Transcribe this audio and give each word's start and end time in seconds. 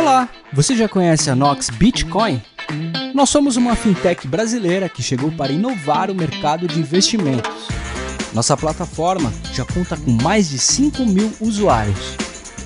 Olá, 0.00 0.30
você 0.50 0.74
já 0.74 0.88
conhece 0.88 1.28
a 1.28 1.36
Nox 1.36 1.68
Bitcoin? 1.68 2.42
Nós 3.14 3.28
somos 3.28 3.58
uma 3.58 3.76
fintech 3.76 4.26
brasileira 4.26 4.88
que 4.88 5.02
chegou 5.02 5.30
para 5.30 5.52
inovar 5.52 6.10
o 6.10 6.14
mercado 6.14 6.66
de 6.66 6.80
investimentos. 6.80 7.68
Nossa 8.32 8.56
plataforma 8.56 9.30
já 9.52 9.62
conta 9.62 9.98
com 9.98 10.10
mais 10.10 10.48
de 10.48 10.58
5 10.58 11.04
mil 11.04 11.30
usuários. 11.38 12.16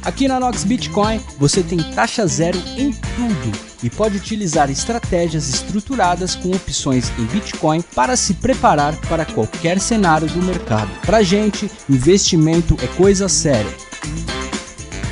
Aqui 0.04 0.28
na 0.28 0.38
Nox 0.38 0.62
Bitcoin 0.62 1.20
você 1.36 1.60
tem 1.60 1.82
taxa 1.82 2.24
zero 2.24 2.56
em 2.76 2.92
tudo 2.92 3.58
e 3.82 3.90
pode 3.90 4.16
utilizar 4.16 4.70
estratégias 4.70 5.48
estruturadas 5.48 6.36
com 6.36 6.52
opções 6.52 7.10
em 7.18 7.24
Bitcoin 7.24 7.82
para 7.96 8.14
se 8.14 8.34
preparar 8.34 8.94
para 9.08 9.24
qualquer 9.24 9.80
cenário 9.80 10.28
do 10.28 10.40
mercado. 10.40 10.88
Para 11.04 11.20
gente, 11.24 11.68
investimento 11.90 12.76
é 12.80 12.86
coisa 12.86 13.28
séria. 13.28 13.74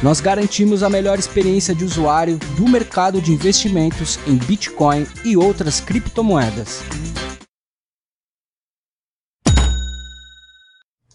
Nós 0.03 0.21
garantimos 0.21 0.83
a 0.83 0.91
melhor 0.91 1.17
experiência 1.17 1.73
de 1.73 1.85
usuário 1.85 2.37
do 2.57 2.67
mercado 2.67 3.23
de 3.23 3.31
investimentos 3.31 4.19
em 4.27 4.35
Bitcoin 4.37 5.07
e 5.25 5.37
outras 5.37 5.81
criptomoedas. 5.81 6.83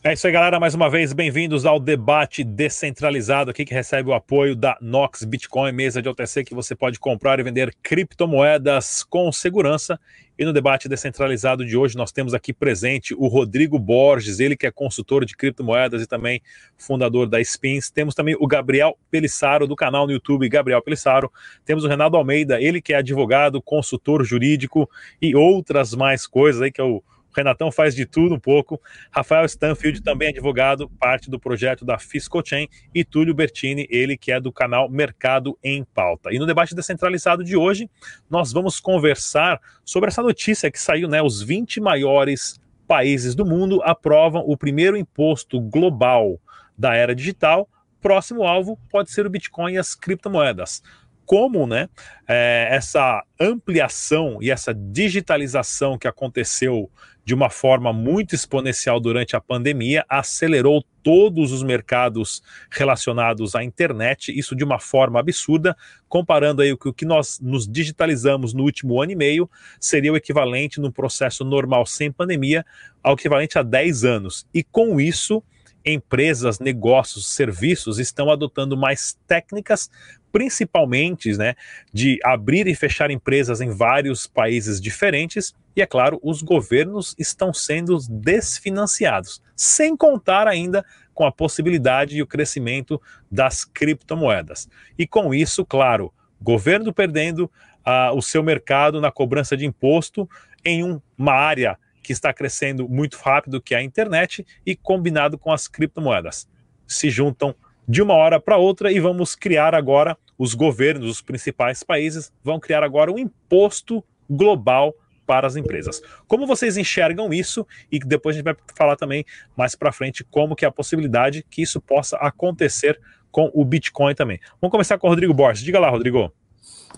É 0.01 0.13
isso 0.13 0.25
aí, 0.25 0.31
galera. 0.31 0.57
Mais 0.57 0.73
uma 0.73 0.89
vez, 0.89 1.11
bem-vindos 1.11 1.65
ao 1.65 1.81
debate 1.81 2.45
descentralizado 2.45 3.51
aqui 3.51 3.65
que 3.65 3.73
recebe 3.73 4.09
o 4.09 4.13
apoio 4.13 4.55
da 4.55 4.77
Nox 4.79 5.25
Bitcoin, 5.25 5.73
mesa 5.73 6.01
de 6.01 6.07
OTC 6.07 6.45
que 6.45 6.55
você 6.55 6.73
pode 6.73 6.97
comprar 6.97 7.41
e 7.41 7.43
vender 7.43 7.75
criptomoedas 7.83 9.03
com 9.03 9.29
segurança. 9.33 9.99
E 10.37 10.45
no 10.45 10.53
debate 10.53 10.87
descentralizado 10.87 11.65
de 11.65 11.75
hoje, 11.75 11.97
nós 11.97 12.11
temos 12.11 12.33
aqui 12.33 12.53
presente 12.53 13.15
o 13.15 13.27
Rodrigo 13.27 13.79
Borges, 13.79 14.39
ele 14.39 14.55
que 14.55 14.67
é 14.67 14.71
consultor 14.71 15.25
de 15.25 15.35
criptomoedas 15.35 16.01
e 16.01 16.07
também 16.07 16.41
fundador 16.77 17.27
da 17.27 17.41
Spins. 17.41 17.89
Temos 17.89 18.13
também 18.13 18.35
o 18.39 18.45
Gabriel 18.45 18.97
Pelissaro, 19.09 19.65
do 19.65 19.75
canal 19.75 20.05
no 20.05 20.13
YouTube 20.13 20.47
Gabriel 20.47 20.81
Pelissaro. 20.81 21.31
Temos 21.65 21.83
o 21.83 21.87
Renato 21.87 22.15
Almeida, 22.15 22.61
ele 22.61 22.81
que 22.81 22.93
é 22.93 22.97
advogado, 22.97 23.61
consultor 23.61 24.23
jurídico 24.23 24.89
e 25.21 25.35
outras 25.35 25.95
mais 25.95 26.27
coisas 26.27 26.61
aí, 26.61 26.71
que 26.71 26.81
é 26.81 26.83
o 26.83 27.01
Renatão 27.37 27.71
faz 27.71 27.95
de 27.95 28.05
tudo 28.05 28.35
um 28.35 28.39
pouco. 28.39 28.81
Rafael 29.11 29.45
Stanfield, 29.45 30.01
também 30.01 30.29
advogado, 30.29 30.89
parte 30.99 31.29
do 31.29 31.39
projeto 31.39 31.85
da 31.85 31.97
Fiscochain. 31.97 32.67
E 32.93 33.03
Túlio 33.03 33.33
Bertini, 33.33 33.87
ele 33.89 34.17
que 34.17 34.31
é 34.31 34.39
do 34.39 34.51
canal 34.51 34.89
Mercado 34.89 35.57
em 35.63 35.83
Pauta. 35.83 36.33
E 36.33 36.39
no 36.39 36.45
debate 36.45 36.75
descentralizado 36.75 37.43
de 37.43 37.55
hoje, 37.55 37.89
nós 38.29 38.51
vamos 38.51 38.79
conversar 38.79 39.61
sobre 39.85 40.09
essa 40.09 40.21
notícia 40.21 40.71
que 40.71 40.79
saiu, 40.79 41.07
né? 41.07 41.21
Os 41.21 41.41
20 41.41 41.79
maiores 41.79 42.59
países 42.87 43.35
do 43.35 43.45
mundo 43.45 43.81
aprovam 43.83 44.43
o 44.47 44.57
primeiro 44.57 44.97
imposto 44.97 45.59
global 45.59 46.39
da 46.77 46.95
era 46.95 47.13
digital. 47.13 47.69
Próximo 48.01 48.43
alvo 48.43 48.79
pode 48.89 49.11
ser 49.11 49.25
o 49.25 49.29
Bitcoin 49.29 49.73
e 49.73 49.77
as 49.77 49.93
criptomoedas 49.93 50.81
como 51.27 51.67
né, 51.67 51.89
é, 52.25 52.69
essa 52.71 53.21
ampliação 53.37 54.37
e 54.41 54.49
essa 54.49 54.73
digitalização 54.73 55.97
que 55.97 56.07
aconteceu 56.07 56.89
de 57.27 57.33
uma 57.33 57.49
forma 57.49 57.91
muito 57.91 58.33
exponencial 58.33 59.01
durante 59.01 59.35
a 59.35 59.41
pandemia 59.41 60.05
acelerou 60.07 60.81
todos 61.03 61.51
os 61.51 61.61
mercados 61.61 62.41
relacionados 62.71 63.53
à 63.53 63.61
internet, 63.61 64.31
isso 64.31 64.55
de 64.55 64.63
uma 64.63 64.79
forma 64.79 65.19
absurda, 65.19 65.75
comparando 66.07 66.61
aí 66.61 66.71
o 66.71 66.77
que, 66.77 66.87
o 66.87 66.93
que 66.93 67.03
nós 67.03 67.37
nos 67.41 67.67
digitalizamos 67.67 68.53
no 68.53 68.63
último 68.63 69.01
ano 69.01 69.11
e 69.11 69.15
meio, 69.17 69.49
seria 69.77 70.13
o 70.13 70.15
equivalente 70.15 70.79
num 70.79 70.89
processo 70.89 71.43
normal 71.43 71.85
sem 71.85 72.13
pandemia, 72.13 72.65
ao 73.03 73.15
equivalente 73.15 73.59
a 73.59 73.61
10 73.61 74.05
anos. 74.05 74.47
E 74.53 74.63
com 74.63 74.97
isso, 74.97 75.43
empresas, 75.85 76.59
negócios, 76.59 77.27
serviços 77.27 77.99
estão 77.99 78.31
adotando 78.31 78.77
mais 78.77 79.17
técnicas 79.27 79.89
principalmente 80.37 81.35
né, 81.35 81.55
de 81.91 82.19
abrir 82.23 82.67
e 82.67 82.75
fechar 82.75 83.09
empresas 83.09 83.59
em 83.59 83.71
vários 83.71 84.27
países 84.27 84.79
diferentes, 84.79 85.55
e 85.75 85.81
é 85.81 85.85
claro, 85.87 86.19
os 86.21 86.43
governos 86.43 87.15
estão 87.17 87.51
sendo 87.51 87.97
desfinanciados, 88.07 89.41
sem 89.55 89.97
contar 89.97 90.47
ainda 90.47 90.85
com 91.11 91.25
a 91.25 91.31
possibilidade 91.31 92.15
e 92.15 92.21
o 92.21 92.27
crescimento 92.27 93.01
das 93.31 93.65
criptomoedas. 93.65 94.69
E 94.95 95.07
com 95.07 95.33
isso, 95.33 95.65
claro, 95.65 96.13
governo 96.39 96.93
perdendo 96.93 97.45
uh, 97.83 98.15
o 98.15 98.21
seu 98.21 98.43
mercado 98.43 99.01
na 99.01 99.11
cobrança 99.11 99.57
de 99.57 99.65
imposto 99.65 100.29
em 100.63 100.83
um, 100.83 101.01
uma 101.17 101.33
área 101.33 101.79
que 102.03 102.13
está 102.13 102.31
crescendo 102.31 102.87
muito 102.87 103.17
rápido, 103.17 103.59
que 103.59 103.73
é 103.73 103.79
a 103.79 103.83
internet, 103.83 104.45
e 104.63 104.75
combinado 104.75 105.35
com 105.35 105.51
as 105.51 105.67
criptomoedas. 105.67 106.47
Se 106.85 107.09
juntam 107.09 107.55
de 107.87 108.01
uma 108.01 108.13
hora 108.13 108.39
para 108.39 108.57
outra 108.57 108.91
e 108.91 108.99
vamos 108.99 109.33
criar 109.33 109.73
agora, 109.73 110.17
os 110.37 110.53
governos, 110.53 111.09
os 111.09 111.21
principais 111.21 111.83
países, 111.83 112.31
vão 112.43 112.59
criar 112.59 112.83
agora 112.83 113.11
um 113.11 113.17
imposto 113.17 114.03
global 114.29 114.93
para 115.25 115.45
as 115.45 115.57
empresas. 115.57 116.01
Como 116.27 116.47
vocês 116.47 116.77
enxergam 116.77 117.33
isso 117.33 117.67
e 117.91 117.99
depois 117.99 118.35
a 118.35 118.37
gente 118.37 118.45
vai 118.45 118.55
falar 118.75 118.95
também 118.95 119.25
mais 119.57 119.75
para 119.75 119.91
frente 119.91 120.23
como 120.23 120.55
que 120.55 120.63
é 120.63 120.67
a 120.67 120.71
possibilidade 120.71 121.45
que 121.49 121.61
isso 121.61 121.81
possa 121.81 122.15
acontecer 122.17 122.99
com 123.29 123.51
o 123.53 123.65
Bitcoin 123.65 124.15
também. 124.15 124.39
Vamos 124.61 124.71
começar 124.71 124.97
com 124.97 125.07
o 125.07 125.09
Rodrigo 125.09 125.33
Borges. 125.33 125.63
Diga 125.63 125.79
lá, 125.79 125.89
Rodrigo. 125.89 126.31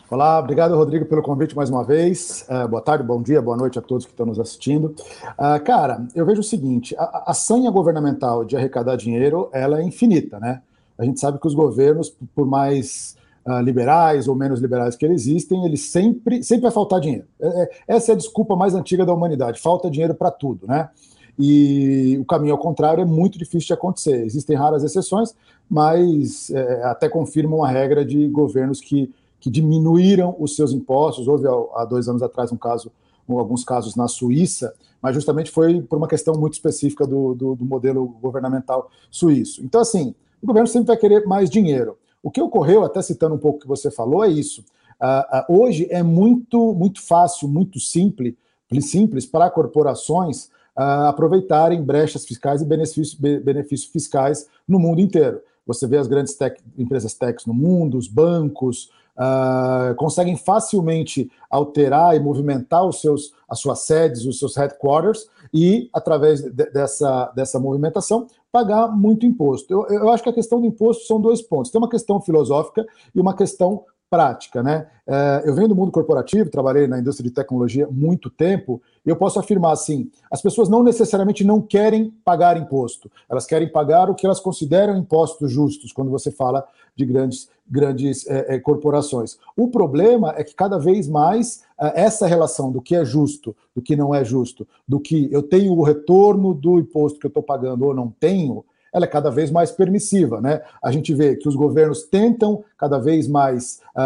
Olá, 0.10 0.40
obrigado, 0.40 0.76
Rodrigo, 0.76 1.06
pelo 1.06 1.22
convite 1.22 1.56
mais 1.56 1.70
uma 1.70 1.84
vez. 1.84 2.48
Uh, 2.50 2.68
boa 2.68 2.82
tarde, 2.82 3.04
bom 3.04 3.22
dia, 3.22 3.42
boa 3.42 3.58
noite 3.58 3.78
a 3.78 3.82
todos 3.82 4.06
que 4.06 4.12
estão 4.12 4.26
nos 4.26 4.40
assistindo. 4.40 4.96
Uh, 5.38 5.64
cara, 5.64 6.08
eu 6.16 6.26
vejo 6.26 6.42
o 6.42 6.44
seguinte: 6.44 6.96
a, 6.98 7.26
a 7.28 7.34
sanha 7.34 7.70
governamental 7.70 8.46
de 8.46 8.56
arrecadar 8.56 8.96
dinheiro 8.96 9.50
ela 9.52 9.80
é 9.80 9.84
infinita, 9.84 10.40
né? 10.40 10.62
A 10.98 11.04
gente 11.04 11.20
sabe 11.20 11.40
que 11.40 11.48
os 11.48 11.54
governos, 11.54 12.14
por 12.36 12.46
mais 12.46 13.16
uh, 13.46 13.62
liberais 13.62 14.28
ou 14.28 14.36
menos 14.36 14.60
liberais 14.60 14.96
que 14.96 15.06
existem, 15.06 15.66
eles 15.66 15.82
sempre, 15.82 16.44
sempre 16.44 16.64
vai 16.64 16.72
faltar 16.72 17.00
dinheiro. 17.00 17.26
É, 17.40 17.48
é, 17.48 17.70
essa 17.88 18.12
é 18.12 18.14
a 18.14 18.18
desculpa 18.18 18.56
mais 18.56 18.76
antiga 18.76 19.06
da 19.06 19.14
humanidade: 19.14 19.60
falta 19.60 19.90
dinheiro 19.90 20.14
para 20.14 20.32
tudo, 20.32 20.68
né? 20.68 20.90
E 21.38 22.18
o 22.20 22.26
caminho 22.26 22.54
ao 22.54 22.60
contrário 22.60 23.02
é 23.02 23.06
muito 23.06 23.40
difícil 23.40 23.68
de 23.68 23.74
acontecer. 23.74 24.26
Existem 24.26 24.58
raras 24.58 24.84
exceções, 24.84 25.34
mas 25.70 26.50
é, 26.50 26.84
até 26.84 27.08
confirmam 27.08 27.64
a 27.64 27.70
regra 27.70 28.04
de 28.04 28.28
governos 28.28 28.82
que, 28.82 29.10
que 29.40 29.50
diminuíram 29.50 30.36
os 30.38 30.58
seus 30.58 30.74
impostos. 30.74 31.30
Houve 31.30 31.46
há 31.76 31.86
dois 31.86 32.10
anos 32.10 32.22
atrás 32.22 32.52
um 32.52 32.58
caso, 32.58 32.92
alguns 33.30 33.64
casos 33.64 33.96
na 33.96 34.10
Suíça, 34.10 34.74
mas 35.02 35.16
justamente 35.16 35.50
foi 35.50 35.82
por 35.82 35.98
uma 35.98 36.10
questão 36.10 36.36
muito 36.36 36.54
específica 36.54 37.08
do, 37.08 37.34
do, 37.34 37.56
do 37.56 37.64
modelo 37.66 38.06
governamental 38.22 38.90
suíço. 39.10 39.64
Então, 39.64 39.80
assim, 39.80 40.14
o 40.42 40.48
governo 40.48 40.68
sempre 40.68 40.88
vai 40.88 40.98
querer 40.98 41.26
mais 41.26 41.50
dinheiro. 41.50 41.98
O 42.22 42.30
que 42.30 42.42
ocorreu, 42.42 42.84
até 42.84 43.02
citando 43.02 43.36
um 43.36 43.40
pouco 43.40 43.58
o 43.58 43.62
que 43.62 43.68
você 43.68 43.90
falou, 43.90 44.24
é 44.24 44.30
isso. 44.30 44.64
Uh, 45.02 45.54
uh, 45.54 45.62
hoje 45.62 45.88
é 45.90 46.04
muito, 46.04 46.74
muito 46.74 47.02
fácil, 47.02 47.48
muito 47.48 47.80
simples, 47.80 48.36
simples 48.82 49.26
para 49.26 49.50
corporações 49.50 50.46
uh, 50.78 51.08
aproveitarem 51.08 51.82
brechas 51.82 52.26
fiscais 52.26 52.62
e 52.62 52.66
benefícios, 52.66 53.14
benefícios 53.14 53.90
fiscais 53.90 54.48
no 54.68 54.78
mundo 54.78 55.00
inteiro. 55.00 55.42
Você 55.66 55.88
vê 55.88 55.98
as 55.98 56.08
grandes 56.08 56.34
tech, 56.34 56.62
empresas 56.78 57.14
techs 57.14 57.46
no 57.46 57.54
mundo, 57.54 57.98
os 57.98 58.08
bancos, 58.08 58.90
uh, 59.20 59.94
conseguem 59.96 60.38
facilmente 60.38 61.30
alterar 61.50 62.16
e 62.16 62.20
movimentar 62.20 62.86
os 62.88 63.02
seus, 63.02 63.34
as 63.48 63.60
suas 63.60 63.80
sedes, 63.80 64.26
os 64.26 64.40
seus 64.40 64.56
headquarters, 64.56 65.28
e, 65.54 65.90
através 65.94 66.42
de, 66.42 66.72
dessa, 66.72 67.32
dessa 67.36 67.60
movimentação, 67.60 68.28
pagar 68.52 68.88
muito 68.88 69.26
imposto. 69.26 69.72
Eu, 69.72 69.86
eu 69.88 70.10
acho 70.10 70.24
que 70.24 70.30
a 70.30 70.34
questão 70.34 70.62
do 70.62 70.68
imposto 70.68 71.06
são 71.06 71.20
dois 71.20 71.42
pontos. 71.42 71.72
Tem 71.72 71.80
uma 71.80 71.90
questão 71.90 72.22
filosófica 72.22 72.86
e 73.14 73.20
uma 73.20 73.36
questão 73.36 73.84
prática, 74.10 74.64
né? 74.64 74.88
É, 75.06 75.44
eu 75.46 75.54
venho 75.54 75.68
do 75.68 75.76
mundo 75.76 75.92
corporativo, 75.92 76.50
trabalhei 76.50 76.88
na 76.88 77.00
indústria 77.00 77.28
de 77.28 77.34
tecnologia 77.34 77.88
muito 77.90 78.30
tempo, 78.30 78.82
e 79.06 79.10
eu 79.10 79.16
posso 79.16 79.40
afirmar 79.40 79.74
assim: 79.74 80.10
as 80.32 80.42
pessoas 80.42 80.68
não 80.68 80.84
necessariamente 80.84 81.44
não 81.44 81.62
querem 81.62 82.12
pagar 82.24 82.58
imposto, 82.58 83.10
elas 83.30 83.46
querem 83.46 83.72
pagar 83.72 84.10
o 84.10 84.16
que 84.16 84.26
elas 84.26 84.40
consideram 84.40 84.98
impostos 84.98 85.52
justos, 85.52 85.92
quando 85.92 86.10
você 86.10 86.32
fala 86.32 86.66
de 86.96 87.06
grandes, 87.06 87.50
grandes 87.68 88.28
é, 88.28 88.56
é, 88.56 88.60
corporações. 88.60 89.38
O 89.56 89.70
problema 89.70 90.34
é 90.36 90.44
que 90.44 90.56
cada 90.56 90.78
vez 90.78 91.08
mais 91.08 91.64
é, 91.80 92.04
essa 92.04 92.28
relação 92.28 92.72
do 92.72 92.82
que 92.82 92.96
é 92.96 93.06
justo, 93.06 93.56
do 93.76 93.82
que 93.82 93.96
não 93.96 94.14
é 94.14 94.26
justo, 94.26 94.68
do 94.88 95.00
que 95.00 95.30
eu 95.32 95.44
tenho 95.44 95.74
o 95.74 95.84
retorno 95.84 96.54
do 96.54 96.80
imposto 96.80 97.20
que 97.20 97.26
eu 97.26 97.30
estou 97.30 97.44
pagando 97.44 97.86
ou 97.86 97.94
não 97.94 98.14
tenho, 98.20 98.66
ela 98.94 99.06
é 99.06 99.08
cada 99.08 99.30
vez 99.30 99.52
mais 99.52 99.72
permissiva. 99.72 100.42
Né? 100.42 100.62
A 100.82 100.92
gente 100.92 101.14
vê 101.14 101.36
que 101.36 101.48
os 101.48 101.56
governos 101.56 102.04
tentam 102.04 102.64
cada 102.78 102.98
vez 102.98 103.28
mais 103.28 103.82
uh, 103.96 104.00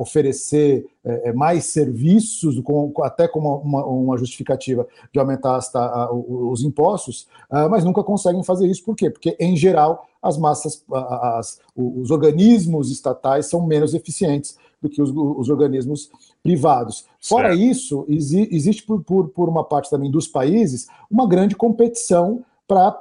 uh, 0.00 0.02
oferecer 0.02 0.86
uh, 1.04 1.36
mais 1.36 1.66
serviços, 1.66 2.60
com, 2.60 2.92
até 3.02 3.28
como 3.28 3.56
uma, 3.56 3.84
uma, 3.84 4.18
justificativa 4.18 4.86
de 5.12 5.18
aumentar 5.18 5.56
as, 5.56 5.70
os 6.10 6.62
impostos, 6.62 7.26
mas 7.70 7.84
nunca 7.84 8.02
conseguem 8.02 8.42
fazer 8.44 8.66
isso. 8.66 8.84
Por 8.84 8.94
quê? 8.94 9.10
Porque, 9.10 9.36
em 9.40 9.56
geral, 9.56 10.06
as 10.22 10.36
massas, 10.36 10.84
as, 10.92 11.58
os 11.74 12.10
organismos 12.10 12.90
estatais 12.90 13.46
são 13.46 13.66
menos 13.66 13.94
eficientes 13.94 14.56
do 14.80 14.88
que 14.88 15.00
os, 15.00 15.10
os 15.10 15.48
organismos 15.48 16.10
privados. 16.42 17.06
Fora 17.20 17.48
certo. 17.48 17.62
isso, 17.62 18.04
exi, 18.08 18.48
existe 18.50 18.82
por, 18.84 19.02
por, 19.02 19.28
por 19.28 19.48
uma 19.48 19.64
parte 19.64 19.90
também 19.90 20.10
dos 20.10 20.26
países 20.26 20.88
uma 21.10 21.28
grande 21.28 21.54
competição 21.54 22.42
para 22.66 22.96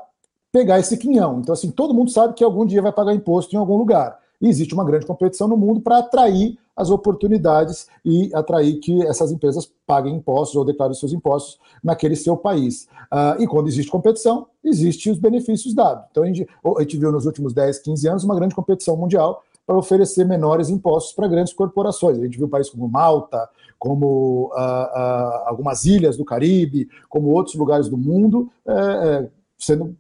pegar 0.52 0.80
esse 0.80 0.98
quinhão. 0.98 1.40
Então, 1.40 1.54
assim, 1.54 1.72
todo 1.72 1.94
mundo 1.94 2.12
sabe 2.12 2.34
que 2.34 2.44
algum 2.44 2.66
dia 2.66 2.82
vai 2.82 2.92
pagar 2.92 3.14
imposto 3.14 3.56
em 3.56 3.60
algum 3.60 3.78
lugar. 3.78 4.18
e 4.42 4.48
existe 4.48 4.74
uma 4.74 4.86
grande 4.86 5.06
competição 5.06 5.50
no 5.50 5.58
mundo 5.58 5.82
para 5.82 5.98
atrair 5.98 6.58
as 6.74 6.90
oportunidades 6.90 7.88
e 8.06 8.34
atrair 8.34 8.80
que 8.80 9.06
essas 9.06 9.34
empresas 9.34 9.70
paguem 9.86 10.16
impostos 10.16 10.56
ou 10.56 10.64
declarem 10.64 10.96
seus 10.96 11.12
impostos 11.12 11.60
naquele 11.84 12.16
seu 12.16 12.38
país. 12.38 12.88
Uh, 13.12 13.44
e 13.44 13.46
quando 13.46 13.68
existe 13.68 13.92
competição, 13.92 14.48
existem 14.64 15.12
os 15.12 15.20
benefícios 15.20 15.74
dados. 15.74 16.06
Então 16.10 16.24
a 16.24 16.26
gente, 16.26 16.48
a 16.78 16.82
gente 16.82 16.98
viu 16.98 17.12
nos 17.12 17.26
últimos 17.26 17.54
10, 17.54 17.80
15 17.80 18.08
anos 18.08 18.24
uma 18.24 18.34
grande 18.34 18.56
competição 18.56 18.96
mundial 18.96 19.44
para 19.68 19.78
oferecer 19.78 20.26
menores 20.26 20.70
impostos 20.70 21.14
para 21.14 21.28
grandes 21.28 21.52
corporações. 21.52 22.18
A 22.18 22.24
gente 22.24 22.38
viu 22.38 22.48
países 22.48 22.72
como 22.72 22.88
Malta, 22.88 23.48
como 23.78 24.52
uh, 24.52 24.58
uh, 24.58 25.48
algumas 25.48 25.86
ilhas 25.86 26.18
do 26.18 26.26
Caribe, 26.26 26.90
como 27.08 27.30
outros 27.30 27.56
lugares 27.56 27.88
do 27.88 27.98
mundo, 27.98 28.50
é, 28.66 28.74
é, 28.74 29.30
sendo, 29.60 29.94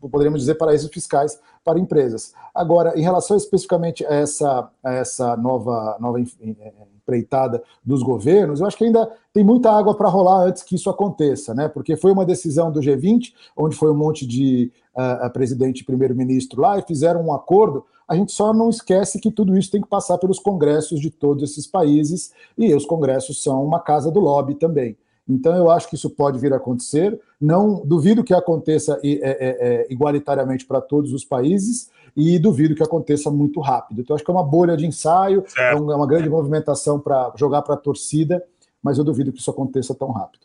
poderíamos 0.00 0.40
dizer, 0.40 0.54
paraísos 0.54 0.90
fiscais 0.90 1.38
para 1.62 1.78
empresas. 1.78 2.32
Agora, 2.54 2.98
em 2.98 3.02
relação 3.02 3.36
especificamente 3.36 4.04
a 4.06 4.14
essa, 4.14 4.70
a 4.82 4.92
essa 4.94 5.36
nova, 5.36 5.96
nova 6.00 6.18
empreitada 6.18 7.62
dos 7.84 8.02
governos, 8.02 8.60
eu 8.60 8.66
acho 8.66 8.76
que 8.76 8.84
ainda 8.84 9.10
tem 9.32 9.44
muita 9.44 9.70
água 9.70 9.94
para 9.94 10.08
rolar 10.08 10.46
antes 10.46 10.62
que 10.62 10.74
isso 10.74 10.88
aconteça, 10.88 11.54
né? 11.54 11.68
Porque 11.68 11.94
foi 11.94 12.10
uma 12.10 12.24
decisão 12.24 12.72
do 12.72 12.80
G20, 12.80 13.34
onde 13.54 13.76
foi 13.76 13.90
um 13.90 13.96
monte 13.96 14.26
de 14.26 14.72
uh, 14.96 15.30
presidente 15.30 15.80
e 15.80 15.84
primeiro-ministro 15.84 16.62
lá 16.62 16.78
e 16.78 16.82
fizeram 16.82 17.22
um 17.22 17.34
acordo. 17.34 17.84
A 18.08 18.16
gente 18.16 18.32
só 18.32 18.52
não 18.52 18.70
esquece 18.70 19.20
que 19.20 19.30
tudo 19.30 19.56
isso 19.56 19.70
tem 19.70 19.80
que 19.80 19.88
passar 19.88 20.18
pelos 20.18 20.38
congressos 20.38 21.00
de 21.00 21.10
todos 21.10 21.50
esses 21.50 21.66
países, 21.66 22.32
e 22.56 22.74
os 22.74 22.84
congressos 22.84 23.42
são 23.42 23.64
uma 23.64 23.80
casa 23.80 24.10
do 24.10 24.20
lobby 24.20 24.54
também. 24.54 24.96
Então, 25.28 25.56
eu 25.56 25.70
acho 25.70 25.88
que 25.88 25.94
isso 25.94 26.10
pode 26.10 26.38
vir 26.38 26.52
a 26.52 26.56
acontecer. 26.56 27.18
Não 27.40 27.84
duvido 27.86 28.24
que 28.24 28.34
aconteça 28.34 29.00
é, 29.02 29.08
é, 29.08 29.28
é, 29.30 29.86
igualitariamente 29.90 30.66
para 30.66 30.80
todos 30.80 31.12
os 31.12 31.24
países 31.24 31.90
e 32.16 32.38
duvido 32.38 32.74
que 32.74 32.82
aconteça 32.82 33.30
muito 33.30 33.60
rápido. 33.60 34.00
Então, 34.00 34.14
acho 34.14 34.24
que 34.24 34.30
é 34.30 34.34
uma 34.34 34.44
bolha 34.44 34.76
de 34.76 34.86
ensaio, 34.86 35.44
é 35.56 35.74
uma 35.74 36.06
grande 36.06 36.28
movimentação 36.28 36.98
para 37.00 37.32
jogar 37.36 37.62
para 37.62 37.74
a 37.74 37.78
torcida, 37.78 38.42
mas 38.82 38.98
eu 38.98 39.04
duvido 39.04 39.32
que 39.32 39.38
isso 39.38 39.50
aconteça 39.50 39.94
tão 39.94 40.10
rápido. 40.10 40.42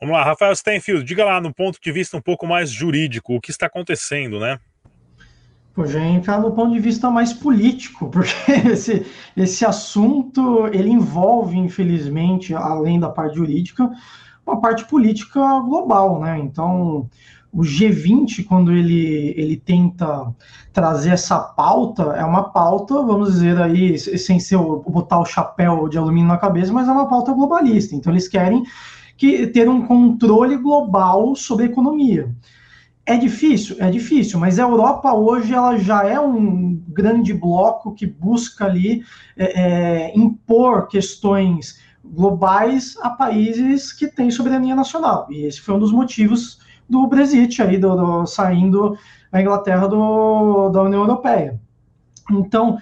Vamos 0.00 0.16
lá, 0.16 0.24
Rafael 0.24 0.54
Stenfield, 0.54 1.04
diga 1.04 1.24
lá 1.24 1.40
no 1.40 1.54
ponto 1.54 1.78
de 1.80 1.92
vista 1.92 2.16
um 2.16 2.20
pouco 2.20 2.46
mais 2.46 2.70
jurídico, 2.70 3.34
o 3.34 3.40
que 3.40 3.50
está 3.50 3.66
acontecendo, 3.66 4.40
né? 4.40 4.58
Pô, 5.74 5.86
já 5.86 6.04
entrar 6.04 6.40
no 6.40 6.52
ponto 6.52 6.72
de 6.72 6.80
vista 6.80 7.10
mais 7.10 7.32
político, 7.32 8.08
porque 8.10 8.52
esse, 8.70 9.06
esse 9.36 9.64
assunto 9.64 10.66
ele 10.66 10.90
envolve, 10.90 11.56
infelizmente, 11.56 12.54
além 12.54 13.00
da 13.00 13.08
parte 13.08 13.36
jurídica, 13.36 13.90
uma 14.46 14.60
parte 14.60 14.84
política 14.84 15.40
global, 15.60 16.20
né? 16.20 16.38
Então, 16.38 17.08
o 17.52 17.60
G20, 17.60 18.44
quando 18.44 18.72
ele, 18.72 19.34
ele 19.36 19.56
tenta 19.56 20.34
trazer 20.72 21.10
essa 21.10 21.38
pauta, 21.38 22.02
é 22.14 22.24
uma 22.24 22.44
pauta, 22.50 22.94
vamos 23.02 23.32
dizer 23.32 23.60
aí, 23.60 23.98
sem 23.98 24.40
ser 24.40 24.56
botar 24.56 25.20
o 25.20 25.26
chapéu 25.26 25.88
de 25.88 25.98
alumínio 25.98 26.28
na 26.28 26.38
cabeça, 26.38 26.72
mas 26.72 26.88
é 26.88 26.92
uma 26.92 27.08
pauta 27.08 27.32
globalista. 27.32 27.94
Então, 27.94 28.12
eles 28.12 28.26
querem 28.26 28.62
que, 29.16 29.46
ter 29.46 29.68
um 29.68 29.86
controle 29.86 30.56
global 30.56 31.36
sobre 31.36 31.66
a 31.66 31.68
economia. 31.68 32.34
É 33.04 33.16
difícil? 33.16 33.76
É 33.80 33.90
difícil, 33.90 34.38
mas 34.38 34.58
a 34.58 34.62
Europa 34.62 35.12
hoje 35.12 35.52
ela 35.52 35.76
já 35.76 36.04
é 36.04 36.20
um 36.20 36.80
grande 36.88 37.34
bloco 37.34 37.94
que 37.94 38.06
busca 38.06 38.64
ali 38.64 39.02
é, 39.36 39.60
é, 39.60 40.16
impor 40.16 40.86
questões 40.86 41.80
globais 42.04 42.96
a 43.00 43.10
países 43.10 43.92
que 43.92 44.06
têm 44.06 44.30
soberania 44.30 44.76
nacional. 44.76 45.26
E 45.30 45.46
esse 45.46 45.60
foi 45.60 45.74
um 45.74 45.78
dos 45.80 45.92
motivos 45.92 46.60
do 46.88 47.06
Brexit, 47.06 47.60
aí, 47.60 47.78
do, 47.78 47.96
do 47.96 48.26
saindo 48.26 48.96
a 49.32 49.40
Inglaterra 49.40 49.88
do, 49.88 50.68
da 50.68 50.82
União 50.82 51.02
Europeia. 51.02 51.60
Então, 52.30 52.78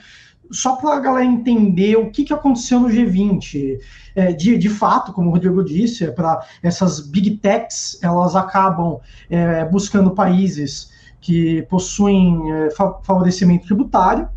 só 0.51 0.77
para 0.77 0.97
a 0.97 1.01
galera 1.01 1.25
entender 1.25 1.97
o 1.97 2.11
que, 2.11 2.25
que 2.25 2.33
aconteceu 2.33 2.81
no 2.81 2.89
G20. 2.89 3.79
É, 4.15 4.33
de, 4.33 4.59
de 4.59 4.69
fato, 4.69 5.13
como 5.13 5.29
o 5.29 5.33
Rodrigo 5.33 5.65
disse, 5.65 6.05
é 6.05 6.11
para 6.11 6.45
essas 6.63 7.01
big 7.01 7.37
techs, 7.37 7.99
elas 8.03 8.35
acabam 8.35 8.99
é, 9.29 9.65
buscando 9.65 10.11
países 10.11 10.91
que 11.21 11.63
possuem 11.63 12.53
é, 12.53 12.71
favorecimento 12.71 13.67
tributário, 13.67 14.29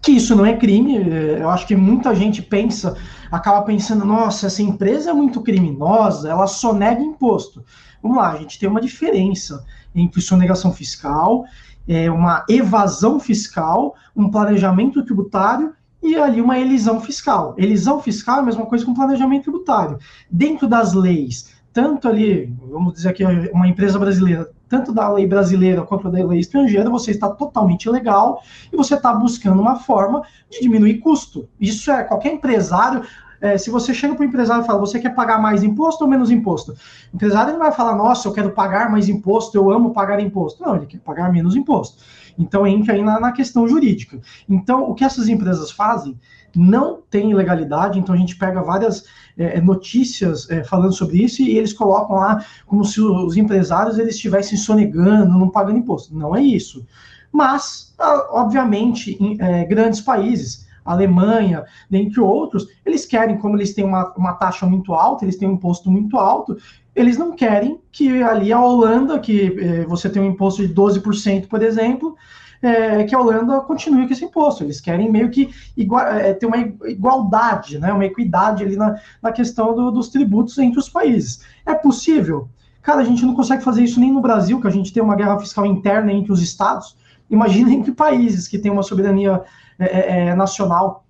que 0.00 0.12
isso 0.12 0.36
não 0.36 0.46
é 0.46 0.56
crime. 0.56 0.98
É, 0.98 1.42
eu 1.42 1.50
acho 1.50 1.66
que 1.66 1.74
muita 1.74 2.14
gente 2.14 2.40
pensa, 2.40 2.96
acaba 3.30 3.62
pensando, 3.62 4.04
nossa, 4.04 4.46
essa 4.46 4.62
empresa 4.62 5.10
é 5.10 5.12
muito 5.12 5.40
criminosa, 5.40 6.30
ela 6.30 6.46
só 6.46 6.72
nega 6.72 7.02
imposto. 7.02 7.64
Vamos 8.02 8.18
lá, 8.18 8.32
a 8.32 8.36
gente 8.36 8.58
tem 8.58 8.68
uma 8.68 8.80
diferença 8.80 9.64
entre 9.94 10.20
sonegação 10.20 10.72
fiscal 10.72 11.44
é, 11.86 12.10
uma 12.10 12.44
evasão 12.48 13.18
fiscal, 13.18 13.94
um 14.14 14.30
planejamento 14.30 15.04
tributário 15.04 15.72
e 16.02 16.16
ali 16.16 16.40
uma 16.40 16.58
elisão 16.58 17.00
fiscal. 17.00 17.54
Elisão 17.56 18.00
fiscal 18.00 18.38
é 18.38 18.40
a 18.40 18.44
mesma 18.44 18.66
coisa 18.66 18.84
que 18.84 18.90
um 18.90 18.94
planejamento 18.94 19.44
tributário. 19.44 19.98
Dentro 20.30 20.66
das 20.66 20.92
leis, 20.92 21.52
tanto 21.72 22.08
ali, 22.08 22.52
vamos 22.70 22.94
dizer 22.94 23.12
que 23.12 23.24
uma 23.52 23.68
empresa 23.68 23.98
brasileira, 23.98 24.50
tanto 24.68 24.92
da 24.92 25.08
lei 25.08 25.26
brasileira 25.26 25.82
quanto 25.82 26.10
da 26.10 26.24
lei 26.24 26.40
estrangeira, 26.40 26.90
você 26.90 27.12
está 27.12 27.30
totalmente 27.30 27.88
legal 27.88 28.42
e 28.72 28.76
você 28.76 28.94
está 28.94 29.14
buscando 29.14 29.60
uma 29.60 29.76
forma 29.76 30.22
de 30.50 30.60
diminuir 30.60 30.98
custo. 30.98 31.48
Isso 31.60 31.90
é 31.90 32.04
qualquer 32.04 32.34
empresário 32.34 33.02
é, 33.42 33.58
se 33.58 33.70
você 33.70 33.92
chega 33.92 34.14
para 34.14 34.22
o 34.22 34.26
empresário 34.26 34.62
e 34.62 34.66
fala, 34.66 34.78
você 34.78 35.00
quer 35.00 35.14
pagar 35.14 35.42
mais 35.42 35.64
imposto 35.64 36.04
ou 36.04 36.08
menos 36.08 36.30
imposto? 36.30 36.72
O 37.12 37.16
empresário 37.16 37.52
não 37.52 37.58
vai 37.58 37.72
falar, 37.72 37.96
nossa, 37.96 38.28
eu 38.28 38.32
quero 38.32 38.52
pagar 38.52 38.88
mais 38.88 39.08
imposto, 39.08 39.58
eu 39.58 39.68
amo 39.70 39.92
pagar 39.92 40.20
imposto. 40.20 40.62
Não, 40.62 40.76
ele 40.76 40.86
quer 40.86 41.00
pagar 41.00 41.30
menos 41.32 41.56
imposto. 41.56 42.02
Então 42.38 42.64
entra 42.64 42.94
aí 42.94 43.02
na, 43.02 43.18
na 43.18 43.32
questão 43.32 43.66
jurídica. 43.66 44.20
Então, 44.48 44.88
o 44.88 44.94
que 44.94 45.04
essas 45.04 45.28
empresas 45.28 45.72
fazem 45.72 46.16
não 46.54 47.00
tem 47.10 47.34
legalidade, 47.34 47.98
então 47.98 48.14
a 48.14 48.18
gente 48.18 48.36
pega 48.36 48.62
várias 48.62 49.04
é, 49.36 49.60
notícias 49.60 50.48
é, 50.48 50.62
falando 50.62 50.92
sobre 50.92 51.22
isso 51.22 51.42
e 51.42 51.56
eles 51.56 51.72
colocam 51.72 52.16
lá 52.16 52.44
como 52.66 52.84
se 52.84 53.00
os 53.00 53.36
empresários 53.36 53.98
eles 53.98 54.14
estivessem 54.14 54.56
sonegando, 54.56 55.36
não 55.36 55.50
pagando 55.50 55.78
imposto. 55.78 56.14
Não 56.14 56.36
é 56.36 56.42
isso. 56.42 56.86
Mas, 57.32 57.92
ah, 57.98 58.28
obviamente, 58.30 59.16
em 59.18 59.36
é, 59.40 59.64
grandes 59.64 60.00
países, 60.00 60.66
Alemanha, 60.84 61.64
dentre 61.90 62.20
outros, 62.20 62.66
eles 62.84 63.06
querem, 63.06 63.38
como 63.38 63.56
eles 63.56 63.74
têm 63.74 63.84
uma, 63.84 64.12
uma 64.16 64.32
taxa 64.34 64.66
muito 64.66 64.94
alta, 64.94 65.24
eles 65.24 65.36
têm 65.36 65.48
um 65.48 65.54
imposto 65.54 65.90
muito 65.90 66.16
alto, 66.18 66.56
eles 66.94 67.16
não 67.16 67.32
querem 67.34 67.80
que 67.90 68.22
ali 68.22 68.52
a 68.52 68.60
Holanda, 68.60 69.18
que 69.18 69.56
eh, 69.58 69.84
você 69.86 70.10
tem 70.10 70.20
um 70.20 70.26
imposto 70.26 70.66
de 70.66 70.74
12%, 70.74 71.46
por 71.48 71.62
exemplo, 71.62 72.16
é, 72.62 73.02
que 73.04 73.14
a 73.14 73.18
Holanda 73.18 73.60
continue 73.60 74.06
com 74.06 74.12
esse 74.12 74.24
imposto. 74.24 74.62
Eles 74.62 74.80
querem 74.80 75.10
meio 75.10 75.30
que 75.30 75.50
igual, 75.76 76.06
é, 76.06 76.32
ter 76.32 76.46
uma 76.46 76.58
igualdade, 76.58 77.78
né, 77.78 77.92
uma 77.92 78.04
equidade 78.04 78.62
ali 78.62 78.76
na, 78.76 78.96
na 79.20 79.32
questão 79.32 79.74
do, 79.74 79.90
dos 79.90 80.08
tributos 80.08 80.56
entre 80.58 80.78
os 80.78 80.88
países. 80.88 81.42
É 81.66 81.74
possível? 81.74 82.48
Cara, 82.80 83.00
a 83.00 83.04
gente 83.04 83.24
não 83.24 83.34
consegue 83.34 83.64
fazer 83.64 83.82
isso 83.82 83.98
nem 83.98 84.12
no 84.12 84.20
Brasil, 84.20 84.60
que 84.60 84.66
a 84.66 84.70
gente 84.70 84.92
tem 84.92 85.02
uma 85.02 85.16
guerra 85.16 85.38
fiscal 85.38 85.66
interna 85.66 86.12
entre 86.12 86.32
os 86.32 86.40
estados. 86.40 86.96
Imagina 87.28 87.70
entre 87.74 87.92
países 87.92 88.46
que 88.46 88.58
têm 88.58 88.70
uma 88.70 88.82
soberania 88.82 89.42
é, 89.78 89.84
é, 89.84 90.26
é, 90.28 90.34
nacional. 90.34 91.04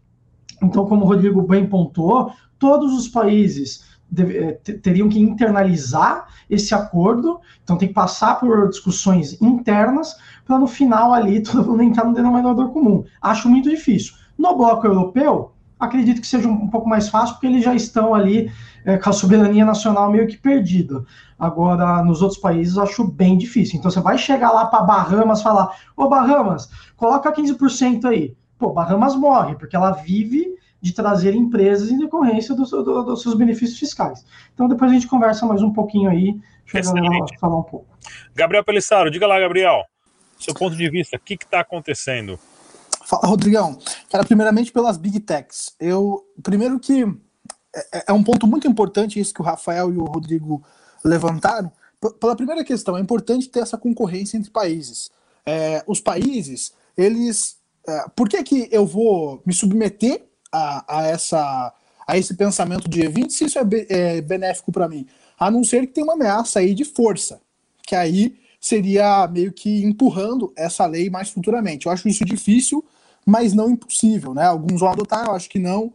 Então, 0.62 0.86
como 0.86 1.04
o 1.04 1.08
Rodrigo 1.08 1.42
bem 1.42 1.66
pontuou, 1.66 2.32
todos 2.58 2.92
os 2.96 3.08
países 3.08 3.92
é, 4.16 4.52
teriam 4.82 5.08
que 5.08 5.18
internalizar 5.18 6.26
esse 6.48 6.74
acordo, 6.74 7.40
então 7.64 7.76
tem 7.76 7.88
que 7.88 7.94
passar 7.94 8.38
por 8.38 8.68
discussões 8.68 9.40
internas 9.40 10.16
para 10.46 10.58
no 10.58 10.66
final 10.66 11.14
ali 11.14 11.40
todo 11.42 11.70
mundo 11.70 11.82
entrar 11.82 12.04
no 12.04 12.14
denominador 12.14 12.70
comum. 12.70 13.04
Acho 13.20 13.48
muito 13.48 13.70
difícil. 13.70 14.14
No 14.38 14.56
bloco 14.56 14.86
europeu, 14.86 15.52
acredito 15.80 16.20
que 16.20 16.26
seja 16.26 16.48
um, 16.48 16.68
pouco 16.68 16.88
mais 16.88 17.08
fácil, 17.08 17.34
porque 17.34 17.46
eles 17.46 17.64
já 17.64 17.74
estão 17.74 18.14
ali 18.14 18.50
é, 18.84 18.98
com 18.98 19.10
a 19.10 19.12
soberania 19.12 19.64
nacional 19.64 20.10
meio 20.10 20.28
que 20.28 20.36
perdida. 20.36 21.04
Agora, 21.38 22.04
nos 22.04 22.22
outros 22.22 22.40
países, 22.40 22.78
acho 22.78 23.04
bem 23.04 23.36
difícil. 23.36 23.78
Então, 23.78 23.90
você 23.90 24.00
vai 24.00 24.18
chegar 24.18 24.52
lá 24.52 24.66
para 24.66 24.82
Bahamas 24.82 25.42
falar: 25.42 25.70
Ô 25.96 26.08
Bahamas, 26.08 26.68
coloca 26.96 27.32
15% 27.32 28.04
aí 28.04 28.36
pô, 28.62 28.72
Bahamas 28.72 29.16
morre, 29.16 29.56
porque 29.56 29.74
ela 29.74 29.90
vive 29.90 30.54
de 30.80 30.92
trazer 30.92 31.34
empresas 31.34 31.90
em 31.90 31.98
decorrência 31.98 32.54
do, 32.54 32.62
do, 32.62 33.02
dos 33.02 33.20
seus 33.20 33.34
benefícios 33.34 33.76
fiscais. 33.76 34.24
Então 34.54 34.68
depois 34.68 34.88
a 34.88 34.94
gente 34.94 35.08
conversa 35.08 35.44
mais 35.44 35.62
um 35.62 35.72
pouquinho 35.72 36.08
aí, 36.08 36.40
deixa 36.72 36.90
eu 36.90 37.40
falar 37.40 37.58
um 37.58 37.64
pouco. 37.64 37.86
Gabriel 38.32 38.64
Pelissaro, 38.64 39.10
diga 39.10 39.26
lá, 39.26 39.40
Gabriel, 39.40 39.84
seu 40.38 40.54
ponto 40.54 40.76
de 40.76 40.88
vista, 40.88 41.16
o 41.16 41.20
que 41.20 41.34
está 41.34 41.58
acontecendo? 41.58 42.38
Fala, 43.04 43.26
Rodrigão. 43.26 43.76
Cara, 44.08 44.22
primeiramente 44.22 44.70
pelas 44.70 44.96
Big 44.96 45.18
Techs. 45.18 45.74
Eu, 45.80 46.24
primeiro 46.40 46.78
que 46.78 47.02
é, 47.92 48.04
é 48.08 48.12
um 48.12 48.22
ponto 48.22 48.46
muito 48.46 48.68
importante 48.68 49.18
isso 49.18 49.34
que 49.34 49.40
o 49.40 49.44
Rafael 49.44 49.92
e 49.92 49.98
o 49.98 50.04
Rodrigo 50.04 50.62
levantaram. 51.04 51.72
P 52.00 52.10
pela 52.20 52.36
primeira 52.36 52.62
questão, 52.62 52.96
é 52.96 53.00
importante 53.00 53.48
ter 53.48 53.60
essa 53.60 53.76
concorrência 53.76 54.36
entre 54.36 54.52
países. 54.52 55.10
É, 55.44 55.82
os 55.84 56.00
países, 56.00 56.72
eles 56.96 57.60
é, 57.86 58.04
por 58.14 58.28
que, 58.28 58.42
que 58.42 58.68
eu 58.70 58.86
vou 58.86 59.42
me 59.44 59.52
submeter 59.52 60.24
a, 60.50 61.00
a, 61.00 61.06
essa, 61.06 61.72
a 62.06 62.18
esse 62.18 62.34
pensamento 62.34 62.88
de 62.88 63.00
G20 63.00 63.30
se 63.30 63.44
isso 63.44 63.58
é, 63.58 63.64
be, 63.64 63.86
é 63.88 64.20
benéfico 64.20 64.70
para 64.70 64.88
mim? 64.88 65.06
A 65.38 65.50
não 65.50 65.64
ser 65.64 65.86
que 65.86 65.94
tenha 65.94 66.04
uma 66.04 66.14
ameaça 66.14 66.60
aí 66.60 66.74
de 66.74 66.84
força, 66.84 67.40
que 67.86 67.94
aí 67.94 68.36
seria 68.60 69.26
meio 69.26 69.52
que 69.52 69.84
empurrando 69.84 70.52
essa 70.56 70.86
lei 70.86 71.10
mais 71.10 71.30
futuramente. 71.30 71.86
Eu 71.86 71.92
acho 71.92 72.08
isso 72.08 72.24
difícil, 72.24 72.84
mas 73.26 73.52
não 73.52 73.70
impossível, 73.70 74.32
né? 74.32 74.44
Alguns 74.44 74.80
vão 74.80 74.90
adotar, 74.90 75.26
eu 75.26 75.32
acho 75.32 75.48
que 75.48 75.58
não, 75.58 75.92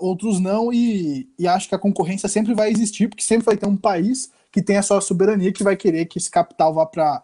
outros 0.00 0.38
não, 0.38 0.72
e, 0.72 1.28
e 1.38 1.48
acho 1.48 1.68
que 1.68 1.74
a 1.74 1.78
concorrência 1.78 2.28
sempre 2.28 2.54
vai 2.54 2.70
existir, 2.70 3.08
porque 3.08 3.24
sempre 3.24 3.46
vai 3.46 3.56
ter 3.56 3.66
um 3.66 3.76
país 3.76 4.30
que 4.52 4.62
tem 4.62 4.76
a 4.76 4.82
sua 4.82 5.00
soberania 5.00 5.52
que 5.52 5.64
vai 5.64 5.76
querer 5.76 6.06
que 6.06 6.18
esse 6.18 6.30
capital 6.30 6.72
vá 6.72 6.86
para 6.86 7.22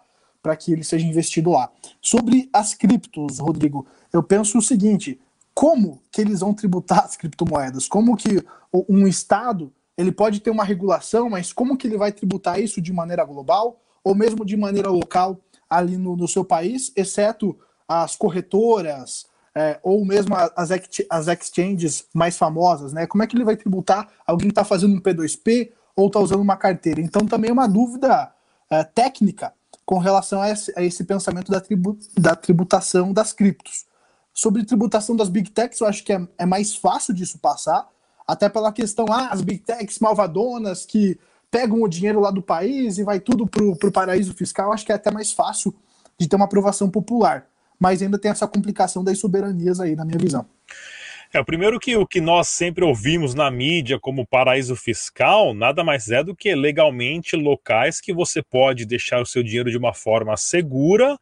que 0.57 0.73
ele 0.73 0.83
seja 0.83 1.07
investido 1.07 1.51
lá. 1.51 1.71
Sobre 2.01 2.51
as 2.53 2.75
criptos, 2.75 3.39
Rodrigo, 3.39 3.87
eu 4.13 4.23
penso 4.23 4.59
o 4.59 4.63
seguinte: 4.63 5.21
como 5.55 6.01
que 6.11 6.21
eles 6.21 6.41
vão 6.41 6.53
tributar 6.53 7.05
as 7.05 7.17
criptomoedas? 7.17 7.89
Como 7.89 8.17
que 8.17 8.45
um 8.89 9.07
Estado 9.07 9.73
ele 9.97 10.11
pode 10.11 10.41
ter 10.41 10.51
uma 10.51 10.65
regulação, 10.65 11.31
mas 11.31 11.53
como 11.53 11.77
que 11.77 11.87
ele 11.87 11.97
vai 11.97 12.13
tributar 12.13 12.61
isso 12.61 12.81
de 12.81 12.93
maneira 12.93 13.25
global 13.25 13.81
ou 14.03 14.15
mesmo 14.15 14.45
de 14.45 14.57
maneira 14.57 14.91
local 14.91 15.39
ali 15.69 15.97
no, 15.97 16.17
no 16.17 16.27
seu 16.27 16.45
país, 16.45 16.93
exceto 16.97 17.57
as 17.87 18.17
corretoras, 18.17 19.27
é, 19.55 19.79
ou 19.83 20.05
mesmo 20.05 20.35
as, 20.35 20.71
as 21.11 21.29
exchanges 21.29 22.07
mais 22.13 22.37
famosas, 22.37 22.93
né? 22.93 23.07
Como 23.07 23.23
é 23.23 23.27
que 23.27 23.37
ele 23.37 23.45
vai 23.45 23.57
tributar 23.57 24.09
alguém 24.27 24.49
que 24.49 24.53
está 24.53 24.65
fazendo 24.65 24.95
um 24.95 25.01
P2P 25.01 25.71
ou 25.95 26.07
está 26.07 26.19
usando 26.19 26.41
uma 26.41 26.57
carteira? 26.57 27.01
Então 27.01 27.27
também 27.27 27.51
é 27.51 27.53
uma 27.53 27.69
dúvida 27.69 28.33
é, 28.71 28.83
técnica 28.83 29.53
com 29.85 29.99
relação 29.99 30.41
a 30.41 30.51
esse, 30.51 30.73
a 30.77 30.83
esse 30.83 31.05
pensamento 31.05 31.51
da, 31.51 31.61
tribu, 31.61 31.99
da, 32.19 32.35
tributação 32.35 33.13
das 33.13 33.33
criptos. 33.33 33.87
Sobre 34.33 34.65
tributação 34.65 35.15
das 35.15 35.29
big 35.29 35.51
techs, 35.51 35.81
eu 35.81 35.87
acho 35.87 36.05
que 36.05 36.13
é, 36.13 36.27
é 36.39 36.47
mais 36.47 36.75
fácil 36.75 37.13
disso 37.13 37.39
passar, 37.39 37.89
até 38.27 38.49
pela 38.49 38.73
questão, 38.73 39.07
ah, 39.11 39.29
as 39.29 39.43
big 39.43 39.59
techs 39.59 39.99
malvadonas 39.99 40.87
que 40.87 41.19
pegam 41.51 41.83
o 41.83 41.89
dinheiro 41.89 42.21
lá 42.21 42.31
do 42.31 42.41
país 42.41 42.97
e 42.97 43.05
vai 43.05 43.21
tudo 43.21 43.47
para 43.47 43.63
o 43.63 43.93
paraíso 43.93 44.33
fiscal, 44.33 44.73
acho 44.73 44.87
que 44.87 44.93
é 44.93 44.95
até 44.95 45.11
mais 45.11 45.33
fácil 45.33 45.75
de 46.19 46.27
ter 46.27 46.37
uma 46.37 46.47
aprovação 46.47 46.89
popular 46.89 47.47
mas 47.83 48.01
ainda 48.01 48.17
tem 48.17 48.31
essa 48.31 48.47
complicação 48.47 49.03
das 49.03 49.19
soberanias 49.19 49.81
aí, 49.81 49.97
na 49.97 50.05
minha 50.05 50.17
visão. 50.17 50.47
É, 51.35 51.41
o 51.41 51.45
primeiro 51.47 51.81
que 51.81 51.97
o 51.97 52.07
que 52.07 52.21
nós 52.21 52.49
sempre 52.49 52.85
ouvimos 52.85 53.35
na 53.35 53.51
mídia 53.51 53.99
como 53.99 54.27
paraíso 54.27 54.77
fiscal 54.77 55.55
nada 55.55 55.83
mais 55.83 56.11
é 56.11 56.23
do 56.23 56.37
que 56.37 56.55
legalmente 56.55 57.37
locais 57.37 58.03
que 58.03 58.13
você 58.13 58.43
pode 58.43 58.85
deixar 58.85 59.23
o 59.23 59.25
seu 59.25 59.43
dinheiro 59.43 59.71
de 59.71 59.79
uma 59.79 59.95
forma 59.95 60.37
segura 60.37 61.19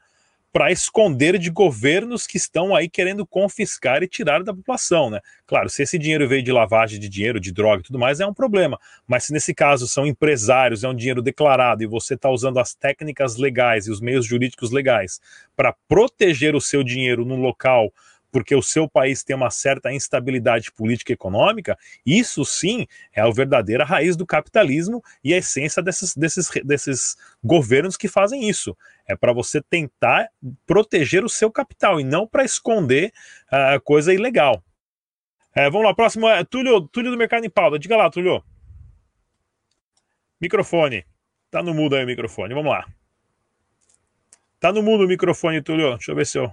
para 0.52 0.72
esconder 0.72 1.38
de 1.38 1.48
governos 1.48 2.26
que 2.26 2.36
estão 2.36 2.74
aí 2.74 2.88
querendo 2.88 3.24
confiscar 3.24 4.02
e 4.02 4.08
tirar 4.08 4.42
da 4.42 4.52
população, 4.52 5.08
né? 5.08 5.20
Claro, 5.46 5.68
se 5.68 5.84
esse 5.84 5.96
dinheiro 5.96 6.28
veio 6.28 6.42
de 6.42 6.50
lavagem 6.50 6.98
de 6.98 7.08
dinheiro, 7.08 7.38
de 7.38 7.52
droga 7.52 7.80
e 7.80 7.84
tudo 7.84 8.00
mais, 8.00 8.18
é 8.18 8.26
um 8.26 8.34
problema. 8.34 8.76
Mas 9.06 9.22
se 9.22 9.32
nesse 9.32 9.54
caso 9.54 9.86
são 9.86 10.04
empresários, 10.04 10.82
é 10.82 10.88
um 10.88 10.94
dinheiro 10.94 11.22
declarado 11.22 11.84
e 11.84 11.86
você 11.86 12.14
está 12.14 12.28
usando 12.28 12.58
as 12.58 12.74
técnicas 12.74 13.36
legais 13.36 13.86
e 13.86 13.92
os 13.92 14.00
meios 14.00 14.26
jurídicos 14.26 14.72
legais 14.72 15.20
para 15.54 15.72
proteger 15.86 16.56
o 16.56 16.60
seu 16.60 16.82
dinheiro 16.82 17.24
num 17.24 17.40
local 17.40 17.92
porque 18.30 18.54
o 18.54 18.62
seu 18.62 18.88
país 18.88 19.22
tem 19.22 19.34
uma 19.34 19.50
certa 19.50 19.92
instabilidade 19.92 20.70
política 20.72 21.12
e 21.12 21.14
econômica, 21.14 21.78
isso 22.04 22.44
sim 22.44 22.86
é 23.12 23.20
a 23.20 23.30
verdadeira 23.30 23.84
raiz 23.84 24.16
do 24.16 24.26
capitalismo 24.26 25.02
e 25.22 25.34
a 25.34 25.38
essência 25.38 25.82
desses, 25.82 26.14
desses, 26.14 26.48
desses 26.64 27.16
governos 27.42 27.96
que 27.96 28.08
fazem 28.08 28.48
isso. 28.48 28.76
É 29.06 29.16
para 29.16 29.32
você 29.32 29.60
tentar 29.60 30.28
proteger 30.66 31.24
o 31.24 31.28
seu 31.28 31.50
capital 31.50 32.00
e 32.00 32.04
não 32.04 32.26
para 32.26 32.44
esconder 32.44 33.12
uh, 33.46 33.80
coisa 33.82 34.12
ilegal. 34.14 34.62
É, 35.54 35.68
vamos 35.68 35.86
lá, 35.86 35.94
próximo 35.94 36.28
é 36.28 36.44
Túlio, 36.44 36.80
Túlio 36.82 37.10
do 37.10 37.16
Mercado 37.16 37.44
em 37.44 37.50
Pauta. 37.50 37.78
Diga 37.78 37.96
lá, 37.96 38.08
Túlio. 38.08 38.42
Microfone. 40.40 41.04
Tá 41.50 41.62
no 41.62 41.74
mudo 41.74 41.96
aí 41.96 42.04
o 42.04 42.06
microfone. 42.06 42.54
Vamos 42.54 42.70
lá. 42.70 42.86
Tá 44.60 44.72
no 44.72 44.82
mudo 44.82 45.04
o 45.04 45.08
microfone, 45.08 45.60
Túlio. 45.60 45.96
Deixa 45.96 46.12
eu 46.12 46.16
ver 46.16 46.26
se 46.26 46.38
eu. 46.38 46.52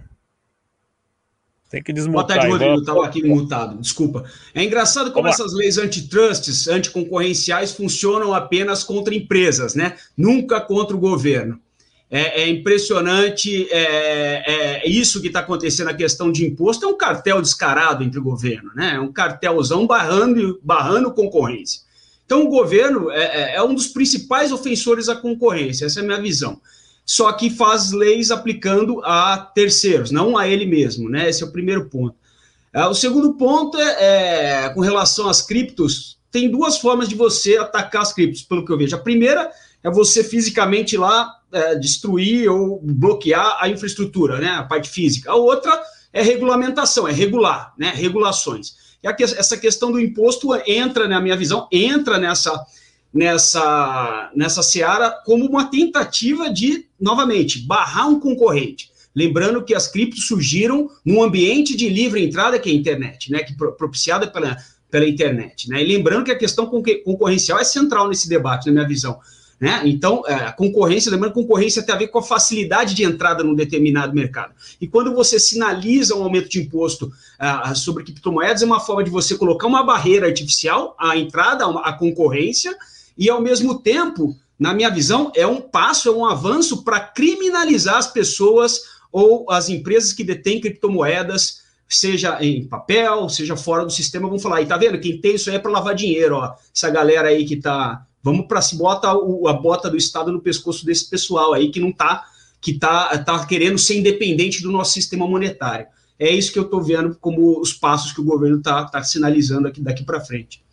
Tem 1.70 1.84
que 1.84 1.92
desmutar. 1.92 2.26
Boa 2.26 2.36
tarde, 2.36 2.52
Rodrigo. 2.52 2.80
Estava 2.80 3.06
aqui 3.06 3.24
mutado, 3.24 3.78
desculpa. 3.78 4.24
É 4.54 4.64
engraçado 4.64 5.12
como 5.12 5.28
essas 5.28 5.54
leis 5.54 5.78
antitrusts, 5.78 6.68
anticoncorrenciais, 6.68 7.74
funcionam 7.74 8.34
apenas 8.34 8.84
contra 8.84 9.14
empresas, 9.14 9.76
né? 9.76 9.96
Nunca 10.16 10.62
contra 10.62 10.96
o 10.96 11.00
governo. 11.00 11.60
É, 12.10 12.44
é 12.44 12.48
impressionante 12.48 13.68
é, 13.70 14.82
é, 14.86 14.90
isso 14.90 15.20
que 15.20 15.28
está 15.28 15.42
acontecendo, 15.42 15.90
a 15.90 15.94
questão 15.94 16.32
de 16.32 16.46
imposto 16.46 16.86
é 16.86 16.88
um 16.88 16.96
cartel 16.96 17.42
descarado 17.42 18.02
entre 18.02 18.18
o 18.18 18.24
governo, 18.24 18.72
né? 18.74 18.94
É 18.96 19.00
um 19.00 19.12
cartelzão 19.12 19.86
barrando, 19.86 20.58
barrando 20.64 21.14
concorrência. 21.14 21.82
Então, 22.26 22.46
o 22.46 22.50
governo 22.50 23.12
é, 23.12 23.24
é, 23.24 23.56
é 23.56 23.64
um 23.64 23.76
dos 23.76 23.88
principais 23.88 24.54
ofensores 24.54 25.10
à 25.10 25.18
concorrência, 25.18 25.86
essa 25.86 26.00
é 26.00 26.04
a 26.04 26.06
minha 26.06 26.22
visão 26.22 26.62
só 27.10 27.32
que 27.32 27.50
faz 27.50 27.94
leis 27.94 28.32
aplicando 28.32 29.02
a 29.06 29.38
terceiros, 29.38 30.12
não 30.12 30.38
a 30.38 30.46
ele 30.46 30.66
mesmo, 30.66 31.10
né? 31.10 31.30
Esse 31.30 31.42
é 31.42 31.46
o 31.46 31.52
primeiro 31.54 31.86
ponto. 31.90 32.18
É, 32.74 32.86
o 32.86 32.94
segundo 32.94 33.34
ponto 33.36 33.80
é, 33.80 34.66
é, 34.66 34.70
com 34.70 34.82
relação 34.82 35.30
às 35.30 35.42
criptos, 35.42 36.20
tem 36.30 36.52
duas 36.52 36.78
formas 36.78 37.08
de 37.08 37.16
você 37.16 37.56
atacar 37.56 38.02
as 38.02 38.12
criptos, 38.12 38.44
pelo 38.44 38.66
que 38.66 38.72
eu 38.74 38.78
vejo. 38.78 38.94
A 38.94 39.00
primeira 39.00 39.50
é 39.82 39.90
você 39.90 40.22
fisicamente 40.22 40.98
lá 40.98 41.34
é, 41.50 41.76
destruir 41.76 42.52
ou 42.52 42.82
bloquear 42.84 43.58
a 43.62 43.70
infraestrutura, 43.70 44.42
né? 44.42 44.50
A 44.50 44.64
parte 44.64 44.90
física. 44.90 45.32
A 45.32 45.36
outra 45.36 45.82
é 46.12 46.22
regulamentação, 46.22 47.08
é 47.08 47.14
regular, 47.14 47.74
né? 47.78 47.94
Regulações. 47.96 48.76
E 49.02 49.08
aqui, 49.08 49.24
essa 49.24 49.56
questão 49.56 49.94
do 49.94 50.00
imposto 50.00 50.50
entra, 50.68 51.08
na 51.08 51.22
minha 51.22 51.38
visão, 51.38 51.70
entra 51.72 52.18
nessa 52.18 52.66
nessa, 53.14 54.32
nessa 54.36 54.62
seara 54.62 55.12
como 55.26 55.46
uma 55.46 55.70
tentativa 55.70 56.50
de, 56.50 56.87
novamente, 57.00 57.60
barrar 57.60 58.08
um 58.08 58.20
concorrente. 58.20 58.92
Lembrando 59.16 59.64
que 59.64 59.74
as 59.74 59.88
criptos 59.88 60.28
surgiram 60.28 60.90
num 61.04 61.24
ambiente 61.24 61.76
de 61.76 61.90
livre 61.90 62.24
entrada, 62.24 62.60
que 62.60 62.70
é 62.70 62.72
a 62.72 62.76
internet, 62.76 63.32
né, 63.32 63.44
que 63.44 63.56
propiciada 63.56 64.28
pela, 64.28 64.58
pela 64.92 65.08
internet. 65.08 65.70
Né? 65.70 65.84
E 65.84 65.88
lembrando 65.88 66.26
que 66.26 66.32
a 66.32 66.38
questão 66.38 66.68
concorrencial 66.68 67.60
é 67.60 67.64
central 67.64 68.08
nesse 68.08 68.30
debate, 68.30 68.68
na 68.68 68.74
minha 68.74 68.88
visão. 68.88 69.20
Né? 69.60 69.82
Então, 69.86 70.22
é, 70.28 70.36
a 70.36 70.52
concorrência, 70.52 71.12
lembrando 71.12 71.34
que 71.34 71.42
concorrência 71.42 71.82
tem 71.82 71.96
a 71.96 71.98
ver 71.98 72.10
com 72.10 72.20
a 72.20 72.24
facilidade 72.24 72.94
de 72.94 73.04
entrada 73.04 73.44
num 73.44 73.56
determinado 73.56 74.14
mercado. 74.14 74.54
E 74.80 74.88
quando 74.88 75.14
você 75.16 75.40
sinaliza 75.40 76.16
um 76.16 76.22
aumento 76.22 76.48
de 76.48 76.62
imposto 76.62 77.08
uh, 77.08 77.76
sobre 77.76 78.04
criptomoedas, 78.04 78.62
é 78.62 78.66
uma 78.66 78.80
forma 78.80 79.04
de 79.04 79.10
você 79.10 79.36
colocar 79.36 79.66
uma 79.66 79.84
barreira 79.84 80.28
artificial 80.28 80.96
à 81.00 81.18
entrada, 81.18 81.66
à 81.66 81.92
concorrência, 81.94 82.78
e, 83.18 83.32
ao 83.32 83.42
mesmo 83.42 83.80
tempo, 83.80 84.38
na 84.60 84.74
minha 84.74 84.90
visão, 84.90 85.32
é 85.36 85.46
um 85.46 85.62
passo, 85.62 86.10
é 86.10 86.12
um 86.12 86.26
avanço 86.26 86.84
para 86.84 87.00
criminalizar 87.00 87.98
as 87.98 88.08
pessoas 88.08 88.82
ou 89.12 89.50
as 89.52 89.70
empresas 89.70 90.14
que 90.14 90.24
detêm 90.24 90.60
criptomoedas, 90.60 91.62
seja 91.88 92.44
em 92.44 92.68
papel, 92.68 93.30
seja 93.30 93.56
fora 93.56 93.86
do 93.86 93.92
sistema, 93.92 94.28
vão 94.28 94.40
falar, 94.40 94.62
e 94.62 94.66
tá 94.66 94.78
vendo, 94.78 95.00
quem 95.00 95.22
tem 95.22 95.36
isso 95.36 95.50
aí 95.50 95.56
é 95.56 95.60
para 95.60 95.72
lavar 95.72 95.96
dinheiro, 95.96 96.36
ó, 96.36 96.54
essa 96.76 96.90
galera 96.90 97.30
aí 97.30 97.46
que 97.46 97.56
tá, 97.56 98.06
vamos 98.22 98.48
para 98.48 98.62
se 98.62 98.76
bota 98.76 99.14
o, 99.14 99.48
a 99.48 99.54
bota 99.54 99.90
do 99.90 99.96
Estado 99.96 100.32
no 100.32 100.42
pescoço 100.42 100.86
desse 100.86 101.10
pessoal 101.10 101.54
aí 101.54 101.70
que 101.70 101.80
não 101.80 101.92
tá, 101.92 102.26
que 102.60 102.74
tá, 102.74 103.18
tá 103.20 103.46
querendo 103.46 103.78
ser 103.78 103.98
independente 103.98 104.62
do 104.62 104.72
nosso 104.72 104.94
sistema 104.94 105.28
monetário. 105.28 105.86
É 106.20 106.30
isso 106.32 106.52
que 106.52 106.58
eu 106.58 106.64
estou 106.64 106.82
vendo 106.82 107.16
como 107.22 107.60
os 107.62 107.74
passos 107.74 108.12
que 108.12 108.20
o 108.20 108.26
governo 108.26 108.58
está 108.58 108.86
tá 108.86 109.04
sinalizando 109.04 109.68
aqui 109.68 109.80
daqui 109.80 110.04
para 110.04 110.20
frente. 110.20 110.64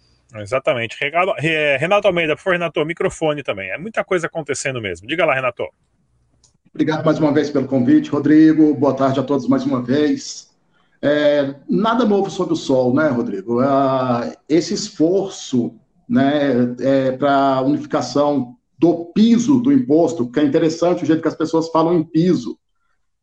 Exatamente. 0.41 0.97
Renato 1.79 2.09
Almeida, 2.09 2.35
por 2.35 2.43
favor, 2.43 2.53
Renato, 2.55 2.85
microfone 2.85 3.43
também. 3.43 3.71
É 3.71 3.79
muita 3.79 4.05
coisa 4.05 4.26
acontecendo 4.26 4.81
mesmo. 4.81 5.07
Diga 5.07 5.25
lá, 5.25 5.35
Renato. 5.35 5.64
Obrigado 6.75 7.05
mais 7.05 7.19
uma 7.21 7.33
vez 7.33 7.50
pelo 7.50 7.69
convite, 7.69 8.11
Rodrigo. 8.11 8.75
Boa 8.75 8.95
tarde 8.95 9.21
a 9.21 9.23
todos 9.23 9.47
mais 9.47 9.64
uma 9.64 9.81
vez. 9.81 10.53
É, 11.00 11.55
nada 11.69 12.05
novo 12.05 12.29
sob 12.31 12.53
o 12.53 12.57
sol, 12.57 12.93
né, 12.93 13.09
Rodrigo? 13.09 13.62
É, 13.62 14.37
esse 14.49 14.75
esforço 14.75 15.79
né, 16.09 16.75
é, 16.81 17.12
para 17.12 17.61
unificação 17.62 18.57
do 18.76 19.12
piso 19.14 19.61
do 19.61 19.73
imposto, 19.73 20.29
que 20.29 20.41
é 20.41 20.45
interessante 20.45 21.05
o 21.05 21.07
jeito 21.07 21.23
que 21.23 21.29
as 21.29 21.37
pessoas 21.37 21.69
falam 21.69 21.95
em 21.95 22.03
piso. 22.03 22.59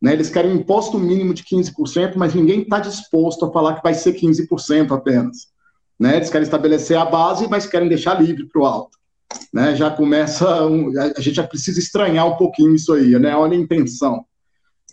Né, 0.00 0.14
eles 0.14 0.30
querem 0.30 0.52
um 0.52 0.56
imposto 0.56 0.98
mínimo 0.98 1.34
de 1.34 1.44
15%, 1.44 2.14
mas 2.16 2.34
ninguém 2.34 2.62
está 2.62 2.78
disposto 2.78 3.44
a 3.44 3.52
falar 3.52 3.74
que 3.74 3.82
vai 3.82 3.94
ser 3.94 4.14
15% 4.14 4.92
apenas. 4.92 5.51
Né? 6.02 6.16
Eles 6.16 6.30
querem 6.30 6.42
estabelecer 6.42 6.98
a 6.98 7.04
base, 7.04 7.46
mas 7.48 7.64
querem 7.64 7.88
deixar 7.88 8.20
livre 8.20 8.44
para 8.48 8.60
o 8.60 8.66
alto. 8.66 8.98
Né? 9.54 9.76
Já 9.76 9.88
começa, 9.88 10.66
um, 10.66 10.90
a 10.98 11.20
gente 11.20 11.36
já 11.36 11.46
precisa 11.46 11.78
estranhar 11.78 12.26
um 12.26 12.36
pouquinho 12.36 12.74
isso 12.74 12.92
aí, 12.92 13.16
né? 13.20 13.36
Olha 13.36 13.56
a 13.56 13.60
intenção. 13.60 14.24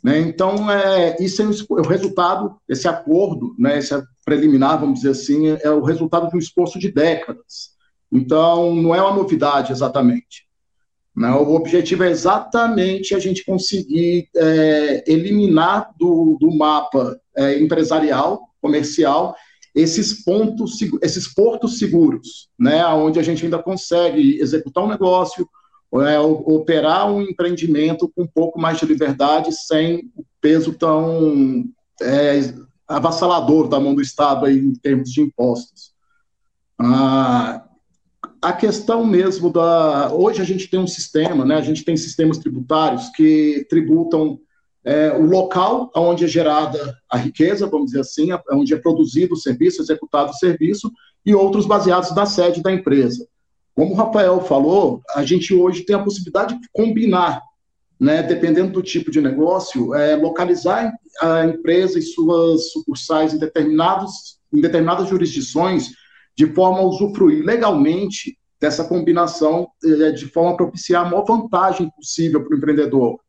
Né? 0.04 0.20
Então, 0.20 0.70
é, 0.70 1.18
isso 1.20 1.42
é 1.42 1.46
o 1.72 1.88
resultado, 1.88 2.56
esse 2.70 2.88
acordo, 2.88 3.56
né, 3.58 3.80
esse 3.80 4.00
preliminar, 4.24 4.80
vamos 4.80 5.00
dizer 5.00 5.10
assim, 5.10 5.48
é 5.48 5.72
o 5.72 5.82
resultado 5.82 6.30
de 6.30 6.36
um 6.36 6.40
esforço 6.40 6.78
de 6.78 6.92
décadas. 6.92 7.72
Então, 8.12 8.76
não 8.76 8.94
é 8.94 9.02
uma 9.02 9.16
novidade 9.16 9.72
exatamente. 9.72 10.48
Né? 11.16 11.32
O 11.32 11.56
objetivo 11.56 12.04
é 12.04 12.12
exatamente 12.12 13.16
a 13.16 13.20
gente 13.20 13.44
conseguir 13.44 14.30
é, 14.36 15.04
eliminar 15.12 15.90
do, 15.98 16.38
do 16.40 16.56
mapa 16.56 17.20
é, 17.36 17.60
empresarial, 17.60 18.44
comercial, 18.62 19.36
esses 19.74 20.24
pontos, 20.24 20.78
esses 21.02 21.28
portos 21.34 21.78
seguros, 21.78 22.50
né, 22.58 22.86
onde 22.88 23.20
a 23.20 23.24
gente 23.24 23.44
ainda 23.44 23.62
consegue 23.62 24.40
executar 24.40 24.84
um 24.84 24.90
negócio, 24.90 25.48
é, 25.96 26.20
operar 26.20 27.12
um 27.12 27.22
empreendimento 27.22 28.12
com 28.16 28.24
um 28.24 28.28
pouco 28.28 28.60
mais 28.60 28.78
de 28.78 28.86
liberdade, 28.86 29.52
sem 29.52 30.12
o 30.16 30.24
peso 30.40 30.74
tão 30.74 31.66
é, 32.02 32.54
avassalador 32.88 33.68
da 33.68 33.80
mão 33.80 33.96
do 33.96 34.02
Estado 34.02 34.46
aí, 34.46 34.58
em 34.58 34.74
termos 34.74 35.12
de 35.12 35.22
impostos. 35.22 35.94
Ah, 36.80 37.64
a 38.42 38.54
questão 38.54 39.06
mesmo 39.06 39.52
da. 39.52 40.14
Hoje 40.14 40.42
a 40.42 40.46
gente 40.46 40.68
tem 40.68 40.80
um 40.80 40.88
sistema, 40.88 41.44
né? 41.44 41.56
A 41.56 41.62
gente 41.62 41.84
tem 41.84 41.98
sistemas 41.98 42.38
tributários 42.38 43.10
que 43.10 43.66
tributam 43.70 44.40
é, 44.84 45.12
o 45.12 45.26
local 45.26 45.92
onde 45.96 46.26
é 46.26 46.28
gerada 46.28 46.98
a 47.10 47.18
riqueza, 47.18 47.68
vamos 47.68 47.88
dizer 47.88 48.02
assim, 48.02 48.30
onde 48.52 48.74
é 48.74 48.78
produzido 48.78 49.34
o 49.34 49.38
serviço, 49.38 49.82
executado 49.82 50.32
o 50.32 50.36
serviço, 50.36 50.92
e 51.26 51.36
outros 51.36 51.66
baseados 51.66 52.16
na 52.16 52.26
sede 52.26 52.62
da 52.62 52.72
empresa. 52.72 53.28
Como 53.76 53.94
o 53.94 53.96
Rafael 53.96 54.42
falou, 54.42 55.02
a 55.16 55.24
gente 55.24 55.54
hoje 55.54 55.84
tem 55.84 55.96
a 55.96 56.04
possibilidade 56.04 56.60
de 56.60 56.68
combinar, 56.72 57.42
né, 58.00 58.24
dependendo 58.24 58.72
do 58.72 58.82
tipo 58.82 59.12
de 59.12 59.22
negócio, 59.22 59.94
é, 59.94 60.16
localizar 60.16 60.92
a 61.22 61.46
empresa 61.46 62.00
e 62.00 62.02
suas 62.02 62.72
sucursais 62.72 63.34
em, 63.34 63.38
determinados, 63.38 64.40
em 64.54 64.62
determinadas 64.62 65.08
jurisdições 65.08 65.92
de 66.36 66.48
forma 66.48 66.80
a 66.80 66.84
usufruir 66.84 67.44
legalmente 67.44 68.38
dessa 68.60 68.84
combinação, 68.84 69.70
é, 69.84 70.12
de 70.12 70.26
forma 70.26 70.52
a 70.52 70.58
propiciar 70.58 71.06
a 71.06 71.10
maior 71.10 71.26
vantagem 71.26 71.90
possível 71.92 72.44
para 72.44 72.56
o 72.56 72.58
empreendedor, 72.58 73.20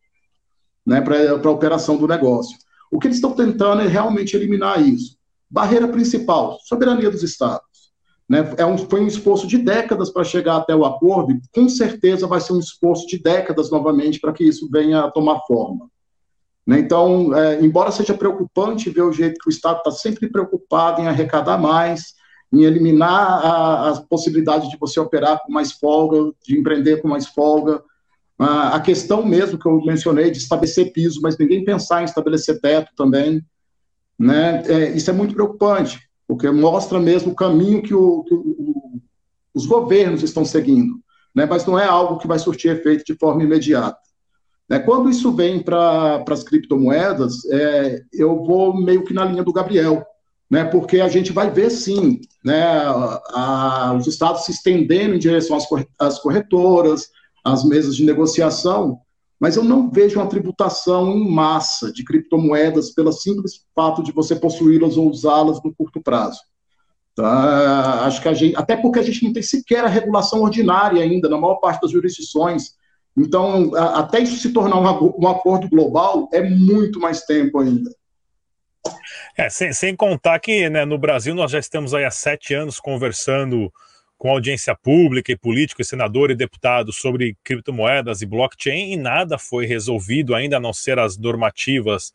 né, 0.87 1.01
para 1.01 1.33
a 1.33 1.51
operação 1.51 1.97
do 1.97 2.09
negócio. 2.09 2.57
O 2.91 2.99
que 2.99 3.07
eles 3.07 3.19
estão 3.19 3.33
tentando 3.33 3.83
é 3.83 3.87
realmente 3.87 4.37
eliminar 4.37 4.83
isso. 4.83 5.17
Barreira 5.49 5.89
principal, 5.89 6.59
soberania 6.65 7.11
dos 7.11 7.23
estados. 7.23 7.71
Né? 8.29 8.55
É 8.57 8.65
um, 8.65 8.79
foi 8.79 9.01
um 9.01 9.07
esforço 9.07 9.47
de 9.47 9.59
décadas 9.59 10.11
para 10.11 10.23
chegar 10.23 10.57
até 10.57 10.75
o 10.75 10.85
acordo, 10.85 11.33
e 11.33 11.41
com 11.53 11.69
certeza 11.69 12.27
vai 12.27 12.41
ser 12.41 12.53
um 12.53 12.61
esforço 12.61 13.07
de 13.07 13.21
décadas 13.21 13.71
novamente 13.71 14.21
para 14.21 14.33
que 14.33 14.45
isso 14.45 14.69
venha 14.71 15.01
a 15.01 15.11
tomar 15.11 15.41
forma. 15.47 15.91
Né? 16.67 16.79
Então, 16.79 17.35
é, 17.35 17.61
embora 17.61 17.91
seja 17.91 18.15
preocupante 18.15 18.91
ver 18.91 19.03
o 19.03 19.13
jeito 19.13 19.41
que 19.41 19.49
o 19.49 19.51
Estado 19.51 19.79
está 19.79 19.91
sempre 19.91 20.31
preocupado 20.31 21.01
em 21.01 21.09
arrecadar 21.09 21.59
mais, 21.59 22.15
em 22.53 22.63
eliminar 22.63 23.45
a, 23.45 23.91
a, 23.91 24.03
possibilidade 24.03 24.71
de 24.71 24.77
você 24.77 25.01
operar 25.01 25.41
com 25.45 25.53
mais 25.53 25.73
folga, 25.73 26.33
de 26.45 26.59
empreender 26.59 27.01
com 27.01 27.09
mais 27.09 27.27
folga, 27.27 27.83
a, 28.41 28.77
a 28.77 28.81
questão 28.81 29.25
mesmo 29.25 29.59
que 29.59 29.67
eu 29.67 29.81
mencionei 29.85 30.31
de 30.31 30.39
estabelecer 30.39 30.93
piso, 30.93 31.21
mas 31.23 31.39
ninguém 31.39 31.65
pensar 31.65 32.03
em 32.03 32.07
estabelecer 32.07 32.61
teto 32.61 32.91
também, 32.97 33.45
né? 34.19 34.63
É, 34.67 34.91
isso 34.91 35.11
é 35.11 35.13
muito 35.13 35.35
preocupante 35.35 36.11
porque 36.31 36.49
mostra 36.49 37.01
mesmo 37.01 37.33
o 37.33 37.35
caminho 37.35 37.83
que, 37.83 37.93
o, 37.93 38.23
que 38.23 38.33
o, 38.33 39.03
os 39.53 39.67
governos 39.67 40.23
estão 40.23 40.45
seguindo, 40.45 40.95
né? 41.35 41.45
mas 41.45 41.67
não 41.67 41.77
é 41.77 41.85
algo 41.85 42.19
que 42.19 42.29
vai 42.29 42.39
surtir 42.39 42.71
efeito 42.71 43.05
de 43.05 43.19
forma 43.19 43.43
imediata. 43.43 43.99
Né? 44.69 44.79
Quando 44.79 45.11
isso 45.11 45.33
vem 45.33 45.61
para 45.61 46.23
as 46.31 46.45
criptomoedas, 46.45 47.45
é, 47.51 48.03
eu 48.13 48.45
vou 48.45 48.81
meio 48.81 49.03
que 49.03 49.13
na 49.13 49.25
linha 49.25 49.43
do 49.43 49.53
Gabriel, 49.53 50.07
né? 50.49 50.63
porque 50.63 51.01
a 51.01 51.09
gente 51.09 51.33
vai 51.33 51.51
ver 51.51 51.69
sim 51.69 52.21
né, 52.45 52.63
a, 52.63 53.23
a, 53.35 53.95
os 53.95 54.07
estados 54.07 54.45
se 54.45 54.53
estendendo 54.53 55.17
em 55.17 55.19
direção 55.19 55.59
às 55.99 56.21
corretoras, 56.21 57.09
às 57.45 57.65
mesas 57.65 57.97
de 57.97 58.05
negociação, 58.05 59.01
mas 59.41 59.57
eu 59.57 59.65
não 59.65 59.91
vejo 59.91 60.21
uma 60.21 60.29
tributação 60.29 61.13
em 61.13 61.31
massa 61.31 61.91
de 61.91 62.05
criptomoedas 62.05 62.91
pelo 62.91 63.11
simples 63.11 63.65
fato 63.75 64.03
de 64.03 64.13
você 64.13 64.37
possuí-las 64.37 64.99
ou 64.99 65.09
usá-las 65.09 65.63
no 65.63 65.75
curto 65.75 66.01
prazo. 66.03 66.41
Tá? 67.15 68.05
Acho 68.05 68.21
que 68.21 68.29
a 68.29 68.35
gente, 68.35 68.57
até 68.57 68.77
porque 68.77 68.99
a 68.99 69.03
gente 69.03 69.25
não 69.25 69.33
tem 69.33 69.43
sequer 69.43 69.85
a 69.85 69.89
regulação 69.89 70.43
ordinária 70.43 71.03
ainda 71.03 71.29
na 71.29 71.39
maior 71.39 71.57
parte 71.57 71.81
das 71.81 71.91
jurisdições. 71.91 72.75
Então, 73.17 73.75
a, 73.75 74.01
até 74.01 74.21
isso 74.21 74.37
se 74.37 74.53
tornar 74.53 74.79
um, 74.79 75.15
um 75.19 75.29
acordo 75.29 75.69
global 75.69 76.29
é 76.33 76.43
muito 76.43 77.01
mais 77.01 77.23
tempo 77.23 77.59
ainda. 77.59 77.91
É, 79.37 79.49
sem, 79.49 79.73
sem 79.73 79.97
contar 79.97 80.39
que 80.39 80.69
né, 80.69 80.85
no 80.85 80.99
Brasil 80.99 81.35
nós 81.35 81.51
já 81.51 81.59
estamos 81.59 81.95
aí 81.95 82.05
há 82.05 82.11
sete 82.11 82.55
anos 82.55 82.79
conversando 82.79 83.73
com 84.21 84.31
audiência 84.31 84.75
pública 84.75 85.33
e 85.33 85.37
político, 85.37 85.81
e 85.81 85.85
senador 85.85 86.31
e 86.31 86.35
deputado 86.35 86.93
sobre 86.93 87.39
criptomoedas 87.43 88.21
e 88.21 88.27
blockchain 88.27 88.93
e 88.93 88.97
nada 88.97 89.39
foi 89.39 89.65
resolvido 89.65 90.35
ainda 90.35 90.59
a 90.59 90.61
não 90.61 90.75
ser 90.75 90.99
as 90.99 91.17
normativas 91.17 92.13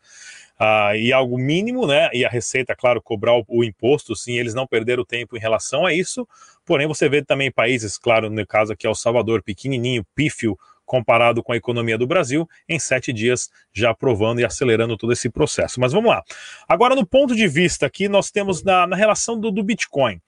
uh, 0.62 0.96
e 0.96 1.12
algo 1.12 1.36
mínimo, 1.36 1.88
né? 1.88 2.12
E 2.14 2.24
a 2.24 2.30
Receita, 2.30 2.76
claro, 2.76 3.02
cobrar 3.02 3.34
o, 3.34 3.44
o, 3.48 3.64
imposto, 3.64 4.16
sim, 4.16 4.34
eles 4.34 4.54
não 4.54 4.68
perderam 4.68 5.04
tempo 5.04 5.36
em 5.36 5.40
relação 5.40 5.84
a 5.84 5.92
isso. 5.92 6.28
Porém, 6.64 6.86
você 6.86 7.10
vê 7.10 7.24
também 7.24 7.52
países, 7.52 7.98
claro, 7.98 8.30
no 8.30 8.46
caso 8.46 8.74
aqui 8.74 8.86
é 8.86 8.90
o 8.90 8.94
Salvador, 8.94 9.42
pequenininho, 9.42 10.06
pífio, 10.14 10.56
comparado 10.86 11.42
com 11.42 11.54
a 11.54 11.58
economia 11.58 11.98
do 11.98 12.06
Brasil, 12.06 12.48
em 12.70 12.78
sete 12.78 13.12
dias 13.12 13.50
já 13.74 13.90
aprovando 13.90 14.42
e 14.42 14.46
acelerando 14.46 14.96
todo 14.96 15.12
esse 15.12 15.28
processo. 15.28 15.80
Mas 15.80 15.92
vamos 15.92 16.12
lá. 16.12 16.22
Agora, 16.70 16.94
no 16.94 17.04
ponto 17.04 17.36
de 17.36 17.48
vista 17.48 17.88
aqui, 17.88 18.08
nós 18.08 18.30
temos 18.30 18.62
na, 18.62 18.86
na 18.86 18.96
relação 18.96 19.40
do, 19.40 19.50
do 19.50 19.64
Bitcoin 19.64 20.22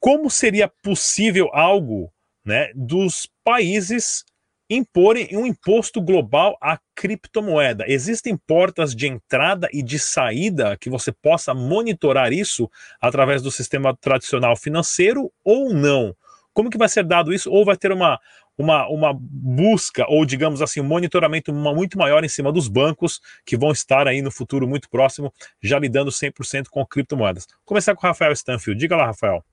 como 0.00 0.30
seria 0.30 0.66
possível 0.66 1.50
algo 1.52 2.10
né, 2.44 2.72
dos 2.74 3.28
países 3.44 4.24
imporem 4.68 5.28
um 5.32 5.46
imposto 5.46 6.00
global 6.00 6.56
à 6.60 6.78
criptomoeda. 6.94 7.84
Existem 7.88 8.36
portas 8.36 8.94
de 8.94 9.08
entrada 9.08 9.68
e 9.72 9.82
de 9.82 9.98
saída 9.98 10.76
que 10.76 10.88
você 10.88 11.12
possa 11.12 11.52
monitorar 11.52 12.32
isso 12.32 12.70
através 13.00 13.42
do 13.42 13.50
sistema 13.50 13.94
tradicional 13.96 14.56
financeiro 14.56 15.30
ou 15.44 15.74
não? 15.74 16.16
Como 16.54 16.70
que 16.70 16.78
vai 16.78 16.88
ser 16.88 17.04
dado 17.04 17.32
isso? 17.32 17.50
Ou 17.50 17.64
vai 17.64 17.76
ter 17.76 17.90
uma, 17.90 18.18
uma, 18.56 18.88
uma 18.88 19.12
busca, 19.12 20.06
ou 20.08 20.24
digamos 20.24 20.62
assim, 20.62 20.80
um 20.80 20.84
monitoramento 20.84 21.52
muito 21.52 21.98
maior 21.98 22.24
em 22.24 22.28
cima 22.28 22.52
dos 22.52 22.68
bancos 22.68 23.20
que 23.44 23.56
vão 23.56 23.72
estar 23.72 24.06
aí 24.06 24.22
no 24.22 24.30
futuro 24.30 24.68
muito 24.68 24.88
próximo, 24.88 25.32
já 25.60 25.78
lidando 25.80 26.10
100% 26.10 26.68
com 26.70 26.86
criptomoedas. 26.86 27.46
Vou 27.46 27.58
começar 27.64 27.94
com 27.94 28.06
o 28.06 28.08
Rafael 28.08 28.32
Stanfield. 28.32 28.78
Diga 28.78 28.96
lá, 28.96 29.06
Rafael. 29.06 29.44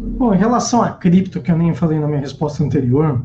Bom, 0.00 0.34
em 0.34 0.38
relação 0.38 0.82
a 0.82 0.92
cripto, 0.92 1.40
que 1.40 1.50
eu 1.50 1.56
nem 1.56 1.74
falei 1.74 1.98
na 1.98 2.06
minha 2.06 2.20
resposta 2.20 2.64
anterior, 2.64 3.24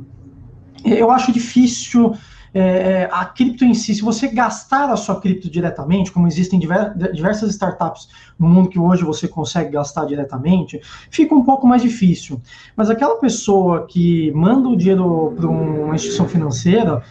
eu 0.84 1.10
acho 1.10 1.32
difícil 1.32 2.14
é, 2.54 2.60
é, 2.62 3.10
a 3.12 3.26
cripto 3.26 3.66
em 3.66 3.74
si, 3.74 3.96
se 3.96 4.02
você 4.02 4.28
gastar 4.28 4.90
a 4.90 4.96
sua 4.96 5.20
cripto 5.20 5.50
diretamente, 5.50 6.12
como 6.12 6.28
existem 6.28 6.60
diversas 6.60 7.52
startups 7.52 8.08
no 8.40 8.48
mundo 8.48 8.70
que 8.70 8.80
hoje 8.80 9.04
você 9.04 9.28
consegue 9.28 9.72
gastar 9.72 10.06
diretamente, 10.06 10.80
fica 11.10 11.36
um 11.36 11.44
pouco 11.44 11.68
mais 11.68 11.82
difícil. 11.82 12.42
Mas 12.76 12.90
aquela 12.90 13.16
pessoa 13.18 13.86
que 13.88 14.32
manda 14.32 14.70
o 14.70 14.76
dinheiro 14.76 15.34
para 15.36 15.48
uma 15.48 15.96
instituição 15.96 16.28
financeira, 16.28 17.04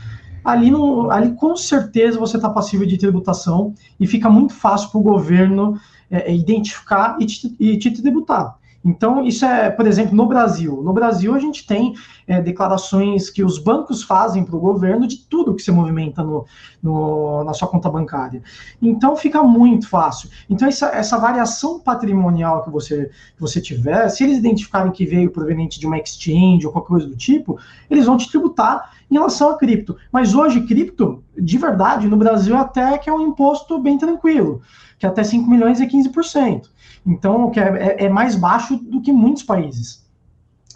ali, 0.45 0.71
ali 1.11 1.35
com 1.35 1.57
certeza 1.57 2.19
você 2.19 2.37
está 2.37 2.49
passível 2.49 2.87
de 2.87 2.97
tributação 2.97 3.75
e 3.99 4.07
fica 4.07 4.31
muito 4.31 4.55
fácil 4.55 4.91
para 4.91 5.01
o 5.01 5.03
governo 5.03 5.79
é, 6.11 6.35
identificar 6.35 7.17
e 7.21 7.27
te, 7.27 7.57
e 7.59 7.79
te 7.79 7.91
tributar. 7.91 8.57
Então, 8.85 9.25
isso 9.25 9.45
é, 9.45 9.71
por 9.71 9.87
exemplo, 9.87 10.15
no 10.15 10.27
Brasil. 10.27 10.83
No 10.83 10.93
Brasil, 10.93 11.35
a 11.35 11.39
gente 11.39 11.67
tem 11.67 11.95
é, 12.27 12.41
declarações 12.41 13.31
que 13.31 13.43
os 13.43 13.59
bancos 13.59 14.03
fazem 14.03 14.45
para 14.45 14.55
o 14.55 14.61
governo 14.61 15.07
de 15.07 15.17
tudo 15.17 15.55
que 15.55 15.63
se 15.63 15.73
movimenta 15.73 16.23
no, 16.23 16.45
no, 16.83 17.45
na 17.45 17.55
sua 17.55 17.67
conta 17.67 17.89
bancária. 17.89 18.43
Então, 18.83 19.17
fica 19.17 19.43
muito 19.43 19.89
fácil. 19.89 20.29
Então, 20.51 20.69
essa, 20.69 20.89
essa 20.89 21.17
variação 21.17 21.81
patrimonial 21.81 22.63
que 22.63 22.71
você, 22.71 23.11
que 23.35 23.41
você 23.41 23.61
tiver, 23.61 24.09
se 24.11 24.23
eles 24.23 24.39
identificarem 24.39 24.93
que 24.93 25.07
veio 25.07 25.31
proveniente 25.31 25.81
de 25.81 25.87
uma 25.87 25.99
exchange 25.99 26.67
ou 26.67 26.73
qualquer 26.73 26.89
coisa 26.89 27.07
do 27.07 27.17
tipo, 27.17 27.59
eles 27.91 28.05
vão 28.05 28.19
te 28.19 28.29
tributar 28.29 28.93
em 29.15 29.19
relação 29.19 29.51
a 29.51 29.57
cripto. 29.57 29.97
Mas 30.11 30.35
hoje, 30.35 30.63
cripto, 30.63 31.23
de 31.39 31.57
verdade, 31.57 32.09
no 32.09 32.17
Brasil 32.17 32.57
até 32.57 32.99
que 32.99 33.09
é 33.09 33.13
um 33.13 33.29
imposto 33.29 33.79
bem 33.79 33.97
tranquilo, 33.97 34.61
que 34.99 35.07
é 35.07 35.09
até 35.09 35.23
5 35.23 35.49
milhões 35.49 35.81
e 35.81 35.87
15%. 35.87 36.69
Então, 37.07 37.51
que 37.51 37.61
é, 37.61 37.97
é, 38.01 38.05
é 38.07 38.09
mais 38.09 38.35
baixo 38.35 38.77
do 38.77 39.01
que 39.01 39.13
muitos 39.13 39.45
países. 39.45 40.05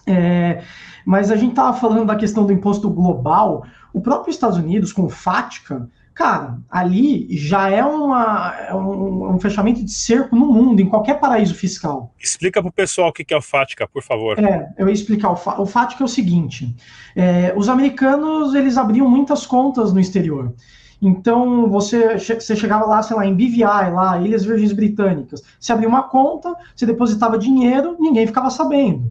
É, 0.06 0.62
mas 1.04 1.30
a 1.30 1.36
gente 1.36 1.50
estava 1.50 1.76
falando 1.76 2.06
da 2.06 2.16
questão 2.16 2.46
do 2.46 2.52
imposto 2.52 2.88
global. 2.88 3.64
O 3.92 4.00
próprio 4.00 4.30
Estados 4.30 4.56
Unidos, 4.56 4.92
com 4.92 5.02
o 5.02 5.10
FATCA, 5.10 5.88
cara, 6.18 6.58
ali 6.68 7.28
já 7.30 7.70
é, 7.70 7.84
uma, 7.84 8.52
é 8.68 8.74
um, 8.74 9.34
um, 9.34 9.38
fechamento 9.38 9.84
de 9.84 9.92
cerco 9.92 10.34
no 10.34 10.46
mundo, 10.46 10.82
em 10.82 10.88
qualquer 10.88 11.20
paraíso 11.20 11.54
fiscal. 11.54 12.12
Explica 12.18 12.60
para 12.60 12.68
o 12.68 12.72
pessoal 12.72 13.10
o 13.10 13.12
que 13.12 13.32
é 13.32 13.36
o 13.36 13.40
FATCA, 13.40 13.86
por 13.86 14.02
favor. 14.02 14.36
É, 14.36 14.68
eu 14.76 14.88
ia 14.88 14.92
explicar. 14.92 15.30
O, 15.30 15.36
Fa 15.36 15.60
o 15.60 15.64
FATCA 15.64 16.02
é 16.02 16.04
o 16.04 16.08
seguinte: 16.08 16.74
é, 17.14 17.54
os 17.56 17.68
americanos 17.68 18.52
eles 18.52 18.76
abriam 18.76 19.08
muitas 19.08 19.46
contas 19.46 19.92
no 19.92 20.00
exterior. 20.00 20.52
Então, 21.00 21.70
você, 21.70 22.18
você 22.18 22.56
chegava 22.56 22.84
lá, 22.84 23.00
sei 23.00 23.16
lá, 23.16 23.24
em 23.24 23.32
BVI, 23.32 23.62
lá, 23.62 24.20
Ilhas 24.20 24.44
Virgens 24.44 24.72
Britânicas, 24.72 25.44
você 25.60 25.72
abria 25.72 25.88
uma 25.88 26.02
conta, 26.02 26.52
você 26.74 26.84
depositava 26.84 27.38
dinheiro, 27.38 27.96
ninguém 28.00 28.26
ficava 28.26 28.50
sabendo. 28.50 29.08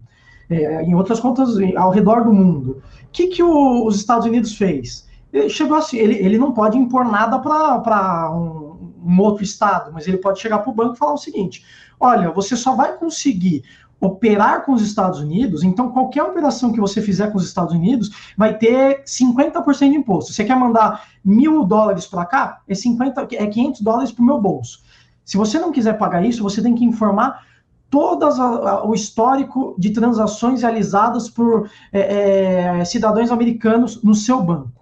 É, 0.50 0.82
em 0.84 0.94
outras 0.94 1.22
contas 1.22 1.50
ao 1.78 1.90
redor 1.90 2.26
do 2.26 2.34
mundo. 2.34 2.82
O 3.04 3.12
que, 3.14 3.28
que 3.28 3.44
o, 3.44 3.86
os 3.86 3.96
Estados 3.96 4.26
Unidos 4.26 4.58
fez? 4.58 5.07
Ele 5.32 5.50
chegou 5.50 5.78
assim, 5.78 5.98
ele, 5.98 6.16
ele 6.16 6.38
não 6.38 6.52
pode 6.52 6.78
impor 6.78 7.06
nada 7.06 7.40
para 7.40 8.32
um, 8.32 8.94
um 9.06 9.20
outro 9.20 9.44
estado, 9.44 9.92
mas 9.94 10.08
ele 10.08 10.18
pode 10.18 10.40
chegar 10.40 10.60
para 10.60 10.70
o 10.70 10.74
banco 10.74 10.96
e 10.96 10.98
falar 10.98 11.14
o 11.14 11.18
seguinte: 11.18 11.66
olha, 12.00 12.32
você 12.32 12.56
só 12.56 12.76
vai 12.76 12.98
conseguir 12.98 13.64
operar 14.00 14.64
com 14.64 14.74
os 14.74 14.82
Estados 14.82 15.20
Unidos, 15.20 15.64
então 15.64 15.92
qualquer 15.92 16.24
operação 16.24 16.72
que 16.72 16.80
você 16.80 17.02
fizer 17.02 17.32
com 17.32 17.38
os 17.38 17.46
Estados 17.46 17.74
Unidos 17.74 18.12
vai 18.38 18.56
ter 18.56 19.04
50% 19.04 19.90
de 19.90 19.98
imposto. 19.98 20.32
Você 20.32 20.46
quer 20.46 20.56
mandar 20.56 21.08
mil 21.26 21.64
dólares 21.66 22.06
para 22.06 22.26
cá, 22.26 22.62
é, 22.68 22.76
50, 22.76 23.28
é 23.32 23.48
500 23.48 23.82
dólares 23.82 24.12
para 24.12 24.22
o 24.22 24.26
meu 24.26 24.40
bolso. 24.40 24.84
Se 25.26 25.36
você 25.36 25.60
não 25.60 25.72
quiser 25.72 25.98
pagar 25.98 26.24
isso, 26.24 26.44
você 26.44 26.62
tem 26.62 26.76
que 26.76 26.86
informar 26.86 27.44
todas 27.90 28.38
o 28.38 28.94
histórico 28.94 29.76
de 29.78 29.90
transações 29.92 30.62
realizadas 30.62 31.30
por 31.30 31.70
é, 31.92 32.80
é, 32.80 32.86
cidadãos 32.86 33.32
americanos 33.32 34.04
no 34.04 34.14
seu 34.14 34.42
banco. 34.42 34.77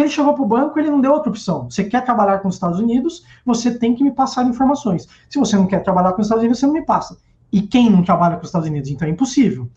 Então 0.00 0.06
ele 0.06 0.14
chegou 0.14 0.32
para 0.32 0.42
o 0.42 0.46
banco, 0.46 0.78
ele 0.78 0.90
não 0.90 0.98
deu 0.98 1.12
outra 1.12 1.28
opção. 1.28 1.68
Você 1.68 1.84
quer 1.84 2.02
trabalhar 2.02 2.38
com 2.38 2.48
os 2.48 2.54
Estados 2.54 2.80
Unidos, 2.80 3.22
você 3.44 3.76
tem 3.76 3.94
que 3.94 4.02
me 4.02 4.10
passar 4.10 4.46
informações. 4.46 5.06
Se 5.28 5.38
você 5.38 5.56
não 5.56 5.66
quer 5.66 5.82
trabalhar 5.82 6.14
com 6.14 6.22
os 6.22 6.26
Estados 6.26 6.42
Unidos, 6.42 6.58
você 6.58 6.66
não 6.66 6.72
me 6.72 6.86
passa. 6.86 7.18
E 7.52 7.60
quem 7.60 7.90
não 7.90 8.02
trabalha 8.02 8.36
com 8.36 8.42
os 8.42 8.48
Estados 8.48 8.66
Unidos? 8.66 8.88
Então 8.88 9.06
é 9.06 9.10
impossível. 9.10 9.68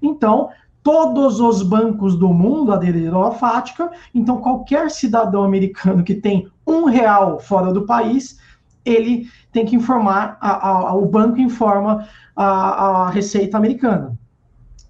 Então, 0.00 0.50
todos 0.84 1.40
os 1.40 1.64
bancos 1.64 2.14
do 2.14 2.28
mundo 2.32 2.70
aderiram 2.70 3.24
à 3.24 3.32
FATCA, 3.32 3.90
então 4.14 4.40
qualquer 4.40 4.88
cidadão 4.88 5.42
americano 5.42 6.04
que 6.04 6.14
tem 6.14 6.46
um 6.64 6.84
real 6.84 7.40
fora 7.40 7.72
do 7.72 7.84
país, 7.84 8.38
ele 8.84 9.28
tem 9.50 9.66
que 9.66 9.74
informar, 9.74 10.38
a, 10.40 10.68
a, 10.68 10.94
o 10.94 11.06
banco 11.06 11.40
informa 11.40 12.06
a, 12.36 13.06
a 13.06 13.10
Receita 13.10 13.56
Americana. 13.56 14.16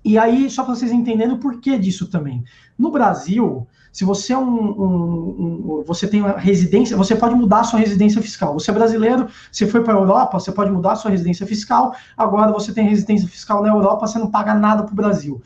E 0.04 0.18
aí, 0.18 0.50
só 0.50 0.64
para 0.64 0.74
vocês 0.74 0.92
entenderem 0.92 1.32
o 1.32 1.38
porquê 1.38 1.78
disso 1.78 2.10
também. 2.10 2.44
No 2.76 2.90
Brasil, 2.90 3.66
se 3.92 4.06
você 4.06 4.32
é 4.32 4.38
um, 4.38 4.42
um, 4.42 5.80
um, 5.80 5.84
você 5.86 6.08
tem 6.08 6.22
uma 6.22 6.38
residência, 6.38 6.96
você 6.96 7.14
pode 7.14 7.34
mudar 7.34 7.60
a 7.60 7.64
sua 7.64 7.78
residência 7.78 8.22
fiscal. 8.22 8.54
Você 8.54 8.70
é 8.70 8.74
brasileiro, 8.74 9.28
você 9.50 9.66
foi 9.66 9.82
para 9.84 9.92
a 9.92 9.98
Europa, 9.98 10.40
você 10.40 10.50
pode 10.50 10.70
mudar 10.72 10.92
a 10.92 10.96
sua 10.96 11.10
residência 11.10 11.46
fiscal. 11.46 11.94
Agora 12.16 12.50
você 12.50 12.72
tem 12.72 12.88
residência 12.88 13.28
fiscal 13.28 13.62
na 13.62 13.68
Europa, 13.68 14.06
você 14.06 14.18
não 14.18 14.30
paga 14.30 14.54
nada 14.54 14.84
para 14.84 14.92
o 14.92 14.96
Brasil. 14.96 15.42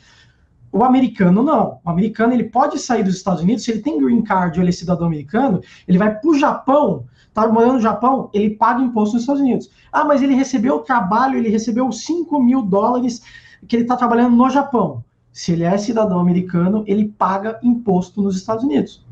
O 0.70 0.84
americano 0.84 1.42
não. 1.42 1.80
O 1.84 1.90
americano 1.90 2.32
ele 2.32 2.44
pode 2.44 2.78
sair 2.78 3.02
dos 3.02 3.16
Estados 3.16 3.42
Unidos, 3.42 3.64
se 3.64 3.72
ele 3.72 3.82
tem 3.82 4.00
green 4.00 4.22
card 4.22 4.56
ou 4.58 4.62
ele 4.62 4.70
é 4.70 4.72
cidadão 4.72 5.08
americano, 5.08 5.60
ele 5.88 5.98
vai 5.98 6.14
para 6.14 6.30
o 6.30 6.38
Japão, 6.38 7.04
tá 7.34 7.48
morando 7.48 7.74
no 7.74 7.80
Japão, 7.80 8.30
ele 8.32 8.50
paga 8.50 8.80
imposto 8.80 9.14
nos 9.14 9.22
Estados 9.24 9.42
Unidos. 9.42 9.70
Ah, 9.90 10.04
mas 10.04 10.22
ele 10.22 10.34
recebeu 10.34 10.76
o 10.76 10.80
trabalho, 10.80 11.36
ele 11.36 11.48
recebeu 11.48 11.90
5 11.90 12.40
mil 12.40 12.62
dólares 12.62 13.22
que 13.66 13.74
ele 13.74 13.82
está 13.82 13.96
trabalhando 13.96 14.36
no 14.36 14.48
Japão 14.50 15.02
se 15.36 15.52
ele 15.52 15.64
é 15.64 15.76
cidadão 15.76 16.18
americano, 16.18 16.82
ele 16.86 17.08
paga 17.08 17.60
imposto 17.62 18.22
nos 18.22 18.38
Estados 18.38 18.64
Unidos. 18.64 19.04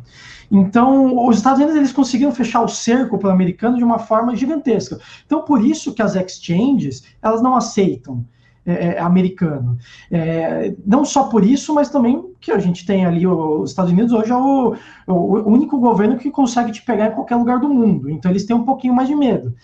Então, 0.51 1.29
os 1.29 1.37
Estados 1.37 1.59
Unidos 1.59 1.77
eles 1.77 1.93
conseguiram 1.93 2.33
fechar 2.33 2.63
o 2.63 2.69
cerco 2.69 3.19
para 3.19 3.29
o 3.29 3.33
americano 3.33 3.77
de 3.77 3.85
uma 3.85 3.99
forma 3.99 4.35
gigantesca. 4.35 4.99
Então, 5.27 5.43
por 5.43 5.63
isso 5.63 5.93
que 5.93 6.01
as 6.01 6.17
exchanges 6.17 7.05
elas 7.21 7.43
não 7.43 7.55
aceitam 7.55 8.25
é, 8.65 8.73
é 8.73 9.01
americano. 9.01 9.77
É, 10.11 10.75
não 10.87 11.05
só 11.05 11.25
por 11.25 11.45
isso, 11.45 11.75
mas 11.75 11.91
também 11.91 12.25
que 12.41 12.51
a 12.51 12.59
gente 12.59 12.87
tem 12.87 13.05
ali 13.05 13.27
os 13.27 13.69
Estados 13.69 13.93
Unidos 13.93 14.15
hoje 14.15 14.33
é 14.33 14.37
o, 14.37 14.75
o, 15.07 15.51
único 15.51 15.79
governo 15.79 16.17
que 16.17 16.31
consegue 16.31 16.73
te 16.73 16.83
pegar 16.83 17.09
em 17.09 17.15
qualquer 17.15 17.37
lugar 17.37 17.61
do 17.61 17.69
mundo. 17.69 18.09
Então, 18.09 18.31
eles 18.31 18.47
têm 18.47 18.57
um 18.57 18.65
pouquinho 18.65 18.95
mais 18.95 19.09
de 19.09 19.15
medo. 19.15 19.55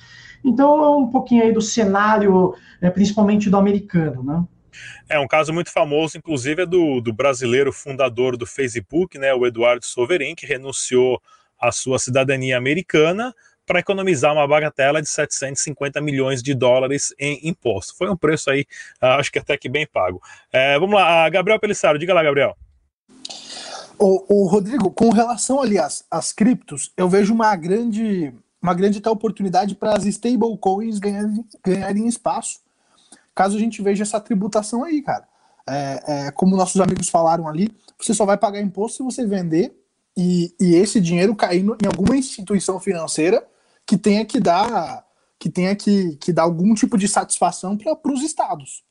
Então, 0.45 0.85
é 0.85 0.91
um 0.91 1.07
pouquinho 1.07 1.43
aí 1.43 1.55
do 1.55 1.63
cenário, 1.63 2.53
é, 2.83 2.91
principalmente 2.91 3.49
do 3.49 3.57
americano, 3.57 4.23
né? 4.23 4.45
É 5.09 5.19
um 5.19 5.27
caso 5.27 5.53
muito 5.53 5.71
famoso, 5.71 6.19
inclusive, 6.19 6.63
é 6.63 6.67
do, 6.67 7.01
do 7.01 7.13
brasileiro 7.13 7.73
fundador 7.73 8.37
do 8.37 8.47
Facebook, 8.47 9.19
né, 9.19 9.35
o 9.35 9.47
Eduardo 9.47 9.85
Soverin, 9.85 10.35
que 10.35 10.47
renunciou 10.47 11.21
à 11.59 11.71
sua 11.71 11.99
cidadania 11.99 12.57
americana 12.57 13.35
para 13.71 13.79
economizar 13.79 14.33
uma 14.33 14.49
bagatela 14.49 15.01
de 15.01 15.09
750 15.09 16.01
milhões 16.01 16.43
de 16.43 16.55
dólares 16.55 17.15
em 17.17 17.39
imposto. 17.49 17.97
Foi 17.97 18.11
um 18.11 18.17
preço 18.17 18.51
aí, 18.51 18.63
uh, 19.01 19.19
acho 19.19 19.31
que 19.31 19.39
até 19.39 19.57
que 19.57 19.69
bem 19.69 19.87
pago. 19.87 20.21
É, 20.53 20.77
vamos 20.77 20.97
lá, 20.97 21.29
uh, 21.29 21.31
Gabriel 21.31 21.61
Pelissaro, 21.61 21.97
diga 21.97 22.13
lá, 22.13 22.21
Gabriel. 22.21 22.57
O, 23.97 24.43
o, 24.43 24.49
Rodrigo, 24.49 24.91
com 24.91 25.11
relação 25.11 25.61
ali 25.61 25.79
às, 25.79 26.05
às 26.11 26.33
criptos, 26.33 26.91
eu 26.97 27.09
vejo 27.09 27.33
uma 27.33 27.55
grande, 27.55 28.33
uma 28.61 28.75
grande 28.75 29.01
tal 29.01 29.13
oportunidade 29.13 29.77
para 29.77 29.95
as 29.95 30.05
stablecoins 30.05 30.99
ganharem, 30.99 31.45
ganharem 31.65 32.09
espaço 32.09 32.59
caso 33.35 33.57
a 33.57 33.61
gente 33.61 33.83
veja 33.83 34.03
essa 34.03 34.21
tributação 34.21 34.85
aí, 34.85 35.03
cara. 35.03 35.29
É, 35.69 36.03
é, 36.07 36.31
como 36.33 36.57
nossos 36.57 36.81
amigos 36.81 37.09
falaram 37.09 37.47
ali, 37.47 37.71
você 37.99 38.13
só 38.13 38.25
vai 38.25 38.37
pagar 38.37 38.61
imposto 38.61 38.99
se 38.99 39.03
você 39.03 39.27
vender 39.27 39.77
e, 40.17 40.55
e 40.61 40.75
esse 40.75 41.01
dinheiro 41.01 41.37
cair 41.37 41.63
no, 41.63 41.75
em 41.75 41.87
alguma 41.87 42.17
instituição 42.17 42.81
financeira 42.81 43.47
que 43.87 43.97
tenha 43.97 44.25
que 44.25 44.41
dar 44.41 45.05
que 45.39 45.49
tenha 45.49 45.75
que, 45.75 46.17
que 46.17 46.35
dar 46.35 46.43
algum 46.43 46.75
tipo 46.75 46.99
de 46.99 47.09
satisfação 47.09 47.75
para 47.75 48.13
os 48.13 48.23
estados. 48.23 48.85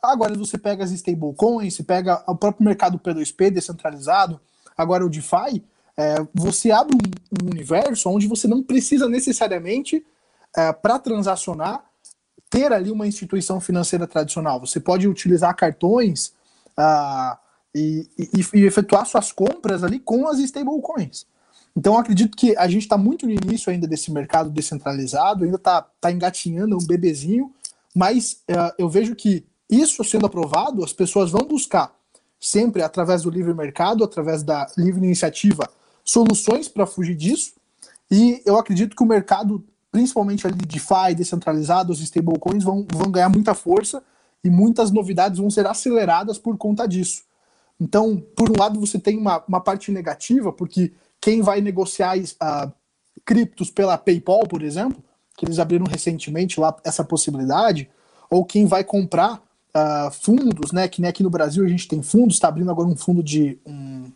Agora 0.00 0.32
você 0.36 0.56
pega 0.56 0.84
as 0.84 0.92
stablecoins, 0.92 1.74
você 1.74 1.82
pega 1.82 2.22
o 2.24 2.36
próprio 2.36 2.64
mercado 2.64 3.00
P2P 3.00 3.50
descentralizado, 3.50 4.40
agora 4.76 5.04
o 5.04 5.10
DeFi, 5.10 5.64
é, 5.96 6.24
você 6.32 6.70
abre 6.70 6.94
um, 6.94 7.44
um, 7.44 7.50
universo 7.50 8.08
onde 8.08 8.28
você 8.28 8.46
não 8.46 8.62
precisa 8.62 9.08
necessariamente 9.08 10.06
é, 10.56 10.72
para 10.72 11.00
transacionar 11.00 11.84
ter 12.50 12.72
ali 12.72 12.90
uma 12.90 13.06
instituição 13.06 13.60
financeira 13.60 14.06
tradicional. 14.06 14.60
Você 14.60 14.80
pode 14.80 15.06
utilizar 15.06 15.54
cartões 15.54 16.32
uh, 16.78 17.36
e, 17.74 18.08
e, 18.18 18.44
e, 18.54 18.64
efetuar 18.64 19.06
suas 19.06 19.32
compras 19.32 19.84
ali 19.84 19.98
com 19.98 20.26
as 20.28 20.38
stablecoins. 20.38 21.26
Então, 21.76 21.96
acredito 21.96 22.36
que 22.36 22.56
a 22.56 22.66
gente 22.66 22.82
está 22.82 22.98
muito 22.98 23.26
no 23.26 23.32
início 23.32 23.70
ainda 23.70 23.86
desse 23.86 24.10
mercado 24.10 24.50
descentralizado, 24.50 25.44
ainda 25.44 25.56
está 25.56 25.86
tá 26.00 26.10
engatinhando 26.10 26.76
um 26.76 26.84
bebezinho, 26.84 27.52
mas 27.94 28.42
uh, 28.50 28.72
eu 28.78 28.88
vejo 28.88 29.14
que 29.14 29.46
isso 29.70 30.02
sendo 30.02 30.26
aprovado, 30.26 30.82
as 30.82 30.92
pessoas 30.92 31.30
vão 31.30 31.42
buscar 31.42 31.94
sempre 32.40 32.82
através 32.82 33.22
do 33.22 33.30
livre 33.30 33.52
mercado, 33.52 34.02
através 34.02 34.42
da 34.42 34.66
livre 34.76 35.04
iniciativa, 35.04 35.68
soluções 36.04 36.68
para 36.68 36.86
fugir 36.86 37.14
disso. 37.14 37.52
E 38.10 38.42
eu 38.46 38.56
acredito 38.56 38.96
que 38.96 39.02
o 39.02 39.06
mercado 39.06 39.62
principalmente 39.90 40.46
ali 40.46 40.56
de 40.56 40.66
DeFi, 40.66 41.14
descentralizado, 41.16 41.92
os 41.92 42.00
stablecoins 42.00 42.64
vão, 42.64 42.86
vão 42.92 43.10
ganhar 43.10 43.28
muita 43.28 43.54
força 43.54 44.02
e 44.44 44.50
muitas 44.50 44.90
novidades 44.90 45.38
vão 45.38 45.50
ser 45.50 45.66
aceleradas 45.66 46.38
por 46.38 46.56
conta 46.56 46.86
disso. 46.86 47.22
Então, 47.80 48.22
por 48.36 48.50
um 48.50 48.58
lado, 48.58 48.80
você 48.80 48.98
tem 48.98 49.16
uma, 49.16 49.42
uma 49.46 49.60
parte 49.60 49.90
negativa, 49.92 50.52
porque 50.52 50.92
quem 51.20 51.42
vai 51.42 51.60
negociar 51.60 52.18
uh, 52.18 52.72
criptos 53.24 53.70
pela 53.70 53.96
PayPal, 53.96 54.46
por 54.46 54.62
exemplo, 54.62 55.02
que 55.36 55.44
eles 55.44 55.58
abriram 55.58 55.86
recentemente 55.86 56.58
lá 56.58 56.76
essa 56.84 57.04
possibilidade, 57.04 57.88
ou 58.28 58.44
quem 58.44 58.66
vai 58.66 58.82
comprar 58.82 59.40
uh, 59.74 60.10
fundos, 60.10 60.72
né, 60.72 60.88
que 60.88 61.00
nem 61.00 61.08
aqui 61.08 61.22
no 61.22 61.30
Brasil 61.30 61.64
a 61.64 61.68
gente 61.68 61.86
tem 61.86 62.02
fundos, 62.02 62.34
está 62.34 62.48
abrindo 62.48 62.70
agora 62.70 62.88
um 62.88 62.96
fundo 62.96 63.22
de 63.22 63.58
um, 63.64 64.10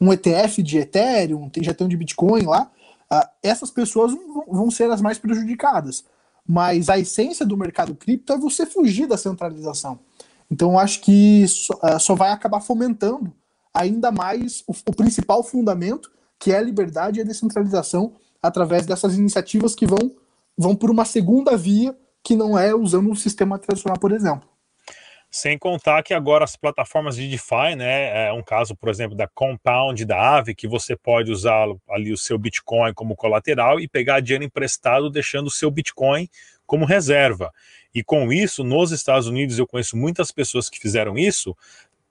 um 0.00 0.12
ETF 0.12 0.62
de 0.62 0.78
Ethereum, 0.78 1.48
tem, 1.48 1.62
já 1.62 1.72
tem 1.72 1.86
um 1.86 1.90
de 1.90 1.96
Bitcoin 1.96 2.42
lá, 2.42 2.70
Uh, 3.12 3.26
essas 3.42 3.70
pessoas 3.70 4.12
vão 4.48 4.70
ser 4.70 4.90
as 4.90 5.00
mais 5.00 5.18
prejudicadas. 5.18 6.04
Mas 6.46 6.88
a 6.88 6.98
essência 6.98 7.44
do 7.44 7.56
mercado 7.56 7.94
cripto 7.94 8.32
é 8.32 8.38
você 8.38 8.66
fugir 8.66 9.06
da 9.06 9.16
centralização. 9.16 9.98
Então, 10.50 10.72
eu 10.72 10.78
acho 10.78 11.00
que 11.00 11.46
só, 11.48 11.74
uh, 11.74 11.98
só 11.98 12.14
vai 12.14 12.30
acabar 12.30 12.60
fomentando 12.60 13.32
ainda 13.74 14.10
mais 14.10 14.64
o, 14.66 14.72
o, 14.72 14.94
principal 14.94 15.42
fundamento, 15.42 16.10
que 16.38 16.52
é 16.52 16.58
a 16.58 16.62
liberdade 16.62 17.18
e 17.18 17.22
a 17.22 17.24
descentralização, 17.24 18.14
através 18.42 18.86
dessas 18.86 19.16
iniciativas 19.16 19.74
que 19.74 19.86
vão, 19.86 20.12
vão 20.56 20.74
por 20.74 20.90
uma 20.90 21.04
segunda 21.04 21.56
via, 21.56 21.96
que 22.22 22.34
não 22.34 22.58
é 22.58 22.74
usando 22.74 23.10
um 23.10 23.14
sistema 23.14 23.58
tradicional, 23.58 23.98
por 23.98 24.12
exemplo. 24.12 24.48
Sem 25.30 25.58
contar 25.58 26.02
que 26.02 26.14
agora 26.14 26.44
as 26.44 26.56
plataformas 26.56 27.16
de 27.16 27.28
DeFi, 27.28 27.74
né, 27.76 28.28
é 28.28 28.32
um 28.32 28.42
caso, 28.42 28.74
por 28.74 28.88
exemplo, 28.88 29.16
da 29.16 29.28
Compound 29.28 30.04
da 30.04 30.16
Aave, 30.16 30.54
que 30.54 30.66
você 30.66 30.96
pode 30.96 31.30
usar 31.30 31.66
ali 31.90 32.12
o 32.12 32.16
seu 32.16 32.38
Bitcoin 32.38 32.94
como 32.94 33.16
colateral 33.16 33.78
e 33.80 33.88
pegar 33.88 34.20
dinheiro 34.20 34.44
emprestado 34.44 35.10
deixando 35.10 35.48
o 35.48 35.50
seu 35.50 35.70
Bitcoin 35.70 36.28
como 36.66 36.84
reserva. 36.84 37.52
E 37.94 38.02
com 38.02 38.32
isso, 38.32 38.62
nos 38.62 38.92
Estados 38.92 39.26
Unidos, 39.26 39.58
eu 39.58 39.66
conheço 39.66 39.96
muitas 39.96 40.30
pessoas 40.30 40.68
que 40.68 40.78
fizeram 40.78 41.18
isso, 41.18 41.56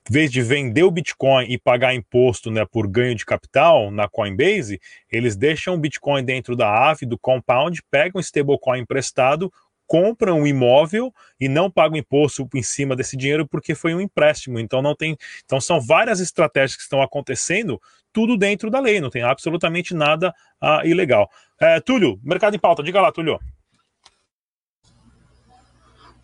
em 0.08 0.14
vez 0.14 0.32
de 0.32 0.42
vender 0.42 0.84
o 0.84 0.92
Bitcoin 0.92 1.46
e 1.50 1.58
pagar 1.58 1.96
imposto 1.96 2.52
né, 2.52 2.64
por 2.64 2.88
ganho 2.88 3.16
de 3.16 3.26
capital 3.26 3.90
na 3.90 4.08
Coinbase, 4.08 4.80
eles 5.12 5.36
deixam 5.36 5.74
o 5.74 5.80
Bitcoin 5.80 6.24
dentro 6.24 6.56
da 6.56 6.70
Aave, 6.70 7.08
do 7.08 7.18
Compound, 7.18 7.82
pegam 7.90 8.20
o 8.20 8.22
stablecoin 8.22 8.82
emprestado, 8.82 9.52
compram 9.88 10.40
um 10.40 10.48
imóvel 10.48 11.14
e 11.40 11.48
não 11.48 11.70
pagam 11.70 11.98
imposto 11.98 12.48
em 12.54 12.64
cima 12.64 12.96
desse 12.96 13.16
dinheiro 13.16 13.48
porque 13.48 13.76
foi 13.76 13.94
um 13.94 14.02
empréstimo. 14.02 14.60
Então 14.60 14.82
não 14.82 14.96
tem. 14.96 15.18
Então 15.44 15.60
são 15.60 15.80
várias 15.80 16.20
estratégias 16.20 16.76
que 16.76 16.84
estão 16.84 17.02
acontecendo, 17.02 17.82
tudo 18.12 18.38
dentro 18.38 18.70
da 18.70 18.80
lei, 18.80 19.02
não 19.02 19.10
tem 19.10 19.22
absolutamente 19.22 19.94
nada 19.94 20.34
uh, 20.62 20.86
ilegal. 20.86 21.30
É, 21.60 21.80
Túlio, 21.80 22.20
mercado 22.24 22.56
em 22.56 22.60
pauta, 22.60 22.84
diga 22.84 23.02
lá, 23.02 23.12
Túlio. 23.12 23.40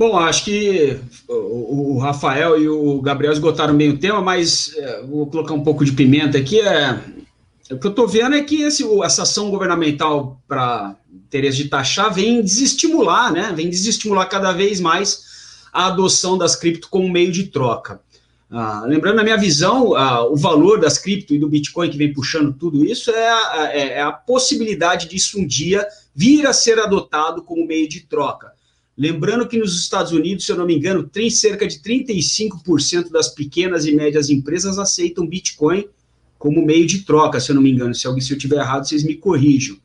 Bom, 0.02 0.18
acho 0.18 0.46
que 0.46 1.00
o, 1.28 2.00
Rafael 2.00 2.60
e 2.60 2.68
o 2.68 3.00
Gabriel 3.02 3.34
esgotaram 3.34 3.78
bem 3.78 3.90
o 3.90 4.00
tema, 4.00 4.20
mas 4.20 4.76
é, 4.76 5.04
vou 5.04 5.28
colocar 5.28 5.54
um 5.54 5.64
pouco 5.64 5.86
de 5.86 5.92
pimenta 5.92 6.40
aqui. 6.40 6.60
É, 6.60 7.00
o 7.70 7.78
que 7.78 7.86
eu 7.86 7.92
estou 7.92 8.08
vendo 8.08 8.36
é 8.36 8.42
que 8.42 8.64
esse, 8.64 8.84
essa 9.04 9.22
ação 9.22 9.52
governamental 9.52 10.42
para 10.48 10.96
interesse 11.14 11.58
de 11.58 11.70
taxar 11.70 12.14
vem 12.14 12.42
desestimular, 12.42 13.32
né? 13.32 13.52
Vem 13.56 13.70
desestimular 13.70 14.28
cada 14.30 14.52
vez 14.52 14.80
mais 14.80 15.32
a 15.72 15.88
adoção 15.88 16.38
das 16.38 16.56
cripto 16.56 16.90
como 16.90 17.10
meio 17.10 17.32
de 17.32 17.48
troca. 17.48 18.02
Ah, 18.50 18.84
lembrando, 18.86 19.16
na 19.16 19.24
minha 19.24 19.38
visão, 19.38 19.96
ah, 19.96 20.28
o 20.28 20.36
valor 20.36 20.80
das 20.80 20.98
cripto 20.98 21.34
e 21.34 21.40
do 21.40 21.48
Bitcoin 21.48 21.90
que 21.90 21.98
vem 21.98 22.14
puxando 22.14 22.54
tudo 22.54 22.84
isso 22.84 23.10
é 23.10 23.30
a, 23.30 23.70
é, 23.72 23.88
é 23.94 24.02
a 24.02 24.12
possibilidade 24.12 25.08
disso 25.08 25.40
um 25.40 25.48
dia 25.48 25.88
vir 26.14 26.46
a 26.46 26.52
ser 26.52 26.78
adotado 26.78 27.44
como 27.44 27.66
meio 27.66 27.88
de 27.88 28.02
troca. 28.02 28.52
Lembrando 28.98 29.48
que 29.48 29.58
nos 29.58 29.80
Estados 29.80 30.12
Unidos, 30.12 30.46
se 30.46 30.52
eu 30.52 30.58
não 30.58 30.66
me 30.66 30.76
engano, 30.76 31.04
tem 31.04 31.30
cerca 31.30 31.66
de 31.66 31.80
35% 31.80 33.10
das 33.10 33.30
pequenas 33.30 33.86
e 33.86 33.96
médias 33.96 34.30
empresas 34.30 34.78
aceitam 34.78 35.26
Bitcoin 35.26 35.88
como 36.38 36.66
meio 36.66 36.86
de 36.86 37.06
troca, 37.06 37.40
se 37.40 37.52
eu 37.52 37.56
não 37.56 37.62
me 37.62 37.72
engano. 37.72 37.96
Se, 37.96 38.06
alguém, 38.06 38.22
se 38.22 38.34
eu 38.34 38.38
estiver 38.38 38.58
errado, 38.58 38.86
vocês 38.86 39.04
me 39.04 39.16
corrijam. 39.16 39.78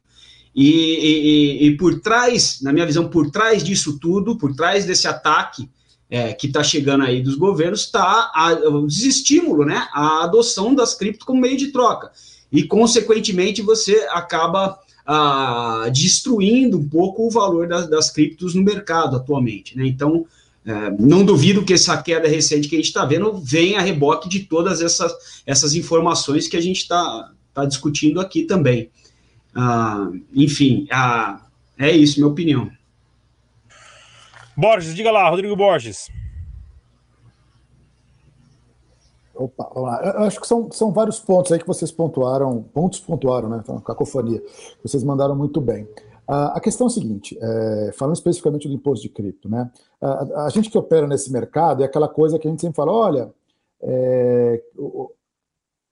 E, 0.56 0.70
e, 0.70 1.66
e, 1.66 1.76
por 1.76 2.00
trás, 2.00 2.62
na 2.62 2.72
minha 2.72 2.86
visão, 2.86 3.10
por 3.10 3.30
trás 3.30 3.62
disso 3.62 3.98
tudo, 4.00 4.38
por 4.38 4.56
trás 4.56 4.86
desse 4.86 5.06
ataque 5.06 5.68
é, 6.08 6.32
que 6.32 6.46
está 6.46 6.64
chegando 6.64 7.04
aí 7.04 7.22
dos 7.22 7.34
governos, 7.34 7.82
está 7.82 8.32
o 8.64 8.86
desestímulo, 8.86 9.66
né? 9.66 9.86
A 9.92 10.24
adoção 10.24 10.74
das 10.74 10.94
criptos 10.94 11.26
como 11.26 11.42
meio 11.42 11.58
de 11.58 11.66
troca. 11.72 12.10
E, 12.50 12.62
consequentemente, 12.62 13.60
você 13.60 14.08
acaba 14.10 14.78
ah, 15.04 15.90
destruindo 15.92 16.78
um 16.78 16.88
pouco 16.88 17.26
o 17.26 17.30
valor 17.30 17.68
das, 17.68 17.90
das 17.90 18.10
criptos 18.10 18.54
no 18.54 18.62
mercado 18.62 19.14
atualmente, 19.16 19.76
né? 19.76 19.86
Então, 19.86 20.24
é, 20.64 20.90
não 20.98 21.22
duvido 21.22 21.64
que 21.66 21.74
essa 21.74 22.00
queda 22.02 22.26
recente 22.26 22.66
que 22.66 22.76
a 22.76 22.78
gente 22.78 22.86
está 22.86 23.04
vendo 23.04 23.38
venha 23.38 23.78
a 23.78 23.82
reboque 23.82 24.26
de 24.26 24.40
todas 24.40 24.80
essas, 24.80 25.12
essas 25.44 25.74
informações 25.74 26.48
que 26.48 26.56
a 26.56 26.62
gente 26.62 26.78
está 26.78 27.30
tá 27.52 27.66
discutindo 27.66 28.20
aqui 28.20 28.44
também. 28.44 28.90
Ah, 29.56 30.10
enfim, 30.34 30.86
ah, 30.92 31.46
é 31.78 31.90
isso, 31.90 32.20
minha 32.20 32.30
opinião. 32.30 32.70
Borges, 34.56 34.94
diga 34.94 35.10
lá, 35.10 35.28
Rodrigo 35.30 35.56
Borges. 35.56 36.10
Opa, 39.34 39.70
vamos 39.74 39.90
lá. 39.90 40.02
Eu 40.02 40.22
acho 40.24 40.40
que 40.40 40.46
são, 40.46 40.70
são 40.70 40.92
vários 40.92 41.18
pontos 41.20 41.52
aí 41.52 41.58
que 41.58 41.66
vocês 41.66 41.90
pontuaram, 41.90 42.62
pontos 42.62 43.00
pontuaram, 43.00 43.48
né? 43.48 43.60
Então, 43.62 43.80
cacofonia. 43.80 44.42
Vocês 44.82 45.04
mandaram 45.04 45.36
muito 45.36 45.60
bem. 45.60 45.86
A 46.26 46.58
questão 46.60 46.88
é 46.88 46.90
a 46.90 46.92
seguinte, 46.92 47.38
é, 47.40 47.92
falando 47.96 48.16
especificamente 48.16 48.66
do 48.66 48.74
imposto 48.74 49.02
de 49.02 49.08
cripto, 49.08 49.48
né? 49.48 49.70
A, 50.00 50.46
a, 50.46 50.48
gente 50.48 50.68
que 50.68 50.76
opera 50.76 51.06
nesse 51.06 51.30
mercado 51.30 51.84
é 51.84 51.86
aquela 51.86 52.08
coisa 52.08 52.36
que 52.36 52.48
a 52.48 52.50
gente 52.50 52.60
sempre 52.60 52.74
fala, 52.74 52.90
olha, 52.90 53.32
é, 53.80 54.60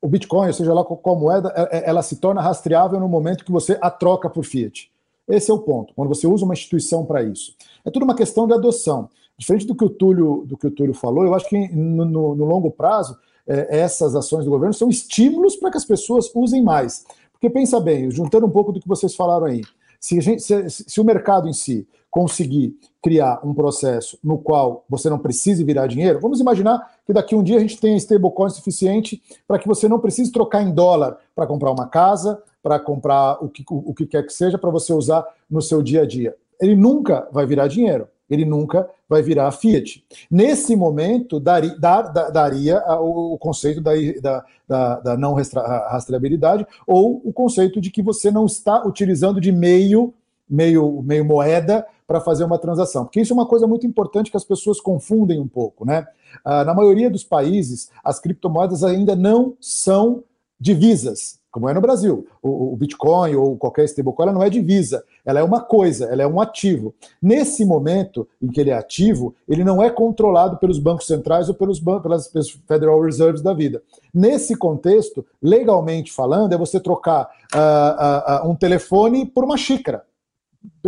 o, 0.05 0.09
Bitcoin, 0.09 0.49
ou 0.49 0.53
seja 0.53 0.75
lá 0.75 0.85
qual 0.85 1.17
moeda, 1.17 1.53
é, 1.57 1.79
é, 1.79 1.89
ela 1.89 2.03
se 2.03 2.17
torna 2.17 2.41
rastreável 2.41 3.01
no 3.01 3.09
momento 3.09 3.45
que 3.45 3.53
você 3.53 3.79
a 3.81 3.91
troca 3.91 4.29
por 4.29 4.45
fiat. 4.45 4.91
Esse 5.27 5.51
é 5.51 5.55
o 5.55 5.59
ponto, 5.59 5.95
quando 5.95 6.09
você 6.09 6.27
usa 6.27 6.45
uma 6.45 6.55
instituição 6.55 7.05
para 7.05 7.23
isso. 7.23 7.55
É 7.85 7.91
tudo 7.91 8.05
uma 8.05 8.15
questão 8.15 8.47
de 8.47 8.53
adoção. 8.53 9.09
Diferente 9.39 9.67
do 9.67 9.75
que 9.75 9.85
o 9.85 9.89
Túlio, 9.89 10.45
do 10.47 10.57
que 10.57 10.67
o 10.67 10.71
Túlio 10.71 10.95
falou, 10.95 11.25
eu 11.25 11.35
acho 11.35 11.49
que 11.49 11.69
no, 11.75 12.05
no, 12.05 12.35
no 12.35 12.45
longo 12.45 12.71
prazo, 12.71 13.17
é, 13.47 13.79
essas 13.81 14.15
ações 14.15 14.45
do 14.45 14.51
governo 14.51 14.75
são 14.75 14.89
estímulos 14.89 15.57
para 15.57 15.71
que 15.71 15.77
as 15.77 15.85
pessoas 15.85 16.31
usem 16.35 16.63
mais. 16.63 17.05
Porque 17.33 17.51
pensa 17.51 17.81
bem, 17.81 18.11
juntando 18.11 18.47
um 18.47 18.51
pouco 18.51 18.73
do 18.73 18.81
que 18.81 18.89
vocês 18.89 19.15
falaram 19.15 19.47
aí, 19.47 19.63
se, 19.99 20.21
gente, 20.21 20.43
se, 20.43 20.71
se, 20.71 21.01
o 21.01 21.05
mercado 21.05 21.49
em 21.49 21.53
si 21.53 21.87
conseguir 22.15 22.79
criar 23.03 23.41
um 23.43 23.53
processo 23.53 24.17
no 24.23 24.39
qual 24.39 24.85
você 24.89 25.11
não 25.11 25.19
precise 25.19 25.65
virar 25.65 25.89
dinheiro, 25.89 26.21
vamos 26.21 26.39
imaginar 26.39 26.81
que 27.05 27.13
daqui 27.13 27.35
um 27.35 27.43
dia 27.43 27.57
a 27.57 27.61
gente 27.61 27.81
tenha 27.81 27.97
stablecoin 27.97 28.51
suficiente 28.51 29.21
para 29.49 29.59
que 29.59 29.67
você 29.67 29.89
não 29.89 29.99
precise 29.99 30.31
trocar 30.31 30.63
em 30.63 30.73
dólar 30.73 31.19
para 31.35 31.45
comprar 31.45 31.73
uma 31.73 31.89
casa, 31.89 32.41
para 32.63 32.79
comprar 32.79 33.43
o 33.43 33.49
que, 33.49 33.65
o, 33.69 33.91
o 33.91 33.93
que 33.93 34.07
quer 34.07 34.25
que 34.25 34.33
seja, 34.33 34.57
para 34.57 34.71
você 34.71 34.93
usar 34.93 35.27
no 35.51 35.61
seu 35.61 35.83
dia 35.83 36.03
a 36.03 36.07
dia. 36.07 36.37
Ele 36.61 36.77
nunca 36.77 37.27
vai 37.33 37.47
virar 37.47 37.67
dinheiro 37.67 38.07
ele 38.31 38.47
nunca 38.47 38.89
vai 39.07 39.21
virar 39.21 39.53
Fiat. 39.53 40.03
Nesse 40.31 40.75
momento, 40.75 41.39
daria, 41.39 41.77
dar, 41.79 42.01
daria 42.31 42.83
o 43.01 43.37
conceito 43.37 43.83
da, 43.83 43.93
da, 44.67 45.01
da, 45.01 45.17
não 45.17 45.35
rastreabilidade 45.35 46.67
ou 46.87 47.21
o 47.23 47.35
conceito 47.35 47.83
de 47.83 47.91
que 47.91 48.03
você 48.03 48.31
não 48.31 48.47
está 48.47 48.83
utilizando 48.83 49.43
de 49.43 49.53
meio, 49.53 50.15
meio, 50.49 51.03
meio 51.03 51.23
moeda 51.23 51.87
para 52.07 52.21
fazer 52.21 52.45
uma 52.45 52.59
transação. 52.59 53.05
Porque 53.05 53.21
isso 53.21 53.33
é 53.33 53.37
uma 53.37 53.47
coisa 53.47 53.67
muito 53.67 53.87
importante 53.87 54.31
que 54.31 54.37
as 54.37 54.45
pessoas 54.45 54.81
confundem 54.81 55.41
um 55.41 55.49
pouco. 55.49 55.85
Né? 55.85 56.07
Ah, 56.45 56.65
na 56.65 56.75
maioria 56.75 57.11
dos 57.11 57.25
países, 57.25 57.91
as 58.03 58.21
criptomoedas 58.21 58.85
ainda 58.85 59.17
não 59.17 59.57
são 59.61 60.25
divisas 60.61 61.41
como 61.55 61.69
é 61.69 61.73
no 61.73 61.81
Brasil. 61.81 62.27
O, 62.43 62.75
Bitcoin 62.75 63.37
ou 63.37 63.57
qualquer 63.57 63.85
stablecoin, 63.85 64.33
não 64.33 64.43
é 64.43 64.51
divisa, 64.51 65.05
ela 65.25 65.39
é 65.39 65.43
uma 65.45 65.61
coisa, 65.61 66.07
ela 66.07 66.21
é 66.21 66.27
um 66.27 66.41
ativo. 66.41 66.93
Nesse 67.23 67.65
momento 67.65 68.27
em 68.43 68.49
que 68.49 68.61
ele 68.61 68.71
é 68.71 68.75
ativo, 68.75 69.37
ele 69.49 69.63
não 69.63 69.81
é 69.81 69.89
controlado 69.89 70.57
pelos 70.57 70.81
bancos 70.81 71.07
centrais 71.07 71.49
ou 71.49 71.55
pelos 71.55 71.79
pelas 71.79 72.29
Federal 72.67 73.01
Reserves 73.01 73.41
da 73.41 73.55
vida. 73.55 73.81
Nesse 74.13 74.57
contexto, 74.57 75.25
legalmente 75.41 76.11
falando, 76.11 76.53
é 76.53 76.59
você 76.59 76.81
trocar 76.81 77.31
uh, 77.55 78.43
uh, 78.43 78.49
uh, 78.49 78.51
um 78.51 78.57
telefone 78.57 79.25
por 79.25 79.45
uma 79.45 79.57
xícara, 79.57 80.03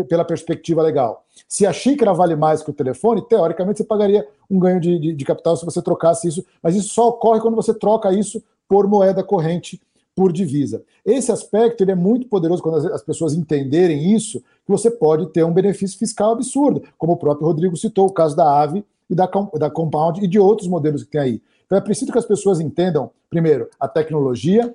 pela 0.09 0.25
perspectiva 0.25 0.83
legal. 0.83 1.25
Se 1.49 1.67
a 1.67 1.73
xícara 1.73 2.12
vale 2.12 2.37
mais 2.37 2.62
que 2.62 2.71
o 2.71 2.75
telefone, 2.75 3.27
teoricamente 3.27 3.79
você 3.79 3.85
pagaria 3.85 4.27
um 4.51 4.59
ganho 4.59 4.81
de, 4.81 4.99
de, 4.99 5.12
de 5.12 5.25
capital 5.25 5.57
se 5.57 5.65
você 5.65 5.83
trocasse 5.83 6.29
isso, 6.29 6.45
mas 6.62 6.75
isso 6.75 6.91
só 6.91 7.09
ocorre 7.09 7.41
quando 7.41 7.55
você 7.55 7.75
troca 7.75 8.12
isso 8.12 8.43
por 8.69 8.87
moeda 8.87 9.23
corrente 9.23 9.81
por 10.15 10.33
divisa. 10.33 10.83
Esse 11.05 11.31
aspecto 11.31 11.83
ele 11.83 11.93
é 11.93 11.95
muito 11.95 12.27
poderoso 12.27 12.62
quando 12.62 12.79
as, 12.79 12.87
as, 12.87 13.03
pessoas 13.03 13.35
entenderem 13.35 14.15
isso, 14.15 14.41
que 14.41 14.73
você 14.73 14.91
pode 14.91 15.27
ter 15.27 15.45
um 15.45 15.53
benefício 15.53 15.99
fiscal 15.99 16.33
absurdo, 16.33 16.83
como 16.97 17.12
o 17.12 17.17
próprio 17.19 17.47
Rodrigo 17.47 17.77
citou, 17.77 18.07
o 18.07 18.12
caso 18.12 18.35
da 18.35 18.62
AVE 18.62 18.83
e 19.11 19.15
da, 19.15 19.29
da 19.59 19.71
Compound 19.71 20.25
e 20.25 20.27
de 20.27 20.39
outros 20.39 20.69
modelos 20.69 21.05
que 21.05 21.11
tem 21.11 21.21
aí. 21.21 21.43
Então 21.67 21.77
é 21.77 21.83
preciso 21.83 22.11
que 22.11 22.19
as 22.19 22.25
pessoas 22.25 22.61
entendam, 22.61 23.11
primeiro, 23.29 23.69
a 23.79 23.87
tecnologia, 23.87 24.75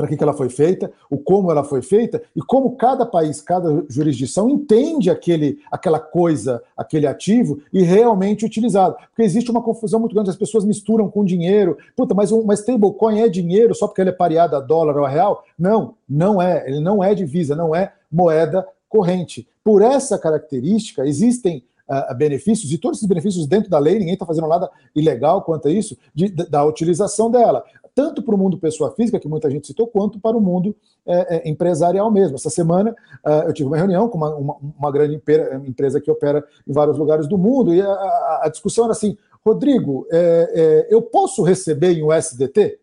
para 0.00 0.08
que, 0.08 0.16
que 0.16 0.22
ela 0.22 0.32
foi 0.32 0.48
feita, 0.48 0.90
o 1.10 1.18
como 1.18 1.50
ela 1.50 1.62
foi 1.62 1.82
feita 1.82 2.22
e 2.34 2.40
como 2.40 2.74
cada 2.74 3.04
país, 3.04 3.42
cada 3.42 3.84
jurisdição 3.86 4.48
entende 4.48 5.10
aquele, 5.10 5.58
aquela 5.70 6.00
coisa, 6.00 6.62
aquele 6.74 7.06
ativo 7.06 7.60
e 7.70 7.82
realmente 7.82 8.46
utilizado. 8.46 8.96
Porque 9.10 9.22
existe 9.22 9.50
uma 9.50 9.60
confusão 9.60 10.00
muito 10.00 10.14
grande, 10.14 10.30
as 10.30 10.36
pessoas 10.36 10.64
misturam 10.64 11.10
com 11.10 11.22
dinheiro. 11.22 11.76
Puta, 11.94 12.14
mas 12.14 12.32
uma 12.32 12.54
stablecoin 12.54 13.20
é 13.20 13.28
dinheiro 13.28 13.74
só 13.74 13.86
porque 13.86 14.00
ele 14.00 14.08
é 14.08 14.14
pareado 14.14 14.56
a 14.56 14.60
dólar 14.60 14.96
ou 14.96 15.04
a 15.04 15.08
real? 15.08 15.44
Não, 15.58 15.96
não 16.08 16.40
é. 16.40 16.66
Ele 16.66 16.80
não 16.80 17.04
é 17.04 17.14
divisa, 17.14 17.54
não 17.54 17.74
é 17.74 17.92
moeda 18.10 18.66
corrente. 18.88 19.46
Por 19.62 19.82
essa 19.82 20.18
característica, 20.18 21.06
existem 21.06 21.62
uh, 21.90 22.14
benefícios, 22.14 22.72
e 22.72 22.78
todos 22.78 22.98
esses 22.98 23.08
benefícios 23.08 23.46
dentro 23.46 23.68
da 23.68 23.78
lei, 23.78 23.98
ninguém 23.98 24.14
está 24.14 24.24
fazendo 24.24 24.48
nada 24.48 24.70
ilegal 24.94 25.42
quanto 25.42 25.68
a 25.68 25.70
isso, 25.70 25.98
de, 26.14 26.28
da 26.30 26.64
utilização 26.64 27.30
dela 27.30 27.62
tanto 28.00 28.22
para 28.22 28.34
o 28.34 28.38
mundo 28.38 28.56
pessoa 28.56 28.90
física, 28.92 29.20
que 29.20 29.28
muita 29.28 29.50
gente 29.50 29.66
citou, 29.66 29.86
quanto 29.86 30.18
para 30.18 30.34
o 30.34 30.40
mundo 30.40 30.74
é, 31.04 31.36
é, 31.36 31.50
empresarial 31.50 32.10
mesmo. 32.10 32.36
Essa 32.36 32.48
semana 32.48 32.96
uh, 33.26 33.46
eu 33.46 33.52
tive 33.52 33.68
uma 33.68 33.76
reunião 33.76 34.08
com 34.08 34.16
uma, 34.16 34.34
uma, 34.34 34.56
uma 34.56 34.90
grande 34.90 35.20
empresa 35.66 36.00
que 36.00 36.10
opera 36.10 36.42
em 36.66 36.72
vários 36.72 36.96
lugares 36.96 37.28
do 37.28 37.36
mundo, 37.36 37.74
e 37.74 37.82
a, 37.82 37.86
a, 37.86 38.40
a 38.44 38.48
discussão 38.48 38.84
era 38.84 38.92
assim: 38.92 39.18
Rodrigo, 39.44 40.06
é, 40.10 40.86
é 40.88 40.94
eu 40.94 41.02
posso 41.02 41.42
receber 41.42 41.92
em 41.92 42.02
USDT? 42.02 42.78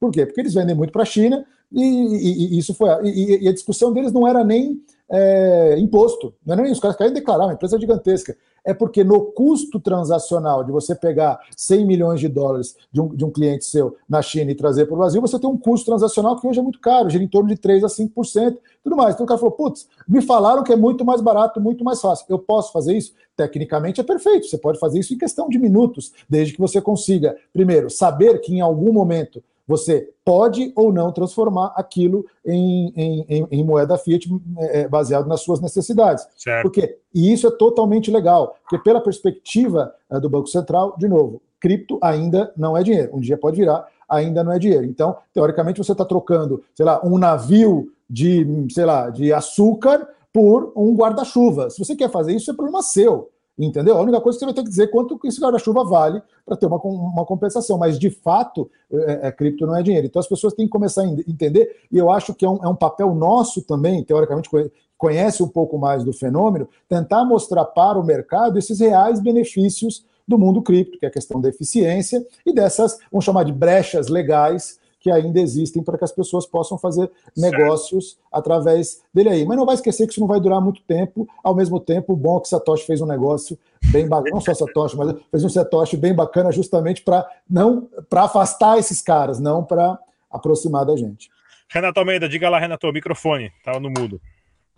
Por 0.00 0.10
quê? 0.10 0.26
Porque 0.26 0.40
eles 0.40 0.54
vendem 0.54 0.74
muito 0.74 0.92
para 0.92 1.02
a 1.02 1.06
China 1.06 1.46
e, 1.70 1.84
e, 1.84 2.54
e, 2.54 2.58
isso 2.58 2.74
foi. 2.74 2.88
E, 3.04 3.44
e, 3.44 3.48
a 3.48 3.52
discussão 3.52 3.92
deles 3.92 4.12
não 4.12 4.26
era 4.26 4.42
nem 4.42 4.82
é, 5.08 5.78
imposto, 5.78 6.34
não 6.44 6.54
era 6.54 6.62
nem 6.62 6.72
os 6.72 6.80
caras 6.80 6.96
querem 6.96 7.12
declarar, 7.12 7.44
uma 7.44 7.54
empresa 7.54 7.78
gigantesca 7.78 8.36
é 8.66 8.74
porque 8.74 9.04
no 9.04 9.26
custo 9.26 9.78
transacional 9.78 10.64
de 10.64 10.72
você 10.72 10.92
pegar 10.92 11.38
100 11.56 11.86
milhões 11.86 12.20
de 12.20 12.28
dólares 12.28 12.76
de 12.90 13.00
um, 13.00 13.14
de 13.14 13.24
um 13.24 13.30
cliente 13.30 13.64
seu 13.64 13.96
na 14.08 14.20
China 14.20 14.50
e 14.50 14.56
trazer 14.56 14.86
para 14.86 14.94
o 14.94 14.98
Brasil, 14.98 15.20
você 15.20 15.38
tem 15.38 15.48
um 15.48 15.56
custo 15.56 15.86
transacional 15.86 16.38
que 16.38 16.46
hoje 16.46 16.58
é 16.58 16.62
muito 16.62 16.80
caro, 16.80 17.08
gira 17.08 17.22
em 17.22 17.28
torno 17.28 17.48
de 17.48 17.56
3 17.56 17.84
a 17.84 17.86
5%, 17.86 18.58
tudo 18.82 18.96
mais. 18.96 19.14
Então 19.14 19.24
o 19.24 19.28
cara 19.28 19.38
falou, 19.38 19.54
putz, 19.54 19.86
me 20.08 20.20
falaram 20.20 20.64
que 20.64 20.72
é 20.72 20.76
muito 20.76 21.04
mais 21.04 21.20
barato, 21.20 21.60
muito 21.60 21.84
mais 21.84 22.00
fácil. 22.00 22.26
Eu 22.28 22.40
posso 22.40 22.72
fazer 22.72 22.96
isso? 22.96 23.14
Tecnicamente 23.36 24.00
é 24.00 24.04
perfeito, 24.04 24.46
você 24.46 24.58
pode 24.58 24.80
fazer 24.80 24.98
isso 24.98 25.14
em 25.14 25.18
questão 25.18 25.48
de 25.48 25.58
minutos, 25.58 26.12
desde 26.28 26.52
que 26.52 26.60
você 26.60 26.80
consiga, 26.80 27.36
primeiro, 27.52 27.88
saber 27.88 28.40
que 28.40 28.52
em 28.52 28.60
algum 28.60 28.92
momento 28.92 29.42
você 29.66 30.10
pode 30.24 30.72
ou 30.76 30.92
não 30.92 31.12
transformar 31.12 31.72
aquilo 31.76 32.24
em, 32.44 32.92
em, 33.28 33.46
em 33.50 33.64
moeda 33.64 33.98
fiat 33.98 34.28
é, 34.58 34.88
baseado 34.88 35.26
nas 35.26 35.40
suas 35.40 35.60
necessidades. 35.60 36.26
Certo. 36.36 36.62
Porque, 36.62 36.98
e 37.14 37.32
isso 37.32 37.46
é 37.46 37.50
totalmente 37.50 38.10
legal, 38.10 38.56
porque 38.62 38.78
pela 38.78 39.00
perspectiva 39.00 39.92
é, 40.10 40.20
do 40.20 40.30
Banco 40.30 40.46
Central, 40.48 40.94
de 40.98 41.08
novo, 41.08 41.42
cripto 41.60 41.98
ainda 42.02 42.52
não 42.56 42.76
é 42.76 42.82
dinheiro. 42.82 43.10
Um 43.14 43.20
dia 43.20 43.36
pode 43.36 43.56
virar, 43.56 43.86
ainda 44.08 44.44
não 44.44 44.52
é 44.52 44.58
dinheiro. 44.58 44.84
Então, 44.84 45.16
teoricamente, 45.32 45.78
você 45.78 45.92
está 45.92 46.04
trocando, 46.04 46.62
sei 46.74 46.86
lá, 46.86 47.04
um 47.04 47.18
navio 47.18 47.90
de, 48.08 48.46
sei 48.70 48.84
lá, 48.84 49.10
de 49.10 49.32
açúcar 49.32 50.06
por 50.32 50.72
um 50.76 50.94
guarda-chuva. 50.94 51.70
Se 51.70 51.78
você 51.78 51.96
quer 51.96 52.10
fazer 52.10 52.34
isso, 52.34 52.50
é 52.50 52.54
problema 52.54 52.82
seu. 52.82 53.30
Entendeu? 53.58 53.96
A 53.96 54.02
única 54.02 54.20
coisa 54.20 54.38
que 54.38 54.40
você 54.40 54.44
vai 54.44 54.54
ter 54.54 54.62
que 54.62 54.68
dizer 54.68 54.84
é 54.84 54.86
quanto 54.86 55.18
esse 55.24 55.40
guarda-chuva 55.40 55.82
vale 55.82 56.22
para 56.44 56.56
ter 56.56 56.66
uma, 56.66 56.76
uma 56.76 57.24
compensação, 57.24 57.78
mas 57.78 57.98
de 57.98 58.10
fato, 58.10 58.70
é, 58.92 59.28
é, 59.28 59.32
cripto 59.32 59.66
não 59.66 59.74
é 59.74 59.82
dinheiro. 59.82 60.06
Então 60.06 60.20
as 60.20 60.28
pessoas 60.28 60.52
têm 60.52 60.66
que 60.66 60.72
começar 60.72 61.02
a 61.02 61.06
entender, 61.06 61.74
e 61.90 61.96
eu 61.96 62.10
acho 62.10 62.34
que 62.34 62.44
é 62.44 62.50
um, 62.50 62.62
é 62.62 62.68
um 62.68 62.76
papel 62.76 63.14
nosso 63.14 63.62
também, 63.62 64.04
teoricamente, 64.04 64.50
conhece 64.98 65.42
um 65.42 65.48
pouco 65.48 65.78
mais 65.78 66.04
do 66.04 66.12
fenômeno, 66.12 66.68
tentar 66.86 67.24
mostrar 67.24 67.64
para 67.64 67.98
o 67.98 68.04
mercado 68.04 68.58
esses 68.58 68.78
reais 68.78 69.20
benefícios 69.20 70.04
do 70.28 70.38
mundo 70.38 70.60
cripto, 70.60 70.98
que 70.98 71.06
é 71.06 71.08
a 71.08 71.12
questão 71.12 71.40
da 71.40 71.48
eficiência 71.48 72.24
e 72.44 72.52
dessas, 72.52 72.98
vamos 73.10 73.24
chamar 73.24 73.44
de 73.44 73.52
brechas 73.52 74.08
legais 74.08 74.78
que 75.06 75.10
ainda 75.12 75.40
existem 75.40 75.84
para 75.84 75.96
que 75.96 76.02
as 76.02 76.10
pessoas 76.10 76.44
possam 76.46 76.76
fazer 76.76 77.08
negócios 77.36 78.18
através 78.32 79.02
dele 79.14 79.28
aí. 79.28 79.46
Mas 79.46 79.56
não 79.56 79.64
vai 79.64 79.76
esquecer 79.76 80.04
que 80.04 80.10
isso 80.10 80.20
não 80.20 80.26
vai 80.26 80.40
durar 80.40 80.60
muito 80.60 80.82
tempo. 80.82 81.28
Ao 81.44 81.54
mesmo 81.54 81.78
tempo, 81.78 82.12
o 82.12 82.16
bom 82.16 82.38
é 82.38 82.40
que 82.40 82.48
Satoshi 82.48 82.84
fez 82.84 83.00
um 83.00 83.06
negócio 83.06 83.56
bem 83.92 84.08
bacana, 84.08 84.34
não 84.34 84.40
só 84.40 84.52
Satoshi, 84.52 84.96
mas 84.96 85.14
fez 85.30 85.44
um 85.44 85.48
Satoshi 85.48 85.96
bem 85.96 86.12
bacana 86.12 86.50
justamente 86.50 87.02
para 87.02 87.24
não 87.48 87.88
para 88.10 88.24
afastar 88.24 88.78
esses 88.78 89.00
caras, 89.00 89.38
não 89.38 89.62
para 89.62 89.96
aproximar 90.28 90.84
da 90.84 90.96
gente. 90.96 91.30
Renato 91.68 92.00
Almeida, 92.00 92.28
diga 92.28 92.50
lá, 92.50 92.58
Renato, 92.58 92.92
microfone, 92.92 93.52
estava 93.58 93.78
no 93.78 93.88
mudo. 93.88 94.20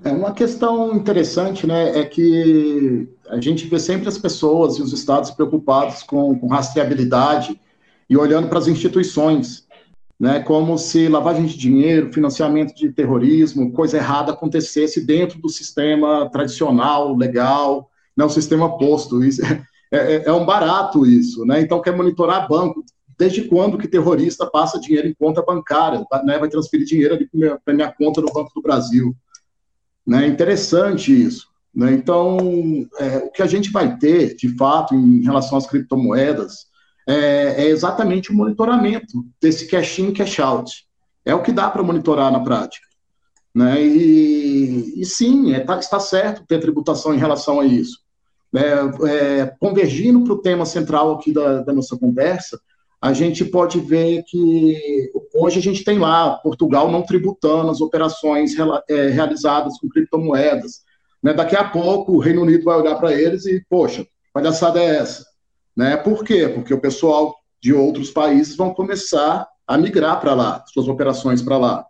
É 0.04 0.10
uma 0.10 0.32
questão 0.32 0.94
interessante, 0.94 1.66
né? 1.66 1.98
É 1.98 2.04
que 2.04 3.08
a 3.30 3.40
gente 3.40 3.66
vê 3.66 3.80
sempre 3.80 4.08
as 4.08 4.18
pessoas 4.18 4.76
e 4.76 4.82
os 4.82 4.92
estados 4.92 5.30
preocupados 5.30 6.02
com, 6.02 6.38
com 6.38 6.48
rastreabilidade 6.48 7.58
e 8.10 8.16
olhando 8.16 8.48
para 8.48 8.58
as 8.58 8.68
instituições 8.68 9.67
né, 10.18 10.40
como 10.40 10.76
se 10.76 11.09
lavagem 11.09 11.46
de 11.46 11.57
dinheiro, 11.57 12.12
financiamento 12.12 12.74
de 12.74 12.90
terrorismo, 12.90 13.72
coisa 13.72 13.98
errada 13.98 14.33
acontecesse 14.33 15.04
dentro 15.04 15.40
do 15.40 15.48
sistema 15.48 16.28
tradicional, 16.31 17.14
legal, 17.16 17.88
né, 18.16 18.24
o 18.24 18.31
sistema 18.31 18.76
posto. 18.76 19.22
Isso 19.24 19.42
é, 19.44 19.64
é, 19.92 20.24
é, 20.26 20.33
um 20.33 20.44
barato 20.44 21.07
isso, 21.07 21.44
né? 21.46 21.61
Então 21.61 21.81
quer 21.81 21.96
monitorar 21.96 22.48
banco. 22.48 22.85
Desde 23.16 23.42
quando 23.42 23.78
que 23.78 23.88
terrorista 23.88 24.46
passa 24.46 24.81
dinheiro 24.81 25.09
em 25.09 25.14
conta 25.14 25.42
bancária, 25.42 26.04
né, 26.24 26.38
vai 26.38 26.48
transferir 26.48 26.87
dinheiro 26.87 27.16
para 27.16 27.26
minha, 27.33 27.59
minha 27.68 27.92
conta 27.92 28.20
no 28.20 28.33
Banco 28.33 28.52
do 28.54 28.62
Brasil? 28.62 29.14
Né, 30.07 30.26
interessante 30.26 31.12
isso. 31.12 31.46
Né? 31.74 31.92
Então, 31.92 32.38
é, 32.98 33.18
o 33.18 33.31
que 33.31 33.42
a 33.42 33.46
gente 33.46 33.70
vai 33.70 33.96
ter, 33.98 34.37
de 34.37 34.57
fato, 34.57 34.94
em 34.94 35.22
relação 35.22 35.59
às 35.59 35.66
criptomoedas, 35.66 36.67
é, 37.08 37.64
é 37.64 37.66
exatamente 37.68 38.30
o 38.30 38.34
monitoramento 38.34 39.24
desse 39.40 39.66
cash 39.66 39.98
in, 39.98 40.12
cash 40.12 40.38
out. 40.40 40.86
É 41.24 41.34
o 41.34 41.42
que 41.42 41.50
dá 41.50 41.70
para 41.70 41.82
monitorar 41.82 42.30
na 42.30 42.40
prática. 42.40 42.86
Né? 43.54 43.82
E, 43.82 45.00
e 45.00 45.06
sim, 45.06 45.54
é, 45.54 45.60
tá, 45.60 45.78
está 45.78 45.98
certo 45.98 46.44
ter 46.46 46.60
tributação 46.60 47.14
em 47.14 47.18
relação 47.18 47.60
a 47.60 47.64
isso. 47.64 47.98
É, 48.54 49.40
é, 49.40 49.46
convergindo 49.58 50.22
para 50.22 50.34
o 50.34 50.40
tema 50.40 50.66
central 50.66 51.14
aqui 51.14 51.32
da, 51.32 51.62
da, 51.62 51.72
nossa 51.72 51.98
conversa, 51.98 52.60
a 53.00 53.12
gente 53.12 53.44
pode 53.44 53.78
ver 53.80 54.22
que 54.26 55.10
hoje 55.34 55.58
a 55.58 55.62
gente 55.62 55.84
tem 55.84 55.98
lá 55.98 56.36
Portugal 56.36 56.90
não 56.90 57.02
tributando 57.02 57.70
as 57.70 57.80
operações 57.80 58.52
é, 58.88 59.08
realizadas 59.08 59.78
com 59.78 59.88
criptomoedas. 59.88 60.82
Né? 61.22 61.32
Daqui 61.32 61.56
a 61.56 61.64
pouco 61.64 62.12
o 62.12 62.18
Reino 62.18 62.42
Unido 62.42 62.64
vai 62.64 62.78
olhar 62.78 62.96
para 62.96 63.12
eles 63.12 63.46
e, 63.46 63.64
poxa, 63.68 64.06
palhaçada 64.32 64.80
é 64.80 64.96
essa? 64.96 65.27
Né? 65.78 65.96
Por 65.96 66.24
quê? 66.24 66.48
Porque 66.48 66.74
o 66.74 66.80
pessoal 66.80 67.36
de 67.62 67.72
outros 67.72 68.10
países 68.10 68.56
vão 68.56 68.74
começar 68.74 69.46
a 69.64 69.78
migrar 69.78 70.20
para 70.20 70.34
lá, 70.34 70.64
suas 70.72 70.88
operações 70.88 71.40
para 71.40 71.56
lá. 71.56 71.86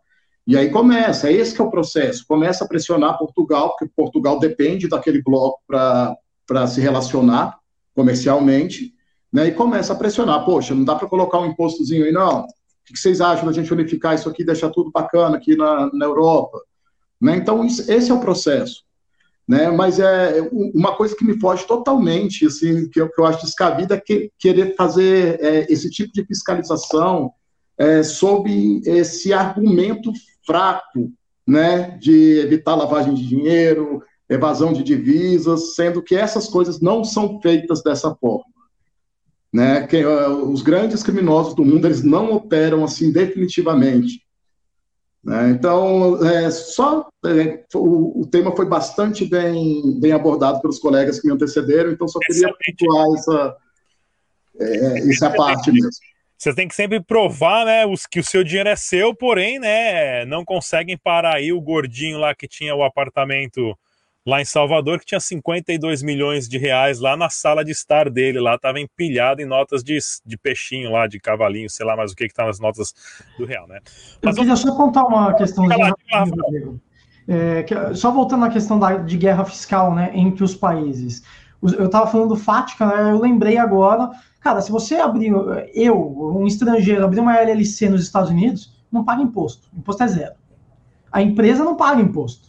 E 0.46 0.58
aí 0.58 0.68
começa, 0.68 1.30
é 1.30 1.32
esse 1.32 1.58
é 1.58 1.64
o 1.64 1.70
processo. 1.70 2.26
Começa 2.28 2.64
a 2.64 2.68
pressionar 2.68 3.16
Portugal, 3.16 3.70
porque 3.70 3.90
Portugal 3.96 4.38
depende 4.38 4.88
daquele 4.88 5.22
bloco 5.22 5.62
para 5.66 6.66
se 6.66 6.82
relacionar 6.82 7.58
comercialmente, 7.94 8.92
né? 9.32 9.48
E 9.48 9.52
começa 9.52 9.94
a 9.94 9.96
pressionar, 9.96 10.44
poxa, 10.44 10.74
não 10.74 10.84
dá 10.84 10.94
para 10.94 11.08
colocar 11.08 11.38
um 11.38 11.46
impostozinho 11.46 12.04
aí, 12.04 12.12
não. 12.12 12.42
O 12.42 12.46
que 12.84 12.98
vocês 12.98 13.22
acham 13.22 13.46
da 13.46 13.52
gente 13.52 13.72
unificar 13.72 14.14
isso 14.14 14.28
aqui, 14.28 14.44
deixar 14.44 14.68
tudo 14.68 14.90
bacana 14.90 15.38
aqui 15.38 15.56
na, 15.56 15.90
na 15.94 16.04
Europa? 16.04 16.60
Né? 17.18 17.36
Então, 17.36 17.64
isso, 17.64 17.90
esse 17.90 18.10
é 18.10 18.14
o 18.14 18.20
processo 18.20 18.82
né? 19.48 19.70
Mas 19.70 19.98
é 19.98 20.46
uma 20.52 20.94
coisa 20.94 21.16
que 21.16 21.24
me 21.24 21.40
foge 21.40 21.66
totalmente, 21.66 22.46
assim, 22.46 22.86
que 22.90 23.00
eu, 23.00 23.08
que 23.08 23.18
eu 23.18 23.24
acho 23.24 23.46
descabida 23.46 23.94
é 23.94 24.00
que, 24.00 24.30
querer 24.38 24.76
fazer 24.76 25.42
é, 25.42 25.72
esse 25.72 25.88
tipo 25.90 26.12
de 26.12 26.22
fiscalização 26.26 27.32
é, 27.78 28.02
sob 28.02 28.82
esse 28.84 29.32
argumento 29.32 30.12
fraco, 30.44 31.10
né, 31.46 31.96
de 31.98 32.40
evitar 32.40 32.74
lavagem 32.74 33.14
de 33.14 33.26
dinheiro, 33.26 34.02
evasão 34.28 34.74
de 34.74 34.82
divisas, 34.82 35.74
sendo 35.74 36.02
que 36.02 36.14
essas 36.14 36.46
coisas 36.46 36.80
não 36.80 37.02
são 37.02 37.40
feitas 37.40 37.82
dessa 37.82 38.14
forma. 38.14 38.44
Né? 39.50 39.86
Que, 39.86 40.04
uh, 40.04 40.50
os 40.50 40.60
grandes 40.60 41.02
criminosos 41.02 41.54
do 41.54 41.64
mundo 41.64 41.86
eles 41.86 42.02
não 42.02 42.34
operam 42.34 42.84
assim 42.84 43.10
definitivamente. 43.10 44.20
Né? 45.24 45.50
Então, 45.50 46.24
é, 46.24 46.50
só 46.50 47.08
é, 47.26 47.64
o, 47.74 48.22
o, 48.22 48.26
tema 48.26 48.54
foi 48.54 48.66
bastante 48.66 49.24
bem, 49.24 49.98
bem 50.00 50.12
abordado 50.12 50.60
pelos 50.60 50.78
colegas 50.78 51.20
que 51.20 51.26
me 51.26 51.34
antecederam, 51.34 51.92
então 51.92 52.06
só 52.06 52.18
queria 52.20 52.48
pontuar 52.48 53.06
essa, 53.14 53.56
é, 54.60 55.10
essa 55.10 55.30
parte 55.30 55.72
mesmo. 55.72 55.90
Você 56.36 56.54
tem 56.54 56.68
que 56.68 56.74
sempre 56.74 57.00
provar, 57.02 57.66
né, 57.66 57.84
os, 57.84 58.06
que 58.06 58.20
o 58.20 58.24
seu 58.24 58.44
dinheiro 58.44 58.68
é 58.68 58.76
seu, 58.76 59.12
porém, 59.12 59.58
né, 59.58 60.24
não 60.24 60.44
conseguem 60.44 60.96
parar 60.96 61.36
aí 61.36 61.52
o 61.52 61.60
gordinho 61.60 62.18
lá 62.18 62.32
que 62.32 62.46
tinha 62.46 62.74
o 62.76 62.84
apartamento 62.84 63.76
lá 64.28 64.42
em 64.42 64.44
Salvador, 64.44 65.00
que 65.00 65.06
tinha 65.06 65.20
52 65.20 66.02
milhões 66.02 66.46
de 66.46 66.58
reais 66.58 67.00
lá 67.00 67.16
na 67.16 67.30
sala 67.30 67.64
de 67.64 67.70
estar 67.72 68.10
dele, 68.10 68.38
lá 68.38 68.56
estava 68.56 68.78
empilhado 68.78 69.40
em 69.40 69.46
notas 69.46 69.82
de, 69.82 69.98
de 70.24 70.36
peixinho 70.36 70.92
lá, 70.92 71.06
de 71.06 71.18
cavalinho, 71.18 71.70
sei 71.70 71.86
lá 71.86 71.96
mais 71.96 72.12
o 72.12 72.14
que 72.14 72.28
que 72.28 72.34
tá 72.34 72.44
nas 72.44 72.60
notas 72.60 72.94
do 73.38 73.46
real, 73.46 73.66
né? 73.66 73.80
Mas 74.22 74.36
eu 74.36 74.42
queria 74.42 74.56
só 74.56 74.76
contar 74.76 75.04
uma 75.04 75.32
questão 75.32 75.66
é, 77.26 77.62
que, 77.62 77.74
só 77.94 78.10
voltando 78.10 78.44
à 78.44 78.50
questão 78.50 78.78
da, 78.78 78.98
de 78.98 79.16
guerra 79.16 79.46
fiscal, 79.46 79.94
né, 79.94 80.10
entre 80.12 80.44
os 80.44 80.54
países. 80.54 81.22
Eu 81.62 81.86
estava 81.86 82.06
falando 82.06 82.28
do 82.28 82.36
FATCA, 82.36 82.84
né, 82.84 83.12
eu 83.12 83.18
lembrei 83.18 83.56
agora, 83.56 84.10
cara, 84.40 84.60
se 84.60 84.70
você 84.70 84.96
abrir, 84.96 85.32
eu, 85.72 86.36
um 86.36 86.46
estrangeiro, 86.46 87.02
abrir 87.02 87.20
uma 87.20 87.34
LLC 87.34 87.88
nos 87.88 88.02
Estados 88.02 88.28
Unidos, 88.28 88.78
não 88.92 89.04
paga 89.04 89.22
imposto, 89.22 89.68
imposto 89.74 90.02
é 90.02 90.08
zero. 90.08 90.34
A 91.10 91.22
empresa 91.22 91.64
não 91.64 91.76
paga 91.76 92.02
imposto. 92.02 92.48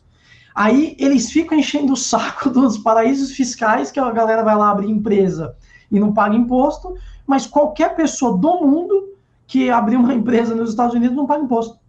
Aí 0.59 0.93
eles 0.99 1.31
ficam 1.31 1.57
enchendo 1.57 1.93
o 1.93 1.95
saco 1.95 2.49
dos 2.51 2.77
paraísos 2.77 3.31
fiscais, 3.31 3.91
que 3.91 3.99
a 3.99 4.11
galera 4.11 4.43
vai 4.43 4.57
lá 4.57 4.71
abrir 4.71 4.91
empresa 4.91 5.55
e 5.89 5.97
não 5.97 6.13
paga 6.13 6.35
imposto, 6.35 6.95
mas 7.25 7.47
qualquer 7.47 7.95
pessoa 7.95 8.37
do 8.37 8.59
mundo 8.59 9.13
que 9.47 9.69
abrir 9.69 9.95
uma 9.95 10.11
empresa 10.13 10.53
nos 10.53 10.71
Estados 10.71 10.93
Unidos 10.93 11.15
não 11.15 11.25
paga 11.25 11.45
imposto. 11.45 11.79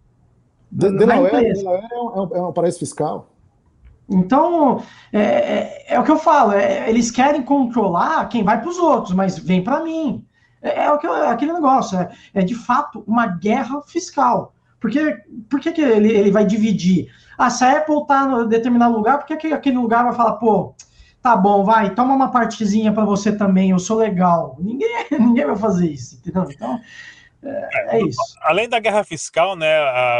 Delaware, 0.71 1.53
Delaware 1.53 1.87
é, 1.91 1.99
um, 1.99 2.29
é 2.33 2.41
um 2.43 2.53
paraíso 2.53 2.79
fiscal. 2.79 3.27
Então, 4.07 4.81
é, 5.11 5.19
é, 5.19 5.85
é, 5.89 5.99
o 5.99 6.03
que 6.05 6.11
eu 6.11 6.17
falo, 6.17 6.53
é, 6.53 6.89
eles 6.89 7.11
querem 7.11 7.43
controlar 7.43 8.25
quem 8.29 8.41
vai 8.41 8.61
para 8.61 8.69
os 8.69 8.77
outros, 8.77 9.13
mas 9.13 9.37
vem 9.37 9.61
para 9.61 9.83
mim. 9.83 10.25
É, 10.61 10.85
é, 10.85 10.91
o 10.91 10.97
que, 10.97 11.07
é 11.07 11.27
aquele 11.27 11.51
negócio, 11.51 11.99
é, 11.99 12.09
é 12.33 12.41
de 12.41 12.55
fato 12.55 13.03
uma 13.05 13.27
guerra 13.27 13.81
fiscal. 13.81 14.53
Porque, 14.81 15.15
por 15.47 15.59
que, 15.59 15.71
que 15.71 15.81
ele, 15.81 16.11
ele 16.11 16.31
vai 16.31 16.43
dividir? 16.43 17.13
Ah, 17.37 17.51
se 17.51 17.63
a 17.63 17.77
Apple 17.77 18.05
tá 18.07 18.43
em 18.43 18.49
determinado 18.49 18.95
lugar, 18.95 19.19
por 19.19 19.27
que, 19.27 19.37
que 19.37 19.53
aquele 19.53 19.77
lugar 19.77 20.03
vai 20.03 20.13
falar, 20.13 20.33
pô, 20.33 20.75
tá 21.21 21.37
bom, 21.37 21.63
vai, 21.63 21.93
toma 21.93 22.15
uma 22.15 22.31
partezinha 22.31 22.91
para 22.91 23.05
você 23.05 23.31
também, 23.31 23.69
eu 23.69 23.79
sou 23.79 23.97
legal. 23.97 24.57
Ninguém, 24.59 24.89
ninguém 25.19 25.45
vai 25.45 25.55
fazer 25.55 25.89
isso, 25.89 26.15
entendeu? 26.15 26.47
Então, 26.49 26.81
é, 27.43 27.97
é 27.97 28.03
isso. 28.03 28.19
Além 28.41 28.67
da 28.67 28.79
guerra 28.79 29.03
fiscal, 29.03 29.55
né, 29.55 29.69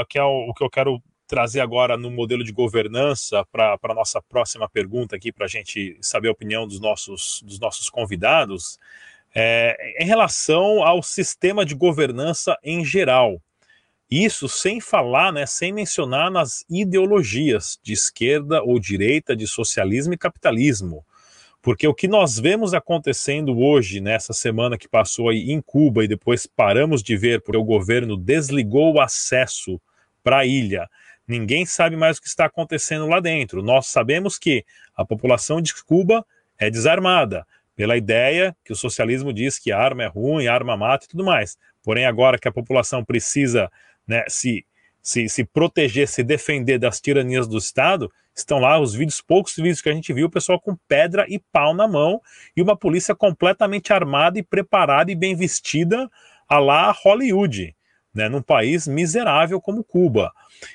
que 0.07 0.19
é 0.19 0.23
o, 0.23 0.49
o 0.49 0.53
que 0.53 0.63
eu 0.63 0.69
quero 0.69 1.01
trazer 1.27 1.61
agora 1.61 1.97
no 1.97 2.11
modelo 2.11 2.43
de 2.43 2.51
governança 2.51 3.43
para 3.51 3.79
a 3.81 3.93
nossa 3.95 4.21
próxima 4.21 4.69
pergunta 4.69 5.15
aqui, 5.15 5.31
para 5.31 5.45
a 5.45 5.49
gente 5.49 5.97
saber 6.01 6.27
a 6.27 6.33
opinião 6.33 6.67
dos 6.67 6.79
nossos, 6.79 7.41
dos 7.43 7.59
nossos 7.59 7.89
convidados, 7.89 8.77
é, 9.33 10.03
em 10.03 10.05
relação 10.05 10.83
ao 10.83 11.01
sistema 11.01 11.65
de 11.65 11.73
governança 11.73 12.57
em 12.63 12.83
geral. 12.83 13.41
Isso 14.11 14.49
sem 14.49 14.81
falar, 14.81 15.31
né, 15.31 15.45
sem 15.45 15.71
mencionar 15.71 16.29
nas 16.29 16.65
ideologias 16.69 17.79
de 17.81 17.93
esquerda 17.93 18.61
ou 18.61 18.77
direita, 18.77 19.33
de 19.33 19.47
socialismo 19.47 20.13
e 20.13 20.17
capitalismo. 20.17 21.05
Porque 21.61 21.87
o 21.87 21.93
que 21.93 22.09
nós 22.09 22.37
vemos 22.37 22.73
acontecendo 22.73 23.57
hoje, 23.57 24.01
nessa 24.01 24.33
semana 24.33 24.77
que 24.77 24.89
passou 24.89 25.29
aí 25.29 25.51
em 25.51 25.61
Cuba, 25.61 26.03
e 26.03 26.09
depois 26.09 26.45
paramos 26.45 27.01
de 27.01 27.15
ver 27.15 27.41
porque 27.41 27.57
o 27.57 27.63
governo 27.63 28.17
desligou 28.17 28.95
o 28.95 28.99
acesso 28.99 29.79
para 30.21 30.39
a 30.39 30.45
ilha, 30.45 30.89
ninguém 31.25 31.65
sabe 31.65 31.95
mais 31.95 32.17
o 32.17 32.21
que 32.21 32.27
está 32.27 32.45
acontecendo 32.45 33.07
lá 33.07 33.21
dentro. 33.21 33.63
Nós 33.63 33.87
sabemos 33.87 34.37
que 34.37 34.65
a 34.93 35.05
população 35.05 35.61
de 35.61 35.73
Cuba 35.85 36.25
é 36.59 36.69
desarmada, 36.69 37.47
pela 37.75 37.95
ideia 37.95 38.55
que 38.65 38.73
o 38.73 38.75
socialismo 38.75 39.31
diz 39.31 39.57
que 39.57 39.71
arma 39.71 40.03
é 40.03 40.07
ruim, 40.07 40.47
arma 40.47 40.75
mata 40.75 41.05
e 41.05 41.07
tudo 41.07 41.23
mais. 41.23 41.57
Porém, 41.81 42.05
agora 42.05 42.37
que 42.37 42.47
a 42.47 42.51
população 42.51 43.03
precisa 43.03 43.71
né, 44.11 44.25
se, 44.27 44.65
se, 45.01 45.29
se 45.29 45.45
proteger, 45.45 46.05
se 46.05 46.21
defender 46.21 46.77
das 46.77 46.99
tiranias 46.99 47.47
do 47.47 47.57
Estado, 47.57 48.11
estão 48.35 48.59
lá 48.59 48.77
os 48.77 48.93
vídeos, 48.93 49.21
poucos 49.21 49.55
vídeos 49.55 49.81
que 49.81 49.87
a 49.87 49.93
gente 49.93 50.11
viu, 50.11 50.27
o 50.27 50.29
pessoal 50.29 50.59
com 50.59 50.75
pedra 50.85 51.25
e 51.29 51.39
pau 51.39 51.73
na 51.73 51.87
mão 51.87 52.21
e 52.55 52.61
uma 52.61 52.75
polícia 52.75 53.15
completamente 53.15 53.93
armada 53.93 54.37
e 54.37 54.43
preparada 54.43 55.09
e 55.09 55.15
bem 55.15 55.33
vestida 55.33 56.11
a 56.45 56.59
lá 56.59 56.91
Hollywood, 56.91 57.73
né, 58.13 58.27
num 58.27 58.41
país 58.41 58.85
miserável 58.85 59.61
como 59.61 59.81
Cuba. 59.81 60.33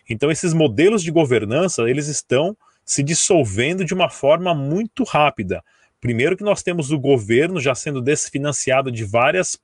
Então 0.08 0.30
esses 0.30 0.54
modelos 0.54 1.02
de 1.02 1.10
governança, 1.10 1.82
eles 1.82 2.08
estão 2.08 2.56
se 2.86 3.02
dissolvendo 3.02 3.84
de 3.84 3.92
uma 3.92 4.08
forma 4.08 4.54
muito 4.54 5.04
rápida. 5.04 5.62
Primeiro 6.00 6.38
que 6.38 6.44
nós 6.44 6.62
temos 6.62 6.90
o 6.90 6.98
governo 6.98 7.60
já 7.60 7.74
sendo 7.74 8.00
desfinanciado 8.00 8.90
de 8.90 9.04
várias 9.04 9.58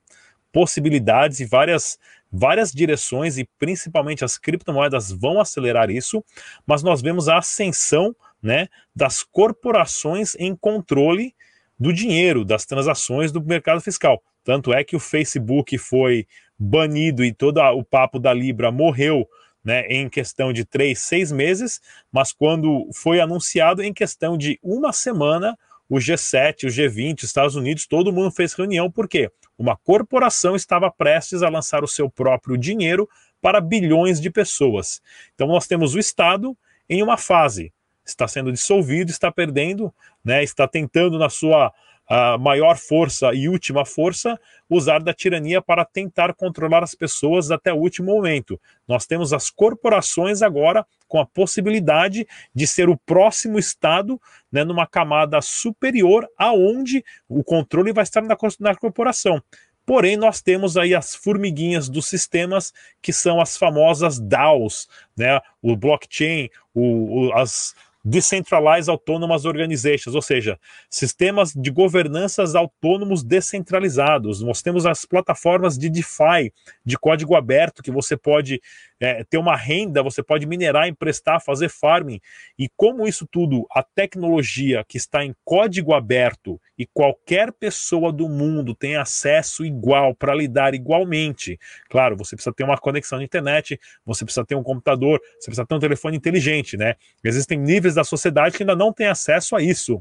possibilidades 0.52 1.40
e 1.40 1.46
várias 1.46 1.98
várias 2.32 2.72
direções 2.72 3.36
e 3.36 3.46
principalmente 3.58 4.24
as 4.24 4.38
criptomoedas 4.38 5.12
vão 5.12 5.38
acelerar 5.38 5.90
isso, 5.90 6.24
mas 6.66 6.82
nós 6.82 7.02
vemos 7.02 7.28
a 7.28 7.38
ascensão, 7.38 8.16
né, 8.42 8.68
das 8.96 9.22
corporações 9.22 10.34
em 10.36 10.56
controle 10.56 11.34
do 11.78 11.92
dinheiro, 11.92 12.44
das 12.44 12.64
transações 12.64 13.30
do 13.30 13.44
mercado 13.44 13.80
fiscal. 13.80 14.22
Tanto 14.42 14.72
é 14.72 14.82
que 14.82 14.96
o 14.96 15.00
Facebook 15.00 15.76
foi 15.78 16.26
banido 16.58 17.24
e 17.24 17.32
todo 17.32 17.60
o 17.60 17.84
papo 17.84 18.18
da 18.18 18.32
Libra 18.32 18.72
morreu 18.72 19.28
né, 19.64 19.86
em 19.86 20.08
questão 20.08 20.52
de 20.52 20.64
três, 20.64 21.00
seis 21.00 21.30
meses, 21.30 21.80
mas 22.10 22.32
quando 22.32 22.88
foi 22.92 23.20
anunciado, 23.20 23.82
em 23.82 23.92
questão 23.92 24.36
de 24.36 24.58
uma 24.62 24.92
semana, 24.92 25.56
o 25.88 25.96
G7, 25.96 26.64
o 26.64 26.68
G20, 26.68 27.18
os 27.18 27.24
Estados 27.24 27.54
Unidos, 27.54 27.86
todo 27.86 28.12
mundo 28.12 28.30
fez 28.30 28.54
reunião, 28.54 28.90
por 28.90 29.08
quê? 29.08 29.30
Uma 29.62 29.76
corporação 29.76 30.56
estava 30.56 30.90
prestes 30.90 31.40
a 31.40 31.48
lançar 31.48 31.84
o 31.84 31.86
seu 31.86 32.10
próprio 32.10 32.58
dinheiro 32.58 33.08
para 33.40 33.60
bilhões 33.60 34.20
de 34.20 34.28
pessoas. 34.28 35.00
Então 35.36 35.46
nós 35.46 35.68
temos 35.68 35.94
o 35.94 36.00
Estado 36.00 36.58
em 36.90 37.00
uma 37.00 37.16
fase, 37.16 37.72
está 38.04 38.26
sendo 38.26 38.50
dissolvido, 38.50 39.12
está 39.12 39.30
perdendo, 39.30 39.94
né, 40.24 40.42
está 40.42 40.66
tentando 40.66 41.16
na 41.16 41.30
sua 41.30 41.72
a 42.08 42.36
maior 42.36 42.76
força 42.76 43.32
e 43.32 43.48
última 43.48 43.84
força, 43.84 44.38
usar 44.68 45.02
da 45.02 45.14
tirania 45.14 45.62
para 45.62 45.84
tentar 45.84 46.34
controlar 46.34 46.82
as 46.82 46.94
pessoas 46.94 47.50
até 47.50 47.72
o 47.72 47.76
último 47.76 48.12
momento. 48.12 48.60
Nós 48.86 49.06
temos 49.06 49.32
as 49.32 49.50
corporações 49.50 50.42
agora 50.42 50.86
com 51.08 51.20
a 51.20 51.26
possibilidade 51.26 52.26
de 52.54 52.66
ser 52.66 52.88
o 52.88 52.96
próximo 52.96 53.58
Estado 53.58 54.20
né, 54.50 54.64
numa 54.64 54.86
camada 54.86 55.40
superior, 55.40 56.28
aonde 56.36 57.04
o 57.28 57.44
controle 57.44 57.92
vai 57.92 58.02
estar 58.02 58.22
na, 58.22 58.36
na 58.60 58.74
corporação. 58.74 59.42
Porém, 59.84 60.16
nós 60.16 60.40
temos 60.40 60.76
aí 60.76 60.94
as 60.94 61.14
formiguinhas 61.14 61.88
dos 61.88 62.06
sistemas, 62.06 62.72
que 63.00 63.12
são 63.12 63.40
as 63.40 63.56
famosas 63.56 64.18
DAOs, 64.20 64.88
né? 65.16 65.40
o 65.60 65.76
blockchain, 65.76 66.48
o, 66.72 67.26
o, 67.26 67.32
as, 67.34 67.74
Decentralized 68.04 68.88
Autonomous 68.88 69.44
Organizations, 69.44 70.14
ou 70.14 70.22
seja, 70.22 70.58
sistemas 70.90 71.52
de 71.52 71.70
governanças 71.70 72.54
autônomos 72.54 73.22
descentralizados. 73.22 74.42
Nós 74.42 74.60
temos 74.60 74.86
as 74.86 75.04
plataformas 75.04 75.78
de 75.78 75.88
DeFi, 75.88 76.52
de 76.84 76.98
código 76.98 77.36
aberto, 77.36 77.82
que 77.82 77.92
você 77.92 78.16
pode 78.16 78.60
é, 79.02 79.24
ter 79.24 79.36
uma 79.36 79.56
renda, 79.56 80.00
você 80.00 80.22
pode 80.22 80.46
minerar, 80.46 80.86
emprestar, 80.86 81.42
fazer 81.42 81.68
farming. 81.68 82.20
E 82.56 82.68
como 82.76 83.08
isso 83.08 83.26
tudo, 83.26 83.66
a 83.72 83.82
tecnologia 83.82 84.84
que 84.86 84.96
está 84.96 85.24
em 85.24 85.34
código 85.44 85.92
aberto 85.92 86.60
e 86.78 86.86
qualquer 86.86 87.52
pessoa 87.52 88.12
do 88.12 88.28
mundo 88.28 88.76
tem 88.76 88.94
acesso 88.94 89.64
igual 89.64 90.14
para 90.14 90.32
lidar 90.32 90.72
igualmente. 90.72 91.58
Claro, 91.90 92.16
você 92.16 92.36
precisa 92.36 92.54
ter 92.54 92.62
uma 92.62 92.78
conexão 92.78 93.18
de 93.18 93.24
internet, 93.24 93.76
você 94.06 94.24
precisa 94.24 94.46
ter 94.46 94.54
um 94.54 94.62
computador, 94.62 95.20
você 95.36 95.46
precisa 95.46 95.66
ter 95.66 95.74
um 95.74 95.80
telefone 95.80 96.16
inteligente, 96.16 96.76
né? 96.76 96.94
Existem 97.24 97.58
níveis 97.58 97.96
da 97.96 98.04
sociedade 98.04 98.56
que 98.56 98.62
ainda 98.62 98.76
não 98.76 98.92
têm 98.92 99.08
acesso 99.08 99.56
a 99.56 99.62
isso. 99.62 100.00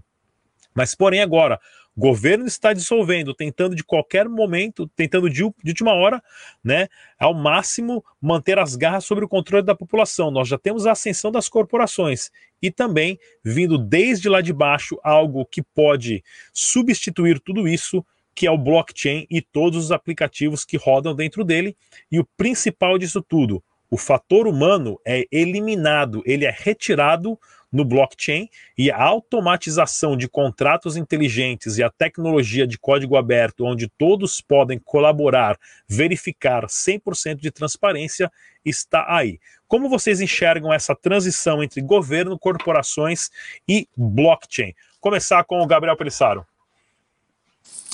Mas, 0.75 0.93
porém, 0.93 1.21
agora, 1.21 1.59
o 1.95 1.99
governo 1.99 2.45
está 2.45 2.73
dissolvendo, 2.73 3.33
tentando 3.33 3.75
de 3.75 3.83
qualquer 3.83 4.27
momento, 4.29 4.87
tentando 4.95 5.29
de, 5.29 5.37
de 5.63 5.69
última 5.71 5.93
hora, 5.93 6.23
né, 6.63 6.87
ao 7.19 7.33
máximo 7.33 8.03
manter 8.21 8.57
as 8.57 8.75
garras 8.75 9.05
sobre 9.05 9.25
o 9.25 9.27
controle 9.27 9.65
da 9.65 9.75
população. 9.75 10.31
Nós 10.31 10.47
já 10.47 10.57
temos 10.57 10.85
a 10.85 10.93
ascensão 10.93 11.31
das 11.31 11.49
corporações 11.49 12.31
e 12.61 12.71
também 12.71 13.19
vindo 13.43 13.77
desde 13.77 14.29
lá 14.29 14.41
de 14.41 14.53
baixo 14.53 14.97
algo 15.03 15.45
que 15.45 15.61
pode 15.61 16.23
substituir 16.53 17.39
tudo 17.39 17.67
isso, 17.67 18.05
que 18.33 18.47
é 18.47 18.51
o 18.51 18.57
blockchain 18.57 19.27
e 19.29 19.41
todos 19.41 19.85
os 19.85 19.91
aplicativos 19.91 20.63
que 20.63 20.77
rodam 20.77 21.13
dentro 21.13 21.43
dele. 21.43 21.75
E 22.09 22.19
o 22.19 22.27
principal 22.37 22.97
disso 22.97 23.21
tudo, 23.21 23.61
o 23.89 23.97
fator 23.97 24.47
humano 24.47 24.97
é 25.05 25.25
eliminado, 25.29 26.23
ele 26.25 26.45
é 26.45 26.55
retirado 26.57 27.37
no 27.71 27.85
blockchain 27.85 28.49
e 28.77 28.91
a 28.91 29.01
automatização 29.01 30.17
de 30.17 30.27
contratos 30.27 30.97
inteligentes 30.97 31.77
e 31.77 31.83
a 31.83 31.89
tecnologia 31.89 32.67
de 32.67 32.77
código 32.77 33.15
aberto, 33.15 33.65
onde 33.65 33.87
todos 33.87 34.41
podem 34.41 34.77
colaborar, 34.77 35.57
verificar 35.87 36.65
100% 36.65 37.37
de 37.37 37.49
transparência, 37.49 38.31
está 38.65 39.05
aí. 39.07 39.39
Como 39.67 39.87
vocês 39.87 40.19
enxergam 40.19 40.73
essa 40.73 40.93
transição 40.93 41.63
entre 41.63 41.81
governo, 41.81 42.37
corporações 42.37 43.29
e 43.67 43.87
blockchain? 43.95 44.73
Começar 44.99 45.43
com 45.45 45.61
o 45.61 45.67
Gabriel 45.67 45.95
Pelissaro. 45.95 46.45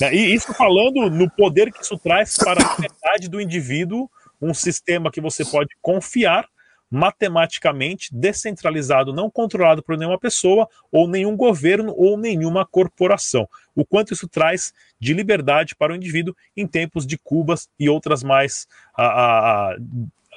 Né, 0.01 0.13
e 0.13 0.33
isso 0.33 0.53
falando 0.53 1.09
no 1.09 1.29
poder 1.29 1.71
que 1.71 1.83
isso 1.83 1.97
traz 1.97 2.35
para 2.37 2.63
a 2.63 2.75
liberdade 2.75 3.27
do 3.29 3.39
indivíduo, 3.39 4.09
um 4.41 4.53
sistema 4.53 5.11
que 5.11 5.21
você 5.21 5.45
pode 5.45 5.69
confiar 5.81 6.47
matematicamente 6.89 8.13
descentralizado, 8.13 9.13
não 9.13 9.29
controlado 9.29 9.83
por 9.83 9.97
nenhuma 9.97 10.19
pessoa, 10.19 10.67
ou 10.91 11.07
nenhum 11.07 11.35
governo, 11.35 11.93
ou 11.97 12.17
nenhuma 12.17 12.65
corporação. 12.65 13.47
O 13.75 13.85
quanto 13.85 14.13
isso 14.13 14.27
traz 14.27 14.73
de 14.99 15.13
liberdade 15.13 15.75
para 15.75 15.93
o 15.93 15.95
indivíduo 15.95 16.35
em 16.55 16.65
tempos 16.65 17.05
de 17.05 17.17
Cubas 17.17 17.69
e 17.79 17.89
outras 17.89 18.23
mais 18.23 18.67
a, 18.95 19.05
a, 19.05 19.77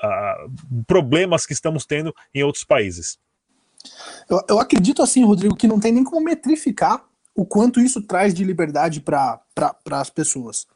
a, 0.03 0.47
problemas 0.87 1.47
que 1.47 1.53
estamos 1.53 1.87
tendo 1.87 2.15
em 2.35 2.43
outros 2.43 2.65
países. 2.65 3.19
Eu, 4.29 4.43
eu 4.49 4.59
acredito 4.59 5.03
assim, 5.03 5.25
Rodrigo, 5.25 5.57
que 5.57 5.69
não 5.69 5.81
tem 5.81 5.93
nem 5.93 6.05
como 6.05 6.25
metrificar 6.25 7.05
o 7.35 7.47
quanto 7.47 7.81
isso 7.81 8.03
traz 8.03 8.35
de 8.35 8.45
liberdade 8.45 9.01
para 9.01 9.41
pra, 9.55 9.75
as 9.93 10.11
pessoas. 10.11 10.67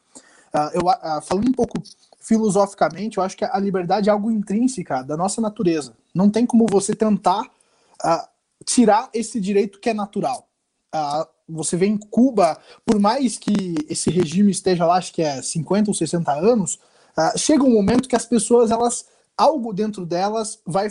Uh, 0.54 0.70
eu, 0.72 0.82
uh, 0.82 1.20
falando 1.20 1.48
um 1.48 1.52
pouco 1.52 1.82
filosoficamente, 2.24 3.18
eu 3.18 3.22
acho 3.22 3.36
que 3.36 3.44
a 3.44 3.58
liberdade 3.58 4.08
é 4.08 4.12
algo 4.12 4.30
intrínseca 4.30 5.02
da 5.02 5.16
nossa 5.16 5.40
natureza. 5.40 5.94
Não 6.14 6.30
tem 6.30 6.46
como 6.46 6.66
você 6.66 6.94
tentar 6.94 7.42
uh, 7.42 8.28
tirar 8.64 9.10
esse 9.12 9.38
direito 9.38 9.78
que 9.78 9.90
é 9.90 9.94
natural. 9.94 10.48
Uh, 10.94 11.26
você 11.46 11.76
vê 11.76 11.86
em 11.86 11.98
Cuba, 11.98 12.58
por 12.86 12.98
mais 12.98 13.36
que 13.36 13.74
esse 13.90 14.10
regime 14.10 14.50
esteja 14.50 14.86
lá, 14.86 14.96
acho 14.96 15.12
que 15.12 15.20
é 15.20 15.42
50 15.42 15.90
ou 15.90 15.94
60 15.94 16.32
anos, 16.32 16.78
uh, 17.16 17.38
chega 17.38 17.62
um 17.62 17.74
momento 17.74 18.08
que 18.08 18.16
as 18.16 18.24
pessoas, 18.24 18.70
elas, 18.70 19.04
algo 19.36 19.74
dentro 19.74 20.06
delas 20.06 20.58
vai, 20.64 20.90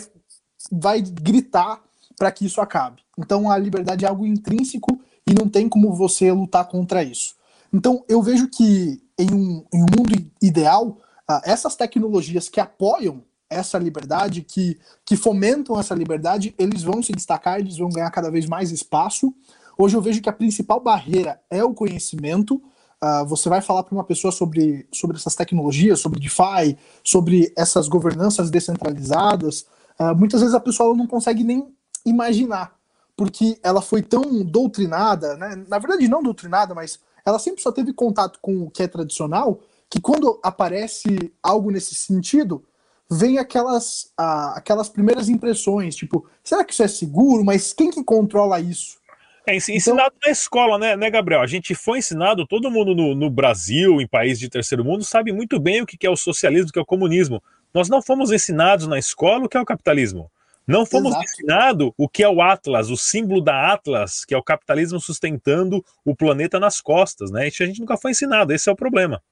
vai 0.70 1.02
gritar 1.02 1.82
para 2.16 2.30
que 2.30 2.46
isso 2.46 2.60
acabe. 2.60 3.02
Então 3.18 3.50
a 3.50 3.58
liberdade 3.58 4.04
é 4.04 4.08
algo 4.08 4.24
intrínseco 4.24 5.00
e 5.26 5.34
não 5.34 5.48
tem 5.48 5.68
como 5.68 5.92
você 5.92 6.30
lutar 6.30 6.68
contra 6.68 7.02
isso. 7.02 7.34
Então 7.72 8.04
eu 8.08 8.22
vejo 8.22 8.48
que 8.48 9.02
em 9.18 9.34
um, 9.34 9.64
em 9.72 9.82
um 9.82 9.86
mundo 9.96 10.30
ideal, 10.40 11.00
uh, 11.30 11.40
essas 11.44 11.76
tecnologias 11.76 12.48
que 12.48 12.60
apoiam 12.60 13.22
essa 13.48 13.78
liberdade, 13.78 14.42
que, 14.42 14.78
que 15.04 15.16
fomentam 15.16 15.78
essa 15.78 15.94
liberdade, 15.94 16.54
eles 16.58 16.82
vão 16.82 17.02
se 17.02 17.12
destacar, 17.12 17.60
eles 17.60 17.76
vão 17.76 17.88
ganhar 17.88 18.10
cada 18.10 18.30
vez 18.30 18.46
mais 18.46 18.70
espaço. 18.70 19.32
Hoje 19.76 19.96
eu 19.96 20.02
vejo 20.02 20.20
que 20.20 20.28
a 20.28 20.32
principal 20.32 20.80
barreira 20.80 21.40
é 21.50 21.62
o 21.62 21.74
conhecimento. 21.74 22.56
Uh, 23.02 23.24
você 23.26 23.48
vai 23.48 23.60
falar 23.60 23.82
para 23.82 23.94
uma 23.94 24.04
pessoa 24.04 24.32
sobre, 24.32 24.86
sobre 24.92 25.16
essas 25.16 25.34
tecnologias, 25.34 26.00
sobre 26.00 26.20
DeFi, 26.20 26.76
sobre 27.02 27.52
essas 27.56 27.88
governanças 27.88 28.50
descentralizadas. 28.50 29.66
Uh, 29.98 30.14
muitas 30.16 30.40
vezes 30.40 30.54
a 30.54 30.60
pessoa 30.60 30.96
não 30.96 31.06
consegue 31.06 31.44
nem 31.44 31.68
imaginar, 32.04 32.74
porque 33.16 33.58
ela 33.62 33.80
foi 33.80 34.02
tão 34.02 34.42
doutrinada, 34.42 35.36
né? 35.36 35.64
na 35.68 35.78
verdade 35.78 36.08
não 36.08 36.22
doutrinada, 36.22 36.74
mas 36.74 36.98
ela 37.24 37.38
sempre 37.38 37.62
só 37.62 37.72
teve 37.72 37.92
contato 37.92 38.38
com 38.40 38.64
o 38.64 38.70
que 38.70 38.82
é 38.82 38.88
tradicional, 38.88 39.60
que 39.94 40.00
quando 40.00 40.40
aparece 40.42 41.32
algo 41.40 41.70
nesse 41.70 41.94
sentido, 41.94 42.64
vem 43.08 43.38
aquelas, 43.38 44.10
ah, 44.18 44.54
aquelas 44.56 44.88
primeiras 44.88 45.28
impressões, 45.28 45.94
tipo, 45.94 46.28
será 46.42 46.64
que 46.64 46.72
isso 46.72 46.82
é 46.82 46.88
seguro? 46.88 47.44
Mas 47.44 47.72
quem 47.72 47.92
que 47.92 48.02
controla 48.02 48.58
isso? 48.58 48.98
É 49.46 49.54
ensinado 49.54 50.12
então... 50.16 50.18
na 50.26 50.32
escola, 50.32 50.78
né, 50.80 50.96
né, 50.96 51.08
Gabriel? 51.08 51.42
A 51.42 51.46
gente 51.46 51.76
foi 51.76 51.98
ensinado, 51.98 52.44
todo 52.44 52.72
mundo 52.72 52.92
no, 52.92 53.14
no 53.14 53.30
Brasil, 53.30 54.00
em 54.00 54.06
países 54.08 54.40
de 54.40 54.48
terceiro 54.48 54.84
mundo, 54.84 55.04
sabe 55.04 55.32
muito 55.32 55.60
bem 55.60 55.80
o 55.80 55.86
que 55.86 56.04
é 56.04 56.10
o 56.10 56.16
socialismo, 56.16 56.70
o 56.70 56.72
que 56.72 56.78
é 56.80 56.82
o 56.82 56.86
comunismo. 56.86 57.40
Nós 57.72 57.88
não 57.88 58.02
fomos 58.02 58.32
ensinados 58.32 58.88
na 58.88 58.98
escola 58.98 59.44
o 59.44 59.48
que 59.48 59.56
é 59.56 59.60
o 59.60 59.64
capitalismo. 59.64 60.28
Não 60.66 60.84
fomos 60.84 61.14
ensinados 61.14 61.92
o 61.96 62.08
que 62.08 62.24
é 62.24 62.28
o 62.28 62.42
Atlas, 62.42 62.90
o 62.90 62.96
símbolo 62.96 63.40
da 63.40 63.72
Atlas, 63.72 64.24
que 64.24 64.34
é 64.34 64.36
o 64.36 64.42
capitalismo 64.42 64.98
sustentando 64.98 65.84
o 66.04 66.16
planeta 66.16 66.58
nas 66.58 66.80
costas, 66.80 67.30
né? 67.30 67.46
Isso 67.46 67.62
a 67.62 67.66
gente 67.66 67.78
nunca 67.78 67.96
foi 67.96 68.10
ensinado, 68.10 68.52
esse 68.52 68.68
é 68.68 68.72
o 68.72 68.76
problema. 68.76 69.22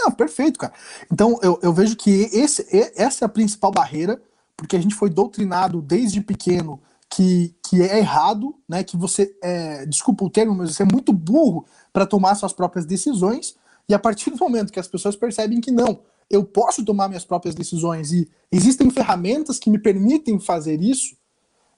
Ah, 0.00 0.10
perfeito, 0.10 0.58
cara. 0.58 0.72
Então 1.10 1.38
eu, 1.42 1.58
eu 1.62 1.72
vejo 1.72 1.96
que 1.96 2.28
esse, 2.32 2.66
essa 2.96 3.24
é 3.24 3.26
a 3.26 3.28
principal 3.28 3.70
barreira, 3.70 4.20
porque 4.56 4.76
a 4.76 4.80
gente 4.80 4.94
foi 4.94 5.10
doutrinado 5.10 5.82
desde 5.82 6.20
pequeno 6.20 6.80
que, 7.10 7.54
que 7.62 7.82
é 7.82 7.98
errado, 7.98 8.54
né? 8.68 8.82
Que 8.82 8.96
você 8.96 9.36
é, 9.42 9.84
desculpa 9.86 10.24
o 10.24 10.30
termo, 10.30 10.54
mas 10.54 10.74
você 10.74 10.82
é 10.82 10.86
muito 10.86 11.12
burro 11.12 11.66
para 11.92 12.06
tomar 12.06 12.34
suas 12.34 12.52
próprias 12.52 12.86
decisões. 12.86 13.54
E 13.88 13.94
a 13.94 13.98
partir 13.98 14.30
do 14.30 14.38
momento 14.38 14.72
que 14.72 14.80
as 14.80 14.88
pessoas 14.88 15.14
percebem 15.14 15.60
que 15.60 15.70
não, 15.70 16.00
eu 16.30 16.42
posso 16.44 16.82
tomar 16.84 17.08
minhas 17.08 17.24
próprias 17.24 17.54
decisões 17.54 18.12
e 18.12 18.30
existem 18.50 18.90
ferramentas 18.90 19.58
que 19.58 19.68
me 19.68 19.78
permitem 19.78 20.40
fazer 20.40 20.80
isso, 20.80 21.14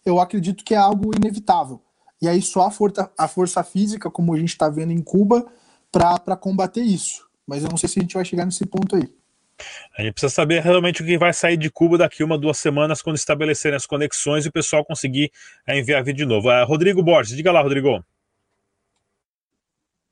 eu 0.05 0.21
acredito 0.21 0.65
que 0.65 0.75
é 0.75 0.79
algo 0.79 1.11
inevitável. 1.17 1.81
E 2.23 2.29
aí 2.29 2.41
só 2.41 2.67
a 2.67 2.71
força, 2.71 3.11
a 3.19 3.27
força 3.27 3.63
física, 3.65 4.11
como 4.11 4.33
a 4.33 4.39
gente 4.39 4.51
está 4.51 4.69
vendo 4.69 4.93
em 4.93 5.03
Cuba, 5.03 5.45
para 5.91 6.37
combater 6.37 6.83
isso. 6.83 7.27
Mas 7.47 7.63
eu 7.63 7.69
não 7.69 7.77
sei 7.77 7.89
se 7.89 7.99
a 7.99 8.03
gente 8.03 8.15
vai 8.15 8.25
chegar 8.25 8.45
nesse 8.45 8.67
ponto 8.67 8.97
aí. 8.97 9.09
A 9.97 10.03
gente 10.03 10.15
precisa 10.15 10.33
saber 10.33 10.61
realmente 10.63 11.03
o 11.03 11.07
que 11.07 11.17
vai 11.17 11.33
sair 11.33 11.57
de 11.57 11.71
Cuba 11.71 11.99
daqui 11.99 12.25
uma, 12.25 12.37
duas 12.37 12.59
semanas, 12.59 13.01
quando 13.01 13.17
estabelecerem 13.17 13.77
as 13.77 13.87
conexões 13.87 14.45
e 14.45 14.49
o 14.49 14.53
pessoal 14.53 14.85
conseguir 14.85 15.31
é, 15.67 15.79
enviar 15.79 16.03
vídeo 16.03 16.27
de 16.27 16.35
novo. 16.35 16.49
Uh, 16.49 16.67
Rodrigo 16.67 17.03
Borges, 17.03 17.37
diga 17.37 17.53
lá, 17.53 17.63
Rodrigo. 17.63 18.03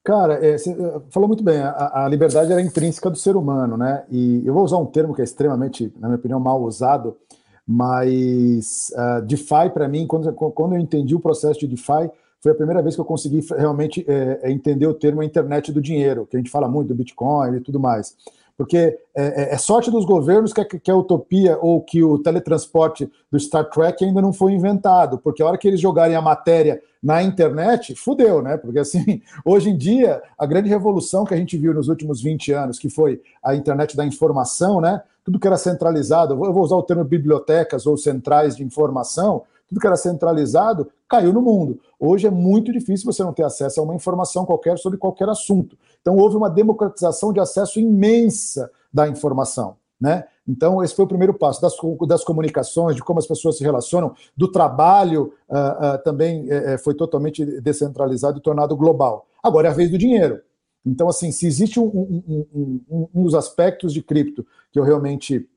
Cara, 0.05 0.45
é, 0.45 0.59
você 0.59 0.71
eh, 0.71 1.01
falou 1.11 1.29
muito 1.29 1.45
bem, 1.45 1.61
a, 1.61 2.05
a, 2.05 2.09
liberdade 2.09 2.53
é 2.53 2.61
intrínseca 2.61 3.09
do 3.09 3.17
ser 3.17 3.37
humano, 3.37 3.77
né? 3.77 4.05
E 4.11 4.43
eu 4.45 4.53
vou 4.53 4.65
usar 4.65 4.77
um 4.79 4.87
termo 4.87 5.15
que 5.15 5.21
é 5.21 5.25
extremamente, 5.25 5.93
na 5.97 6.09
minha 6.09 6.19
opinião, 6.19 6.41
mal 6.41 6.61
usado, 6.61 7.17
mas 7.65 8.93
uh, 8.95 9.23
DeFi, 9.23 9.71
para 9.73 9.87
mim, 9.87 10.05
quando, 10.05 10.33
quando 10.33 10.75
eu 10.75 10.81
entendi 10.81 11.15
o 11.15 11.21
processo 11.21 11.61
de 11.61 11.69
DeFi, 11.69 12.11
foi 12.43 12.51
a 12.51 12.55
primeira 12.57 12.83
vez 12.83 12.97
que 12.97 13.01
eu 13.01 13.05
consegui 13.05 13.41
realmente 13.57 14.05
é, 14.09 14.51
entender 14.51 14.87
o 14.87 14.95
termo 14.95 15.23
internet 15.23 15.71
do 15.71 15.81
dinheiro, 15.81 16.27
que 16.27 16.37
a 16.37 16.41
gente 16.41 16.51
fala 16.51 16.69
muito 16.69 16.89
do 16.89 16.95
Bitcoin 16.95 17.57
e 17.57 17.61
tudo 17.61 17.79
mais. 17.79 18.17
Porque 18.57 18.77
é, 18.77 19.53
é, 19.53 19.55
é 19.55 19.59
sorte 19.59 19.91
dos 19.91 20.05
governos 20.05 20.53
que 20.53 20.61
a, 20.61 20.65
que 20.65 20.91
a 20.91 20.97
utopia 20.97 21.57
ou 21.61 21.81
que 21.81 22.03
o 22.03 22.19
teletransporte 22.19 23.11
do 23.31 23.39
Star 23.39 23.71
Trek 23.71 24.05
ainda 24.05 24.21
não 24.21 24.33
foi 24.33 24.53
inventado, 24.53 25.19
porque 25.19 25.43
a 25.43 25.47
hora 25.47 25.57
que 25.57 25.69
eles 25.69 25.81
jogarem 25.81 26.17
a 26.17 26.21
matéria 26.21 26.83
na 27.03 27.23
internet, 27.23 27.95
fudeu, 27.95 28.43
né? 28.43 28.57
Porque 28.57 28.81
assim, 28.81 29.23
hoje 29.45 29.71
em 29.71 29.77
dia, 29.77 30.21
a 30.37 30.45
grande 30.45 30.69
revolução 30.69 31.25
que 31.25 31.35
a 31.35 31.37
gente 31.37 31.57
viu 31.57 31.73
nos 31.73 31.89
últimos 31.89 32.21
20 32.21 32.53
anos, 32.53 32.79
que 32.79 32.91
foi 32.91 33.21
a 33.43 33.55
internet 33.55 33.97
da 33.97 34.05
informação, 34.05 34.81
né? 34.81 35.01
Tudo 35.25 35.39
que 35.39 35.47
era 35.47 35.57
centralizado, 35.57 36.35
eu 36.35 36.53
vou 36.53 36.65
usar 36.65 36.77
o 36.77 36.83
termo 36.83 37.05
bibliotecas 37.05 37.87
ou 37.87 37.97
centrais 37.97 38.57
de 38.57 38.65
informação, 38.65 39.43
tudo 39.73 39.81
que 39.81 39.87
era 39.87 39.97
centralizado 39.97 40.91
caiu 41.09 41.33
no 41.33 41.41
mundo. 41.41 41.81
Hoje 41.99 42.27
é 42.27 42.31
muito 42.31 42.71
difícil 42.71 43.11
você 43.11 43.25
não 43.25 43.33
ter 43.33 43.45
acesso 43.45 43.81
a 43.81 43.83
uma 43.83 43.95
informação 43.95 44.45
qualquer 44.45 44.79
sobre 44.79 44.99
qualquer 44.99 45.29
assunto. 45.31 45.79
Então 46.03 46.17
houve 46.17 46.37
uma 46.37 46.51
democratização 46.51 47.33
de 47.33 47.41
acesso 47.41 47.81
imensa 47.81 48.71
da 48.93 49.09
informação. 49.09 49.77
Né? 49.99 50.25
Então, 50.47 50.83
esse 50.83 50.97
foi 50.97 51.05
o 51.05 51.09
primeiro 51.09 51.33
passo 51.33 51.63
das, 51.63 51.75
das 52.09 52.25
comunicações, 52.25 52.97
de 52.97 53.03
como 53.05 53.21
as 53.21 53.27
pessoas 53.27 53.57
se 53.57 53.63
relacionam, 53.63 54.13
do 54.37 54.51
trabalho 54.51 55.33
uh, 55.49 55.95
uh, 55.95 56.03
também 56.03 56.49
uh, 56.49 56.77
foi 56.83 56.93
totalmente 56.93 57.45
descentralizado 57.61 58.39
e 58.39 58.43
tornado 58.43 58.77
global. 58.77 59.29
Agora 59.41 59.69
é 59.69 59.71
a 59.71 59.75
vez 59.75 59.89
do 59.89 59.97
dinheiro. 59.97 60.41
Então, 60.85 61.09
assim, 61.09 61.31
se 61.31 61.47
existe 61.47 61.79
um, 61.79 61.85
um, 61.87 62.47
um, 62.91 63.09
um 63.15 63.23
dos 63.23 63.37
aspectos 63.37 63.93
de 63.93 64.03
cripto 64.03 64.45
que 64.73 64.81
eu 64.81 64.83
realmente 64.83 65.49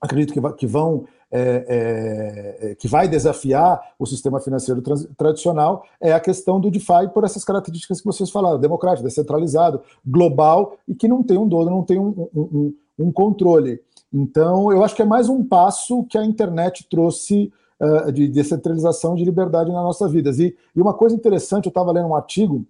acredito 0.00 0.32
que, 0.32 0.52
que 0.54 0.66
vão 0.66 1.04
é, 1.38 2.70
é, 2.70 2.74
que 2.74 2.88
vai 2.88 3.08
desafiar 3.08 3.80
o 3.98 4.06
sistema 4.06 4.40
financeiro 4.40 4.82
tradicional 5.16 5.84
é 6.00 6.12
a 6.12 6.20
questão 6.20 6.60
do 6.60 6.70
DeFi 6.70 7.08
por 7.12 7.24
essas 7.24 7.44
características 7.44 8.00
que 8.00 8.06
vocês 8.06 8.30
falaram, 8.30 8.58
democrático, 8.58 9.06
descentralizado, 9.06 9.80
global 10.04 10.76
e 10.86 10.94
que 10.94 11.08
não 11.08 11.22
tem 11.22 11.38
um 11.38 11.48
dono, 11.48 11.70
não 11.70 11.82
tem 11.82 11.98
um, 11.98 12.28
um, 12.34 12.74
um 12.98 13.12
controle. 13.12 13.80
Então, 14.12 14.72
eu 14.72 14.82
acho 14.84 14.94
que 14.94 15.02
é 15.02 15.06
mais 15.06 15.28
um 15.28 15.44
passo 15.44 16.04
que 16.04 16.16
a 16.16 16.24
internet 16.24 16.86
trouxe 16.88 17.52
uh, 17.80 18.10
de 18.12 18.28
descentralização 18.28 19.14
de 19.14 19.24
liberdade 19.24 19.70
nas 19.70 19.82
nossas 19.82 20.10
vidas. 20.12 20.38
E, 20.38 20.56
e 20.74 20.80
uma 20.80 20.94
coisa 20.94 21.14
interessante, 21.14 21.66
eu 21.66 21.70
estava 21.70 21.92
lendo 21.92 22.08
um 22.08 22.14
artigo, 22.14 22.66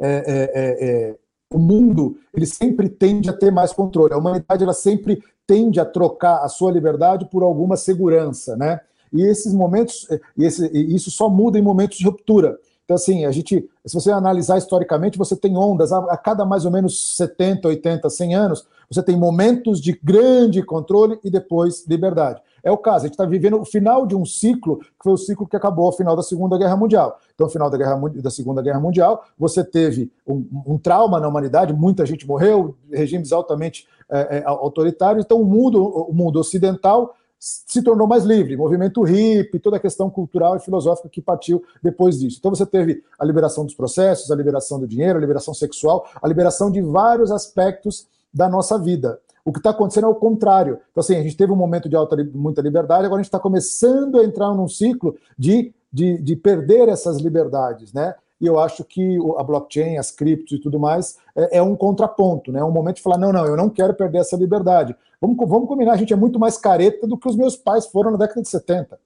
é, 0.00 0.08
é, 0.08 1.10
é, 1.10 1.16
o 1.52 1.58
mundo 1.58 2.16
ele 2.32 2.46
sempre 2.46 2.88
tende 2.88 3.28
a 3.28 3.32
ter 3.32 3.50
mais 3.50 3.72
controle. 3.72 4.14
A 4.14 4.18
humanidade 4.18 4.62
ela 4.62 4.72
sempre 4.72 5.22
tende 5.46 5.80
a 5.80 5.84
trocar 5.84 6.44
a 6.44 6.48
sua 6.48 6.70
liberdade 6.70 7.28
por 7.28 7.42
alguma 7.42 7.76
segurança, 7.76 8.56
né? 8.56 8.80
E 9.12 9.22
esses 9.22 9.52
momentos, 9.52 10.06
e 10.38 10.44
esse, 10.44 10.70
e 10.72 10.94
isso 10.94 11.10
só 11.10 11.28
muda 11.28 11.58
em 11.58 11.62
momentos 11.62 11.98
de 11.98 12.04
ruptura. 12.04 12.56
Então, 12.84 12.94
assim, 12.94 13.24
a 13.24 13.32
gente, 13.32 13.68
se 13.84 13.94
você 13.94 14.10
analisar 14.12 14.58
historicamente, 14.58 15.18
você 15.18 15.36
tem 15.36 15.56
ondas 15.56 15.92
a, 15.92 15.98
a 16.12 16.16
cada 16.16 16.44
mais 16.44 16.64
ou 16.64 16.70
menos 16.70 17.16
70, 17.16 17.66
80, 17.66 18.08
100 18.08 18.34
anos, 18.34 18.66
você 18.88 19.02
tem 19.02 19.16
momentos 19.16 19.80
de 19.80 19.98
grande 20.02 20.62
controle 20.62 21.18
e 21.24 21.30
depois 21.30 21.84
liberdade. 21.86 22.40
É 22.62 22.70
o 22.70 22.78
caso, 22.78 23.04
a 23.04 23.08
gente 23.08 23.14
está 23.14 23.24
vivendo 23.24 23.60
o 23.60 23.64
final 23.64 24.06
de 24.06 24.14
um 24.14 24.24
ciclo, 24.24 24.78
que 24.78 25.04
foi 25.04 25.12
o 25.12 25.16
ciclo 25.16 25.46
que 25.46 25.56
acabou 25.56 25.86
ao 25.86 25.92
final 25.92 26.16
da 26.16 26.22
Segunda 26.22 26.56
Guerra 26.58 26.76
Mundial. 26.76 27.18
Então, 27.34 27.46
no 27.46 27.52
final 27.52 27.70
da, 27.70 27.76
Guerra, 27.76 28.00
da 28.16 28.30
Segunda 28.30 28.62
Guerra 28.62 28.80
Mundial, 28.80 29.24
você 29.38 29.64
teve 29.64 30.10
um, 30.26 30.46
um 30.66 30.78
trauma 30.78 31.18
na 31.20 31.28
humanidade, 31.28 31.72
muita 31.72 32.04
gente 32.06 32.26
morreu, 32.26 32.76
regimes 32.90 33.32
altamente 33.32 33.86
é, 34.10 34.38
é, 34.38 34.42
autoritários, 34.44 35.24
então 35.24 35.40
o 35.40 35.44
mundo, 35.44 35.82
o 35.82 36.12
mundo 36.12 36.38
ocidental 36.38 37.14
se 37.40 37.82
tornou 37.82 38.06
mais 38.06 38.24
livre, 38.24 38.54
movimento 38.54 39.02
hippie, 39.02 39.58
toda 39.58 39.78
a 39.78 39.80
questão 39.80 40.10
cultural 40.10 40.56
e 40.56 40.60
filosófica 40.60 41.08
que 41.08 41.22
partiu 41.22 41.64
depois 41.82 42.18
disso. 42.18 42.36
Então 42.38 42.54
você 42.54 42.66
teve 42.66 43.02
a 43.18 43.24
liberação 43.24 43.64
dos 43.64 43.74
processos, 43.74 44.30
a 44.30 44.36
liberação 44.36 44.78
do 44.78 44.86
dinheiro, 44.86 45.16
a 45.16 45.20
liberação 45.20 45.54
sexual, 45.54 46.06
a 46.20 46.28
liberação 46.28 46.70
de 46.70 46.82
vários 46.82 47.30
aspectos 47.30 48.06
da 48.32 48.46
nossa 48.46 48.78
vida. 48.78 49.18
O 49.50 49.52
que 49.52 49.58
está 49.58 49.70
acontecendo 49.70 50.06
é 50.06 50.08
o 50.08 50.14
contrário. 50.14 50.78
Então, 50.92 51.00
assim, 51.00 51.16
a 51.16 51.22
gente 51.24 51.36
teve 51.36 51.50
um 51.50 51.56
momento 51.56 51.88
de 51.88 51.96
alta, 51.96 52.16
muita 52.32 52.62
liberdade, 52.62 53.04
agora 53.04 53.18
a 53.18 53.22
gente 53.22 53.26
está 53.26 53.40
começando 53.40 54.20
a 54.20 54.22
entrar 54.22 54.54
num 54.54 54.68
ciclo 54.68 55.16
de, 55.36 55.74
de, 55.92 56.22
de 56.22 56.36
perder 56.36 56.88
essas 56.88 57.18
liberdades, 57.18 57.92
né? 57.92 58.14
E 58.40 58.46
eu 58.46 58.60
acho 58.60 58.84
que 58.84 59.18
a 59.36 59.42
blockchain, 59.42 59.96
as 59.96 60.12
criptos 60.12 60.52
e 60.52 60.60
tudo 60.60 60.78
mais 60.78 61.18
é, 61.34 61.58
é 61.58 61.62
um 61.62 61.74
contraponto, 61.74 62.52
né? 62.52 62.60
É 62.60 62.64
um 62.64 62.70
momento 62.70 62.96
de 62.98 63.02
falar: 63.02 63.18
não, 63.18 63.32
não, 63.32 63.44
eu 63.44 63.56
não 63.56 63.68
quero 63.68 63.92
perder 63.92 64.18
essa 64.18 64.36
liberdade. 64.36 64.94
Vamos, 65.20 65.36
vamos 65.48 65.68
combinar, 65.68 65.94
a 65.94 65.96
gente 65.96 66.12
é 66.12 66.16
muito 66.16 66.38
mais 66.38 66.56
careta 66.56 67.04
do 67.04 67.18
que 67.18 67.28
os 67.28 67.34
meus 67.34 67.56
pais 67.56 67.86
foram 67.86 68.12
na 68.12 68.18
década 68.18 68.42
de 68.42 68.48
70. 68.48 69.00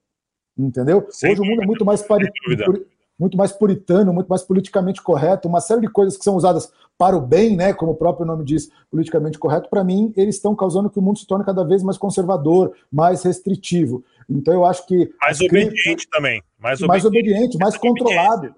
Entendeu? 0.55 1.07
Sem 1.09 1.31
Hoje 1.31 1.41
o 1.41 1.45
mundo 1.45 1.63
é 1.63 1.65
muito 1.65 1.83
mais 1.83 2.03
parecido 2.03 2.85
muito 3.17 3.37
mais 3.37 3.51
puritano, 3.51 4.13
muito 4.13 4.27
mais 4.27 4.43
politicamente 4.43 5.01
correto, 5.01 5.47
uma 5.47 5.61
série 5.61 5.81
de 5.81 5.87
coisas 5.87 6.17
que 6.17 6.23
são 6.23 6.35
usadas 6.35 6.71
para 6.97 7.15
o 7.15 7.21
bem, 7.21 7.55
né, 7.55 7.73
como 7.73 7.93
o 7.93 7.95
próprio 7.95 8.25
nome 8.25 8.43
diz, 8.43 8.69
politicamente 8.89 9.39
correto, 9.39 9.69
para 9.69 9.83
mim, 9.83 10.13
eles 10.15 10.35
estão 10.35 10.55
causando 10.55 10.89
que 10.89 10.99
o 10.99 11.01
mundo 11.01 11.19
se 11.19 11.27
torne 11.27 11.45
cada 11.45 11.63
vez 11.63 11.83
mais 11.83 11.97
conservador, 11.97 12.73
mais 12.91 13.23
restritivo. 13.23 14.03
Então 14.29 14.53
eu 14.53 14.65
acho 14.65 14.85
que 14.85 15.13
mais 15.21 15.39
obediente 15.41 16.07
também, 16.11 16.41
mais, 16.57 16.79
mais 16.81 17.05
obediente, 17.05 17.57
mais 17.57 17.77
controlado. 17.77 18.55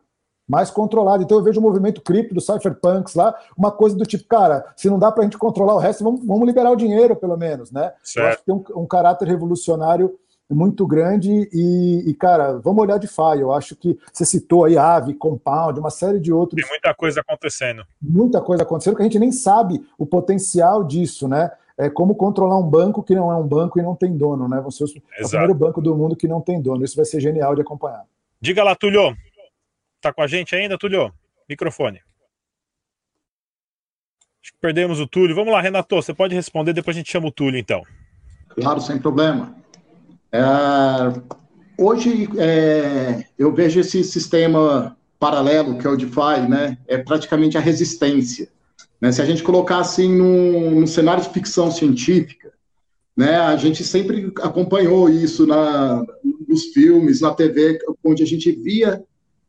Mais 0.48 0.72
controlado. 0.72 1.24
Então 1.24 1.38
eu 1.38 1.44
vejo 1.44 1.60
o 1.60 1.64
movimento 1.64 2.02
cripto 2.02 2.34
do 2.34 2.40
cypherpunks 2.40 3.16
lá, 3.16 3.36
uma 3.58 3.70
coisa 3.70 3.98
do 3.98 4.06
tipo, 4.06 4.24
cara, 4.30 4.66
se 4.78 4.90
não 4.90 4.98
dá 4.98 5.12
para 5.12 5.24
a 5.24 5.26
gente 5.26 5.38
controlar 5.38 5.76
o 5.76 5.80
resto, 5.80 6.06
vamos, 6.06 6.26
vamos 6.26 6.48
liberar 6.48 6.72
o 6.72 6.76
dinheiro, 6.78 7.18
pelo 7.18 7.36
menos, 7.36 7.70
né? 7.70 7.92
Certo. 8.02 8.24
Eu 8.24 8.30
acho 8.30 8.38
que 8.38 8.46
tem 8.46 8.56
um, 8.56 8.84
um 8.84 8.88
caráter 8.88 9.28
revolucionário 9.28 10.18
muito 10.50 10.88
grande 10.88 11.50
e, 11.52 12.10
e, 12.10 12.14
cara, 12.14 12.58
vamos 12.60 12.82
olhar 12.82 12.98
de 12.98 13.08
FI. 13.08 13.40
Eu 13.40 13.52
acho 13.52 13.76
que 13.76 13.98
você 14.12 14.26
citou 14.26 14.66
aí 14.66 14.78
Ave, 14.78 15.14
Compound, 15.14 15.80
uma 15.80 15.90
série 15.90 16.20
de 16.20 16.32
outros. 16.32 16.62
Tem 16.62 16.70
muita 16.70 16.94
coisa 16.94 17.22
acontecendo. 17.22 17.86
Muita 18.02 18.42
coisa 18.42 18.64
acontecendo 18.64 18.96
que 18.96 19.02
a 19.02 19.06
gente 19.06 19.20
nem 19.20 19.32
sabe 19.32 19.86
o 19.98 20.06
potencial 20.06 20.84
disso, 20.84 21.28
né? 21.28 21.52
É 21.78 21.90
como 21.90 22.16
controlar 22.16 22.58
um 22.58 22.64
banco 22.64 23.04
que 23.04 23.14
não 23.14 23.32
é 23.32 23.36
um 23.36 23.46
banco 23.46 23.80
e 23.80 23.84
não 23.84 23.96
tem 23.96 24.16
dono, 24.16 24.48
né? 24.48 24.60
Você 24.62 24.84
é 24.84 24.88
o 25.24 25.30
primeiro 25.30 25.54
banco 25.54 25.82
do 25.82 25.96
mundo 25.96 26.16
que 26.16 26.28
não 26.28 26.42
tem 26.42 26.62
dono. 26.62 26.84
Isso 26.84 26.96
vai 26.96 27.06
ser 27.06 27.20
genial 27.20 27.54
de 27.54 27.62
acompanhar. 27.62 28.04
Diga 28.42 28.64
lá, 28.64 28.76
Tulio. 28.76 29.16
Tá 30.02 30.12
com 30.14 30.22
a 30.22 30.28
gente 30.28 30.56
ainda, 30.56 30.78
Tulio? 30.78 31.14
Microfone. 31.48 32.00
Acho 34.42 34.54
que 34.54 34.60
perdemos 34.60 35.00
o 35.00 35.06
Túlio. 35.06 35.36
Vamos 35.36 35.52
lá, 35.52 35.62
Renato, 35.62 35.94
você 35.96 36.14
pode 36.14 36.34
responder, 36.34 36.74
depois 36.74 36.96
a 36.96 37.00
gente 37.00 37.12
chama 37.12 37.28
o 37.28 37.32
Túlio, 37.32 37.60
então. 37.60 37.84
Claro, 38.50 38.80
sem 38.80 38.98
problema. 38.98 39.54
É, 40.32 40.42
hoje, 41.78 42.30
é, 42.38 43.26
eu 43.38 43.54
vejo 43.54 43.80
esse 43.80 44.04
sistema 44.04 44.98
paralelo, 45.20 45.78
que 45.78 45.88
é 45.88 45.90
o 45.90 45.98
DeFi, 45.98 46.48
né, 46.48 46.78
é 46.88 46.98
praticamente 46.98 47.58
a 47.58 47.62
resistência. 47.62 48.50
Né? 49.02 49.12
Se 49.12 49.22
a 49.22 49.26
gente 49.26 49.44
colocar 49.44 49.80
assim 49.80 50.16
num, 50.16 50.80
num 50.80 50.88
cenário 50.88 51.24
de 51.24 51.30
ficção 51.30 51.72
científica, 51.72 52.52
né, 53.16 53.38
a 53.38 53.56
gente 53.56 53.84
sempre 53.84 54.32
acompanhou 54.42 55.10
isso 55.10 55.48
na, 55.48 56.04
nos 56.48 56.66
filmes, 56.66 57.22
na 57.22 57.34
TV, 57.34 57.80
onde 58.04 58.22
a 58.22 58.28
gente 58.28 58.52
via 58.52 59.04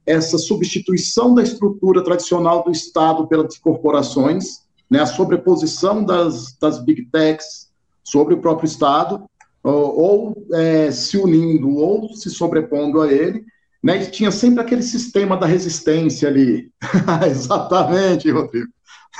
essa 0.07 0.39
substituição 0.39 1.35
da 1.35 1.43
estrutura 1.43 2.03
tradicional 2.03 2.65
do 2.65 2.71
Estado 2.71 3.27
pelas 3.27 3.59
corporações, 3.59 4.67
né, 4.91 5.01
a 5.01 5.07
sobreposição 5.07 6.03
das, 6.03 6.57
das 6.59 6.83
big 6.83 7.07
techs 7.13 7.69
sobre 8.03 8.33
o 8.33 8.41
próprio 8.41 8.67
Estado, 8.67 9.29
ou, 9.63 9.99
ou 9.99 10.47
é, 10.53 10.91
se 10.91 11.17
unindo 11.17 11.77
ou 11.77 12.15
se 12.15 12.31
sobrepondo 12.31 13.01
a 13.01 13.13
ele, 13.13 13.45
né? 13.83 14.03
E 14.03 14.11
tinha 14.11 14.31
sempre 14.31 14.61
aquele 14.61 14.83
sistema 14.83 15.37
da 15.37 15.47
resistência 15.47 16.29
ali. 16.29 16.71
Exatamente, 17.31 18.31
Rodrigo. 18.31 18.69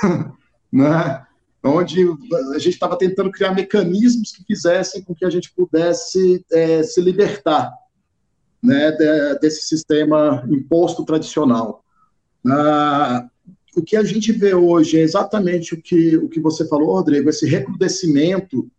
né? 0.71 1.25
Onde 1.63 2.07
a 2.55 2.59
gente 2.59 2.73
estava 2.73 2.97
tentando 2.97 3.31
criar 3.31 3.53
mecanismos 3.53 4.31
que 4.31 4.43
fizessem 4.45 5.03
com 5.03 5.13
que 5.13 5.25
a 5.25 5.29
gente 5.29 5.51
pudesse 5.53 6.45
é, 6.51 6.83
se 6.83 7.01
libertar 7.01 7.69
né, 8.63 8.91
de, 8.91 9.39
desse 9.39 9.65
sistema 9.65 10.45
imposto 10.49 11.03
tradicional. 11.03 11.83
Ah, 12.47 13.27
o 13.75 13.81
que 13.81 13.95
a 13.95 14.03
gente 14.03 14.31
vê 14.31 14.53
hoje 14.53 14.97
é 14.97 15.01
exatamente 15.01 15.73
o 15.73 15.81
que, 15.81 16.17
o 16.17 16.29
que 16.29 16.39
você 16.39 16.67
falou, 16.67 16.93
Rodrigo, 16.93 17.29
esse 17.29 17.45
recrudescimento 17.45 18.69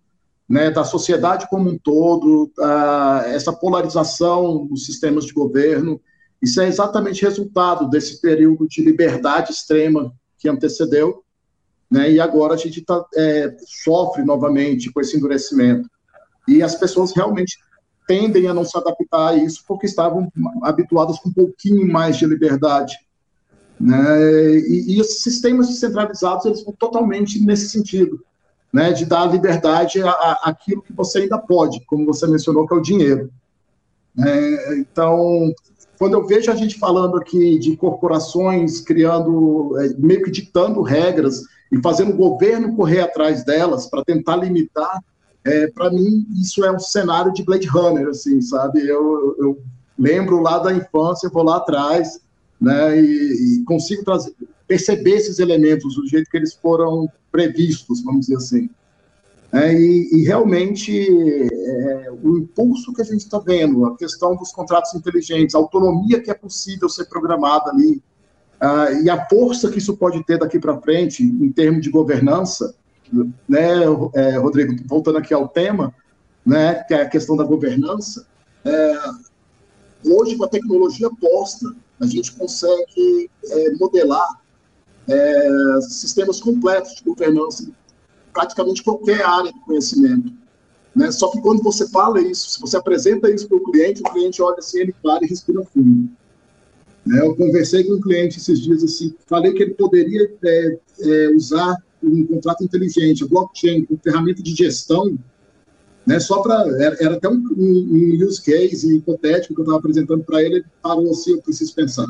né, 0.50 0.68
da 0.68 0.82
sociedade 0.82 1.48
como 1.48 1.70
um 1.70 1.78
todo, 1.78 2.50
essa 3.26 3.52
polarização 3.52 4.66
dos 4.66 4.84
sistemas 4.84 5.24
de 5.24 5.32
governo, 5.32 6.00
isso 6.42 6.60
é 6.60 6.66
exatamente 6.66 7.22
resultado 7.22 7.88
desse 7.88 8.20
período 8.20 8.66
de 8.66 8.82
liberdade 8.82 9.52
extrema 9.52 10.12
que 10.36 10.48
antecedeu, 10.48 11.22
né, 11.88 12.10
e 12.10 12.18
agora 12.18 12.54
a 12.54 12.56
gente 12.56 12.82
tá, 12.82 13.04
é, 13.14 13.54
sofre 13.84 14.24
novamente 14.24 14.92
com 14.92 15.00
esse 15.00 15.16
endurecimento. 15.16 15.88
E 16.48 16.64
as 16.64 16.74
pessoas 16.74 17.12
realmente 17.12 17.56
tendem 18.08 18.48
a 18.48 18.54
não 18.54 18.64
se 18.64 18.76
adaptar 18.76 19.28
a 19.28 19.36
isso 19.36 19.62
porque 19.68 19.86
estavam 19.86 20.32
habituadas 20.64 21.20
com 21.20 21.28
um 21.28 21.32
pouquinho 21.32 21.86
mais 21.86 22.16
de 22.16 22.26
liberdade. 22.26 22.96
Né? 23.78 24.56
E, 24.58 24.98
e 24.98 25.04
sistemas 25.04 25.68
descentralizados 25.68 26.44
eles 26.44 26.64
vão 26.64 26.74
totalmente 26.76 27.40
nesse 27.40 27.68
sentido, 27.68 28.24
né? 28.72 28.92
de 28.92 29.04
dar 29.04 29.26
liberdade 29.26 30.00
àquilo 30.42 30.82
que 30.82 30.92
você 30.92 31.20
ainda 31.20 31.38
pode, 31.38 31.84
como 31.86 32.06
você 32.06 32.26
mencionou, 32.26 32.66
que 32.66 32.74
é 32.74 32.76
o 32.76 32.82
dinheiro. 32.82 33.30
É, 34.18 34.78
então, 34.78 35.52
quando 35.98 36.14
eu 36.14 36.26
vejo 36.26 36.50
a 36.50 36.54
gente 36.54 36.78
falando 36.78 37.16
aqui 37.16 37.58
de 37.58 37.76
corporações 37.76 38.80
criando, 38.80 39.78
é, 39.78 39.88
meio 39.98 40.22
que 40.22 40.30
ditando 40.30 40.82
regras 40.82 41.42
e 41.70 41.80
fazendo 41.80 42.12
o 42.12 42.16
governo 42.16 42.74
correr 42.74 43.00
atrás 43.00 43.44
delas 43.44 43.86
para 43.86 44.04
tentar 44.04 44.36
limitar, 44.36 45.00
é, 45.44 45.68
para 45.68 45.90
mim 45.90 46.26
isso 46.40 46.64
é 46.64 46.72
um 46.72 46.78
cenário 46.78 47.32
de 47.32 47.42
Blade 47.42 47.66
Runner, 47.66 48.08
assim, 48.08 48.40
sabe? 48.42 48.80
Eu, 48.80 49.36
eu 49.38 49.62
lembro 49.98 50.40
lá 50.40 50.58
da 50.58 50.72
infância, 50.72 51.30
vou 51.30 51.44
lá 51.44 51.58
atrás, 51.58 52.20
né, 52.60 53.00
e, 53.00 53.60
e 53.60 53.64
consigo 53.64 54.04
trazer, 54.04 54.34
perceber 54.70 55.16
esses 55.16 55.40
elementos 55.40 55.96
do 55.96 56.06
jeito 56.06 56.30
que 56.30 56.36
eles 56.36 56.54
foram 56.54 57.10
previstos, 57.32 58.04
vamos 58.04 58.26
dizer 58.26 58.36
assim. 58.36 58.70
É, 59.52 59.74
e, 59.74 60.08
e, 60.12 60.22
realmente 60.22 60.92
é, 61.52 62.12
o 62.22 62.38
impulso 62.38 62.92
que 62.92 63.02
a 63.02 63.04
gente 63.04 63.22
está 63.22 63.40
vendo, 63.40 63.84
a 63.84 63.96
questão 63.96 64.36
dos 64.36 64.52
contratos 64.52 64.94
inteligentes, 64.94 65.56
a 65.56 65.58
autonomia 65.58 66.20
que 66.20 66.30
é 66.30 66.34
possível 66.34 66.88
ser 66.88 67.06
programada 67.06 67.68
ali, 67.68 68.00
uh, 68.62 69.02
e 69.02 69.10
a 69.10 69.26
força 69.26 69.68
que 69.68 69.78
isso 69.78 69.96
pode 69.96 70.24
ter 70.24 70.38
daqui 70.38 70.60
para 70.60 70.80
frente 70.80 71.24
em 71.24 71.50
termos 71.50 71.82
de 71.82 71.90
governança, 71.90 72.72
né, 73.48 73.80
é, 74.14 74.36
Rodrigo, 74.36 74.76
voltando 74.86 75.18
aqui 75.18 75.34
ao 75.34 75.48
tema, 75.48 75.92
né, 76.46 76.74
que 76.84 76.94
é 76.94 77.02
a 77.02 77.08
questão 77.08 77.36
da 77.36 77.42
governança, 77.42 78.24
é, 78.64 78.94
hoje 80.06 80.36
com 80.36 80.44
a 80.44 80.48
tecnologia 80.48 81.10
posta, 81.20 81.74
a 81.98 82.06
gente 82.06 82.30
consegue 82.36 83.28
é, 83.50 83.70
modelar 83.72 84.39
é, 85.10 85.80
sistemas 85.82 86.40
completos 86.40 86.94
de 86.94 87.04
governança 87.04 87.70
praticamente 88.32 88.82
qualquer 88.82 89.22
área 89.22 89.52
de 89.52 89.60
conhecimento. 89.60 90.32
Né? 90.94 91.10
Só 91.10 91.30
que 91.30 91.40
quando 91.40 91.62
você 91.62 91.88
fala 91.88 92.20
isso, 92.20 92.50
se 92.50 92.60
você 92.60 92.76
apresenta 92.76 93.30
isso 93.30 93.48
para 93.48 93.56
o 93.56 93.64
cliente, 93.64 94.02
o 94.02 94.12
cliente 94.12 94.42
olha 94.42 94.58
assim, 94.58 94.80
ele 94.80 94.94
para 95.02 95.24
e 95.24 95.28
respira 95.28 95.62
fundo. 95.64 96.08
Né? 97.06 97.20
Eu 97.20 97.34
conversei 97.34 97.84
com 97.84 97.94
um 97.94 98.00
cliente 98.00 98.38
esses 98.38 98.60
dias 98.60 98.82
assim, 98.82 99.14
falei 99.26 99.52
que 99.52 99.62
ele 99.62 99.74
poderia 99.74 100.32
é, 100.44 100.78
é, 101.00 101.28
usar 101.30 101.76
um 102.02 102.26
contrato 102.26 102.64
inteligente, 102.64 103.24
a 103.24 103.26
blockchain, 103.26 103.84
como 103.84 104.00
ferramenta 104.02 104.42
de 104.42 104.54
gestão, 104.54 105.18
né? 106.06 106.18
Só 106.18 106.40
para 106.40 106.66
era, 106.82 106.96
era, 106.98 107.14
até 107.16 107.28
um, 107.28 107.34
um, 107.34 108.18
um, 108.18 108.26
use 108.26 108.40
case 108.42 108.96
hipotético 108.96 109.54
que 109.54 109.60
eu 109.60 109.64
estava 109.64 109.78
apresentando 109.78 110.24
para 110.24 110.42
ele, 110.42 110.56
ele 110.56 110.64
parou 110.82 111.10
assim, 111.10 111.32
eu 111.32 111.42
preciso 111.42 111.74
pensar. 111.74 112.06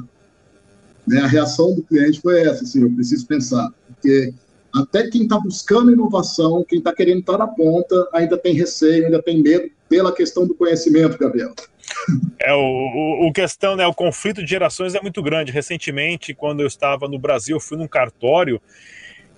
Né? 1.07 1.21
A 1.21 1.27
reação 1.27 1.75
do 1.75 1.83
cliente 1.83 2.21
foi 2.21 2.43
essa, 2.43 2.65
assim, 2.65 2.83
eu 2.83 2.91
preciso 2.93 3.27
pensar, 3.27 3.71
porque 3.87 4.33
até 4.75 5.09
quem 5.09 5.23
está 5.23 5.39
buscando 5.39 5.91
inovação, 5.91 6.65
quem 6.69 6.79
está 6.79 6.93
querendo 6.93 7.21
estar 7.21 7.39
na 7.39 7.47
ponta, 7.47 8.09
ainda 8.13 8.39
tem 8.39 8.55
receio, 8.55 9.07
ainda 9.07 9.23
tem 9.23 9.43
medo 9.43 9.69
pela 9.89 10.15
questão 10.15 10.47
do 10.47 10.55
conhecimento, 10.55 11.19
Gabriel. 11.19 11.53
É, 12.43 12.55
o, 12.55 12.59
o, 12.59 13.29
o, 13.29 13.33
questão, 13.33 13.77
né, 13.77 13.87
o 13.87 13.93
conflito 13.93 14.43
de 14.43 14.49
gerações 14.49 14.95
é 14.95 15.03
muito 15.03 15.23
grande. 15.23 15.53
Recentemente, 15.53 16.33
quando 16.33 16.61
eu 16.61 16.67
estava 16.67 17.07
no 17.07 17.19
Brasil, 17.19 17.57
eu 17.57 17.61
fui 17.61 17.77
num 17.77 17.87
cartório 17.87 18.59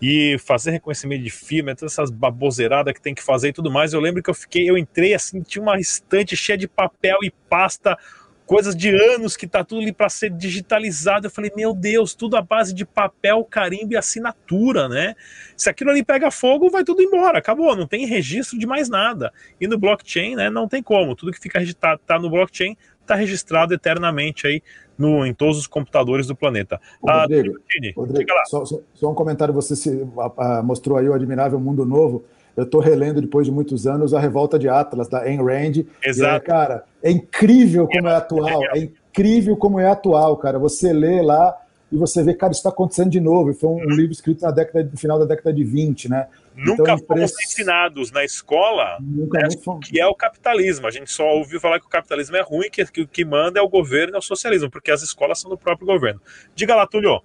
e 0.01 0.37
fazer 0.39 0.73
reconhecimento 0.73 1.23
de 1.23 1.31
firma, 1.31 1.75
todas 1.75 1.93
essas 1.93 2.11
baboseiradas 2.11 2.93
que 2.93 3.01
tem 3.01 3.15
que 3.15 3.23
fazer 3.23 3.49
e 3.49 3.53
tudo 3.53 3.71
mais. 3.71 3.93
Eu 3.93 4.01
lembro 4.01 4.23
que 4.23 4.31
eu 4.31 4.35
fiquei, 4.35 4.69
eu 4.71 4.79
entrei 4.79 5.15
assim, 5.15 5.41
tinha 5.43 5.63
uma 5.63 5.81
estante 5.81 6.37
cheia 6.37 6.59
de 6.59 6.69
papel 6.69 7.19
e 7.23 7.31
pasta, 7.49 7.97
coisas 8.53 8.77
de 8.77 8.91
anos 8.91 9.35
que 9.35 9.47
tá 9.47 9.65
tudo 9.65 9.81
ali 9.81 9.95
para 9.95 10.11
ser 10.11 10.29
digitalizado. 10.29 11.27
Eu 11.27 11.31
falei, 11.31 11.51
meu 11.57 11.73
Deus, 11.73 12.15
tudo 12.15 12.37
à 12.37 12.43
base 12.43 12.75
de 12.75 12.85
papel, 12.85 13.43
carimbo 13.45 13.95
e 13.95 13.97
assinatura, 13.97 14.91
né? 14.91 15.15
Se 15.57 15.71
aquilo 15.71 15.91
ali 15.91 16.05
pega 16.05 16.31
fogo, 16.31 16.69
vai 16.69 16.85
tudo 16.85 17.01
embora, 17.01 17.39
acabou, 17.39 17.75
não 17.75 17.87
tem 17.87 18.05
registro 18.05 18.59
de 18.59 18.67
mais 18.67 18.91
nada. 18.91 19.33
E 19.59 19.67
no 19.67 19.79
blockchain, 19.79 20.37
né, 20.37 20.51
não 20.51 20.69
tem 20.69 20.83
como. 20.83 21.17
Tudo 21.17 21.33
que 21.33 21.41
fica 21.41 21.59
registrado 21.59 22.03
tá 22.07 22.19
no 22.19 22.29
blockchain 22.29 22.77
está 23.01 23.15
registrado 23.15 23.73
eternamente 23.73 24.47
aí 24.47 24.63
no, 24.99 25.25
em 25.25 25.33
todos 25.33 25.57
os 25.57 25.67
computadores 25.67 26.27
do 26.27 26.37
planeta. 26.37 26.79
Ô, 27.01 27.09
ah, 27.09 27.23
Rodrigo, 27.23 27.57
Rodrigo 27.97 28.31
só, 28.49 28.67
só, 28.67 28.81
só, 28.93 29.11
um 29.11 29.15
comentário, 29.15 29.55
você 29.55 29.75
se, 29.75 30.07
a, 30.19 30.59
a, 30.59 30.63
mostrou 30.63 30.99
aí 30.99 31.09
o 31.09 31.15
Admirável 31.15 31.59
Mundo 31.59 31.87
Novo, 31.87 32.23
eu 32.57 32.65
estou 32.65 32.81
relendo 32.81 33.21
depois 33.21 33.47
de 33.47 33.53
muitos 33.53 33.87
anos 33.87 34.13
a 34.13 34.21
Revolta 34.21 34.59
de 34.59 34.69
Atlas, 34.69 35.09
da 35.09 35.23
Ayn 35.23 35.43
Rand. 35.43 35.85
Exato. 36.05 36.37
É, 36.37 36.41
cara, 36.41 36.85
é 37.03 37.11
incrível 37.11 37.87
como 37.87 38.09
é, 38.09 38.13
é 38.13 38.15
atual, 38.15 38.63
é 38.75 38.79
incrível 38.79 39.57
como 39.57 39.81
é 39.81 39.89
atual, 39.89 40.37
cara. 40.37 40.59
Você 40.59 40.93
lê 40.93 41.23
lá 41.23 41.57
e 41.93 41.97
você 41.97 42.23
vê, 42.23 42.33
cara, 42.33 42.53
isso 42.53 42.61
está 42.61 42.71
acontecendo 42.71 43.11
de 43.11 43.21
novo. 43.21 43.53
Foi 43.53 43.69
um, 43.69 43.77
um, 43.77 43.95
livro 43.95 44.13
escrito 44.13 44.43
na 44.43 44.51
década, 44.51 44.89
no 44.91 44.97
final 44.97 45.19
da 45.19 45.27
década 45.27 45.53
de 45.53 45.63
20, 45.63 46.09
né? 46.09 46.27
Nunca 46.55 46.83
então, 46.83 46.99
fomos 47.07 47.33
ensinados 47.45 48.11
na 48.11 48.25
escola 48.25 48.99
né, 49.01 49.49
que 49.83 50.01
é 50.01 50.07
o 50.07 50.15
capitalismo. 50.15 50.87
A 50.87 50.91
gente 50.91 51.11
só 51.11 51.25
ouviu 51.37 51.61
falar 51.61 51.81
que 51.81 51.87
o 51.87 51.91
capitalismo 51.91 52.37
é 52.37 52.43
ruim, 52.43 52.71
que, 52.71 52.85
que 52.87 53.03
o 53.03 53.09
que 53.09 53.25
manda 53.25 53.59
é 53.59 53.63
o 53.63 53.69
governo 53.69 54.15
e 54.15 54.17
é 54.17 54.19
o 54.19 54.23
socialismo, 54.23 54.71
porque 54.71 54.91
as 54.91 55.03
escolas 55.03 55.41
são 55.41 55.51
do 55.51 55.57
próprio 55.57 55.87
governo. 55.87 56.21
Diga 56.55 56.75
lá, 56.75 56.87
Túlio. 56.87 57.21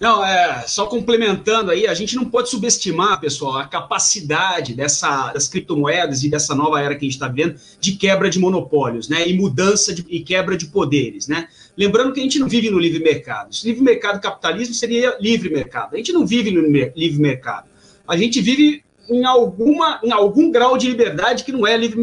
Não, 0.00 0.24
é, 0.24 0.64
só 0.66 0.86
complementando 0.86 1.70
aí, 1.70 1.86
a 1.86 1.92
gente 1.92 2.16
não 2.16 2.24
pode 2.24 2.48
subestimar, 2.48 3.20
pessoal, 3.20 3.58
a 3.58 3.66
capacidade 3.66 4.74
dessa, 4.74 5.30
das 5.30 5.46
criptomoedas 5.46 6.24
e 6.24 6.30
dessa 6.30 6.54
nova 6.54 6.80
era 6.80 6.94
que 6.94 7.04
a 7.04 7.08
gente 7.08 7.12
está 7.12 7.28
vendo 7.28 7.60
de 7.78 7.92
quebra 7.92 8.30
de 8.30 8.38
monopólios, 8.38 9.10
né? 9.10 9.28
E 9.28 9.34
mudança 9.34 9.94
de, 9.94 10.02
e 10.08 10.20
quebra 10.20 10.56
de 10.56 10.68
poderes, 10.68 11.28
né? 11.28 11.48
Lembrando 11.76 12.14
que 12.14 12.20
a 12.20 12.22
gente 12.22 12.38
não 12.38 12.48
vive 12.48 12.70
no 12.70 12.78
livre 12.78 12.98
mercado. 12.98 13.54
Se 13.54 13.68
livre 13.68 13.82
mercado 13.82 14.22
capitalismo 14.22 14.74
seria 14.74 15.18
livre 15.20 15.50
mercado. 15.50 15.92
A 15.92 15.98
gente 15.98 16.14
não 16.14 16.26
vive 16.26 16.50
no 16.50 16.62
livre 16.96 17.20
mercado. 17.20 17.68
A 18.08 18.16
gente 18.16 18.40
vive 18.40 18.82
em, 19.06 19.26
alguma, 19.26 20.00
em 20.02 20.12
algum 20.12 20.50
grau 20.50 20.78
de 20.78 20.88
liberdade 20.88 21.44
que 21.44 21.52
não 21.52 21.66
é 21.66 21.76
livre 21.76 22.00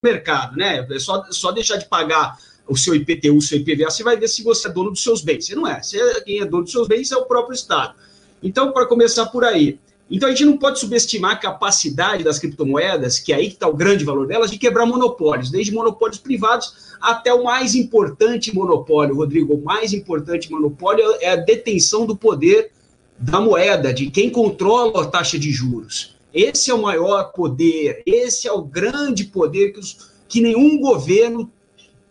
mercado, 0.00 0.56
né? 0.56 0.86
É 0.88 0.98
só, 1.00 1.24
só 1.30 1.50
deixar 1.50 1.76
de 1.76 1.88
pagar 1.88 2.38
o 2.68 2.76
seu 2.76 2.94
IPTU, 2.94 3.36
o 3.36 3.42
seu 3.42 3.58
IPVA, 3.58 3.90
você 3.90 4.02
vai 4.02 4.16
ver 4.16 4.28
se 4.28 4.42
você 4.42 4.68
é 4.68 4.70
dono 4.70 4.90
dos 4.90 5.02
seus 5.02 5.22
bens. 5.22 5.46
Você 5.46 5.54
não 5.54 5.66
é. 5.66 5.82
Você, 5.82 5.98
é, 5.98 6.20
quem 6.20 6.40
é 6.40 6.44
dono 6.44 6.64
dos 6.64 6.72
seus 6.72 6.88
bens 6.88 7.10
é 7.12 7.16
o 7.16 7.24
próprio 7.24 7.54
Estado. 7.54 7.94
Então, 8.42 8.72
para 8.72 8.86
começar 8.86 9.26
por 9.26 9.44
aí. 9.44 9.78
Então, 10.10 10.28
a 10.28 10.32
gente 10.32 10.44
não 10.44 10.56
pode 10.56 10.78
subestimar 10.78 11.32
a 11.32 11.36
capacidade 11.36 12.22
das 12.22 12.38
criptomoedas, 12.38 13.18
que 13.18 13.32
é 13.32 13.36
aí 13.36 13.48
que 13.48 13.54
está 13.54 13.68
o 13.68 13.74
grande 13.74 14.04
valor 14.04 14.26
delas, 14.26 14.50
de 14.50 14.58
quebrar 14.58 14.86
monopólios, 14.86 15.50
desde 15.50 15.72
monopólios 15.72 16.18
privados 16.18 16.94
até 17.00 17.34
o 17.34 17.44
mais 17.44 17.74
importante 17.74 18.54
monopólio, 18.54 19.16
Rodrigo. 19.16 19.54
O 19.54 19.64
mais 19.64 19.92
importante 19.92 20.50
monopólio 20.50 21.04
é 21.20 21.30
a 21.30 21.36
detenção 21.36 22.06
do 22.06 22.16
poder 22.16 22.70
da 23.18 23.40
moeda, 23.40 23.92
de 23.92 24.10
quem 24.10 24.30
controla 24.30 25.02
a 25.02 25.06
taxa 25.06 25.38
de 25.38 25.50
juros. 25.50 26.14
Esse 26.32 26.70
é 26.70 26.74
o 26.74 26.82
maior 26.82 27.32
poder, 27.32 28.02
esse 28.04 28.46
é 28.46 28.52
o 28.52 28.62
grande 28.62 29.24
poder 29.24 29.72
que, 29.72 29.80
os, 29.80 30.10
que 30.28 30.40
nenhum 30.40 30.78
governo 30.78 31.50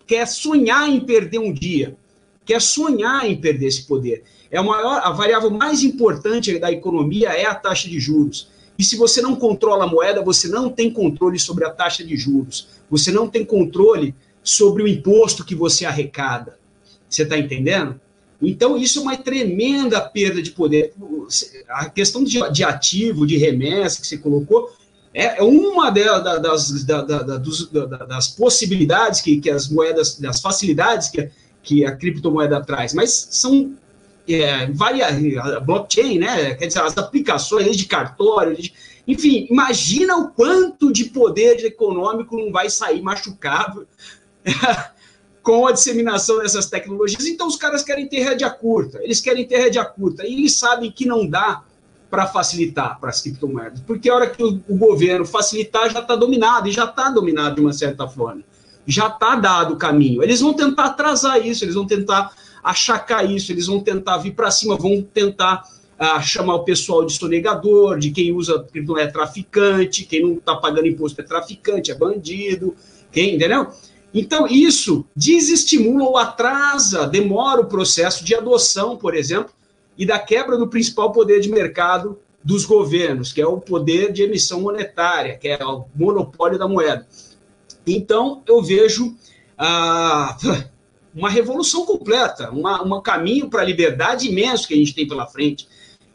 quer 0.06 0.28
sonhar 0.28 0.90
em 0.90 1.00
perder 1.00 1.40
um 1.40 1.54
dia, 1.54 1.96
quer 2.46 2.62
sonhar 2.62 3.30
em 3.30 3.36
perder 3.36 3.68
esse 3.68 3.84
poder. 3.84 4.24
É 4.52 4.58
a, 4.58 4.64
maior, 4.64 5.02
a 5.04 5.12
variável 5.12 5.50
mais 5.50 5.84
importante 5.84 6.58
da 6.60 6.72
economia 6.72 7.30
é 7.30 7.46
a 7.46 7.56
taxa 7.56 7.90
de 7.90 8.00
juros. 8.00 8.50
E 8.78 8.84
se 8.84 8.96
você 8.96 9.22
não 9.22 9.36
controla 9.36 9.86
a 9.86 9.88
moeda, 9.88 10.22
você 10.22 10.48
não 10.48 10.70
tem 10.70 10.92
controle 10.92 11.40
sobre 11.40 11.66
a 11.66 11.70
taxa 11.70 12.04
de 12.04 12.16
juros. 12.16 12.68
Você 12.90 13.12
não 13.12 13.28
tem 13.28 13.44
controle 13.46 14.14
sobre 14.44 14.84
o 14.84 14.88
imposto 14.88 15.46
que 15.46 15.56
você 15.56 15.86
arrecada. 15.86 16.60
Você 17.10 17.24
está 17.24 17.38
entendendo? 17.38 18.00
Então, 18.42 18.78
isso 18.78 19.00
é 19.00 19.02
uma 19.02 19.18
tremenda 19.18 20.02
perda 20.02 20.42
de 20.42 20.52
poder. 20.52 20.94
A 21.70 21.90
questão 21.90 22.24
de, 22.24 22.64
ativo, 22.64 23.26
de 23.26 23.38
remessa 23.38 24.02
que 24.02 24.08
você 24.08 24.18
colocou, 24.18 24.72
é, 25.16 25.40
é 25.40 25.44
uma 25.44 25.90
das, 25.90 26.84
das 28.06 28.28
possibilidades 28.28 29.22
que, 29.22 29.40
que 29.40 29.50
as 29.50 29.70
moedas, 29.70 30.20
das 30.20 30.42
facilidades 30.42 31.08
que, 31.08 31.32
que 31.64 31.86
a 31.86 31.96
criptomoeda 31.96 32.62
traz, 32.62 32.94
mas 32.94 33.30
são 33.32 33.74
é, 34.28 34.68
blockchain, 35.66 36.20
né? 36.20 36.56
Quer 36.56 36.68
dizer, 36.68 36.82
as 36.82 36.98
aplicações 36.98 37.78
de 37.78 37.86
cartório, 37.86 38.58
de, 38.58 38.74
enfim, 39.08 39.48
imagina 39.50 40.18
o 40.18 40.28
quanto 40.28 40.92
de 40.92 41.06
poder 41.06 41.64
econômico 41.64 42.38
não 42.38 42.52
vai 42.52 42.70
sair 42.70 43.02
machucado 43.02 43.88
com 45.42 45.66
a 45.66 45.72
disseminação 45.72 46.40
dessas 46.40 46.70
tecnologias. 46.70 47.26
Então, 47.26 47.48
os 47.48 47.56
caras 47.56 47.84
querem 47.84 48.06
ter 48.06 48.20
rédea 48.20 48.50
curta, 48.50 49.00
eles 49.02 49.22
querem 49.22 49.48
ter 49.48 49.60
rédea 49.60 49.86
curta, 49.86 50.28
e 50.28 50.34
eles 50.34 50.58
sabem 50.58 50.92
que 50.92 51.06
não 51.06 51.26
dá 51.26 51.64
para 52.16 52.28
facilitar 52.28 52.98
para 52.98 53.10
as 53.10 53.20
criptomoedas? 53.20 53.82
Porque 53.82 54.10
a 54.10 54.16
hora 54.16 54.30
que 54.30 54.42
o, 54.42 54.62
o 54.70 54.78
governo 54.78 55.26
facilitar, 55.26 55.92
já 55.92 56.00
está 56.00 56.16
dominado, 56.16 56.70
e 56.70 56.72
já 56.72 56.86
está 56.86 57.10
dominado 57.10 57.56
de 57.56 57.62
uma 57.62 57.74
certa 57.74 58.08
forma. 58.08 58.42
Já 58.88 59.08
está 59.08 59.36
dado 59.36 59.74
o 59.74 59.78
caminho. 59.78 60.24
Eles 60.24 60.40
vão 60.40 60.54
tentar 60.54 60.86
atrasar 60.86 61.46
isso, 61.46 61.66
eles 61.66 61.76
vão 61.76 61.86
tentar 61.86 62.32
achacar 62.64 63.30
isso, 63.30 63.52
eles 63.52 63.68
vão 63.68 63.82
tentar 63.82 64.18
vir 64.20 64.32
para 64.32 64.50
cima, 64.50 64.78
vão 64.78 65.02
tentar 65.02 65.64
ah, 66.00 66.22
chamar 66.22 66.56
o 66.56 66.64
pessoal 66.64 67.04
de 67.04 67.12
sonegador, 67.12 68.00
de 68.00 68.12
quem 68.12 68.32
usa 68.32 68.66
criptomoeda 68.72 69.10
é 69.10 69.12
traficante, 69.12 70.06
quem 70.06 70.22
não 70.22 70.36
está 70.36 70.56
pagando 70.56 70.88
imposto 70.88 71.20
é 71.20 71.24
traficante, 71.24 71.92
é 71.92 71.96
bandido, 71.96 72.74
quem, 73.12 73.36
entendeu? 73.36 73.68
Então, 74.14 74.48
isso 74.48 75.06
desestimula 75.14 76.06
ou 76.06 76.18
atrasa, 76.18 77.06
demora 77.06 77.60
o 77.60 77.66
processo 77.66 78.24
de 78.24 78.34
adoção, 78.34 78.96
por 78.96 79.14
exemplo, 79.14 79.52
e 79.98 80.06
da 80.06 80.20
quebra 80.20 80.58
do 80.58 80.68
principal 80.68 81.12
poder 81.12 81.40
de 81.40 81.50
mercado 81.50 82.20
dos 82.44 82.66
governos, 82.66 83.34
que 83.34 83.42
é 83.42 83.48
o 83.48 83.60
poder 83.60 84.12
de 84.12 84.22
emissão 84.22 84.62
monetária, 84.62 85.38
que 85.38 85.48
é 85.48 85.66
o 85.66 85.86
monopólio 85.96 86.60
da 86.60 86.68
moeda. 86.68 87.08
Então, 87.88 88.44
eu 88.48 88.62
vejo 88.62 89.16
ah, 89.58 90.38
uma 91.14 91.30
revolução 91.30 91.86
completa, 91.86 92.52
um 92.52 93.02
caminho 93.02 93.50
para 93.50 93.62
a 93.62 93.66
liberdade 93.66 94.28
imenso 94.28 94.68
que 94.68 94.74
a 94.74 94.78
gente 94.78 94.94
tem 94.94 95.08
pela 95.08 95.26
frente. 95.26 95.68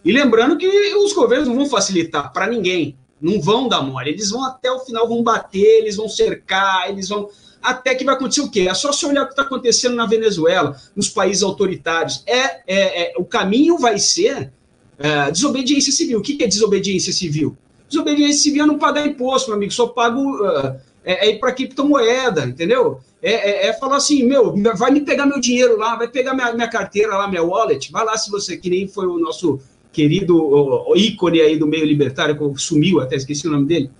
E 0.05 0.12
lembrando 0.12 0.57
que 0.57 0.66
os 0.95 1.12
governos 1.12 1.49
não 1.49 1.57
vão 1.57 1.66
facilitar 1.66 2.33
para 2.33 2.47
ninguém, 2.47 2.97
não 3.20 3.41
vão 3.41 3.68
dar 3.68 3.83
mole, 3.83 4.11
eles 4.11 4.31
vão 4.31 4.45
até 4.45 4.70
o 4.70 4.81
final, 4.81 5.09
vão 5.09 5.22
bater, 5.22 5.81
eles 5.81 5.97
vão 5.97 6.09
cercar, 6.09 6.89
eles 6.89 7.09
vão 7.09 7.28
até 7.63 7.95
que 7.95 8.05
vai 8.05 8.15
acontecer 8.15 8.41
o 8.41 8.51
quê? 8.51 8.67
É 8.69 8.75
só 8.75 8.93
se 8.93 9.05
olhar 9.07 9.23
o 9.23 9.27
que 9.27 9.33
está 9.33 9.43
acontecendo 9.43 9.95
na 9.95 10.07
Venezuela, 10.07 10.77
nos 10.95 11.09
países 11.09 11.43
autoritários. 11.43 12.23
É, 12.27 12.63
é, 12.67 13.13
é 13.13 13.13
o 13.17 13.25
caminho 13.25 13.79
vai 13.79 13.99
ser 13.99 14.51
é, 14.99 15.31
desobediência 15.31 15.93
civil. 15.93 16.19
O 16.19 16.23
que 16.23 16.43
é 16.43 16.47
desobediência 16.47 17.13
civil? 17.13 17.57
Desobediência 17.89 18.43
civil 18.43 18.65
é 18.65 18.67
não 18.67 18.79
pagar 18.79 19.07
imposto, 19.07 19.49
meu 19.49 19.57
amigo, 19.57 19.73
só 19.73 19.89
pago 19.89 20.21
uh, 20.45 20.77
é, 21.05 21.27
é, 21.27 21.31
ir 21.31 21.41
para 21.41 21.53
criptomoeda, 21.53 22.45
entendeu? 22.45 23.01
É, 23.23 23.33
é, 23.33 23.67
é, 23.67 23.73
falar 23.73 23.97
assim, 23.97 24.25
meu, 24.25 24.55
vai 24.77 24.91
me 24.91 25.01
pegar 25.01 25.27
meu 25.27 25.41
dinheiro 25.41 25.77
lá, 25.77 25.97
vai 25.97 26.09
pegar 26.09 26.35
minha, 26.35 26.53
minha 26.53 26.69
carteira 26.69 27.17
lá, 27.17 27.27
minha 27.27 27.43
wallet, 27.43 27.91
vai 27.91 28.05
lá 28.05 28.17
se 28.17 28.31
você, 28.31 28.57
que 28.57 28.71
nem 28.71 28.87
foi 28.87 29.07
o 29.07 29.19
nosso 29.19 29.61
querido 29.93 30.37
o, 30.37 30.93
o 30.93 30.97
ícone 30.97 31.41
aí 31.41 31.59
do 31.59 31.67
meio 31.67 31.85
libertário, 31.85 32.37
que 32.37 32.61
sumiu, 32.61 33.01
até 33.01 33.17
esqueci 33.17 33.49
o 33.49 33.51
nome 33.51 33.67
dele. 33.67 33.91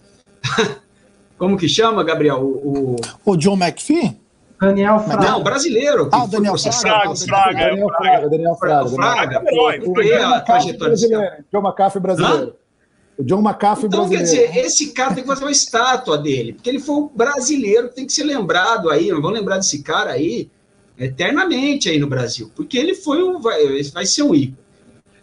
Como 1.41 1.57
que 1.57 1.67
chama, 1.67 2.05
Gabriel? 2.05 2.43
O, 2.43 2.97
o... 2.97 2.97
o 3.25 3.35
John 3.35 3.57
McPhee? 3.57 4.15
Daniel 4.61 5.01
Fraga. 5.01 5.31
Não, 5.31 5.43
brasileiro. 5.43 6.11
Ah, 6.13 6.25
o 6.25 6.29
Daniel 6.29 6.59
Fraga. 6.59 7.17
Fraga, 7.17 7.65
Daniel 7.71 7.89
Fraga. 7.89 8.29
Daniel 8.29 8.55
Fraga. 8.57 8.89
Fraga. 8.91 9.43
John 11.51 11.63
McAfee 11.63 11.99
brasileiro. 11.99 12.55
O 13.17 13.25
John 13.25 13.41
McAfee 13.41 13.87
então, 13.87 14.07
brasileiro. 14.07 14.53
quer 14.53 14.53
dizer, 14.53 14.67
esse 14.67 14.93
cara 14.93 15.15
tem 15.15 15.23
que 15.23 15.29
fazer 15.31 15.45
uma 15.45 15.51
estátua 15.51 16.19
dele, 16.19 16.53
porque 16.53 16.69
ele 16.69 16.79
foi 16.79 16.97
um 16.97 17.09
brasileiro 17.09 17.89
que 17.89 17.95
tem 17.95 18.07
que 18.07 18.13
ser 18.13 18.25
lembrado 18.25 18.91
aí, 18.91 19.09
não 19.11 19.23
vão 19.23 19.31
lembrar 19.31 19.57
desse 19.57 19.83
cara 19.83 20.11
aí 20.11 20.51
eternamente 20.99 21.89
aí 21.89 21.99
no 21.99 22.07
Brasil, 22.07 22.53
porque 22.55 22.77
ele 22.77 22.95
foi 22.95 23.23
um, 23.23 23.41
vai, 23.41 23.63
vai 23.95 24.05
ser 24.05 24.25
um 24.25 24.35
ícone. 24.35 24.59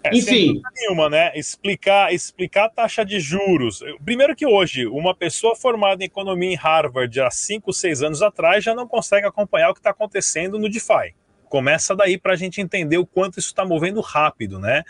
É, 0.08 0.16
Enfim. 0.16 0.62
nenhuma, 0.76 1.10
né? 1.10 1.32
Explicar, 1.36 2.14
explicar 2.14 2.66
a 2.66 2.70
taxa 2.70 3.06
de 3.06 3.20
juros. 3.20 3.84
Primeiro 4.04 4.36
que 4.36 4.46
hoje, 4.46 4.86
uma 4.88 5.16
pessoa 5.16 5.56
formada 5.56 6.04
em 6.04 6.08
economia 6.08 6.52
em 6.52 6.56
Harvard 6.56 7.20
há 7.22 7.30
5, 7.30 7.72
6 7.74 8.04
anos 8.04 8.22
atrás 8.22 8.64
já 8.64 8.74
não 8.74 8.88
consegue 8.88 9.28
acompanhar 9.28 9.70
o 9.70 9.74
que 9.74 9.80
está 9.80 9.92
acontecendo 9.92 10.58
no 10.58 10.70
DeFi. 10.70 11.14
Começa 11.50 11.96
daí 11.96 12.18
para 12.18 12.34
a 12.34 12.36
gente 12.36 12.60
entender 12.60 12.98
o 12.98 13.06
quanto 13.06 13.40
isso 13.40 13.48
está 13.48 13.64
movendo 13.66 14.02
rápido, 14.02 14.60
né? 14.60 14.84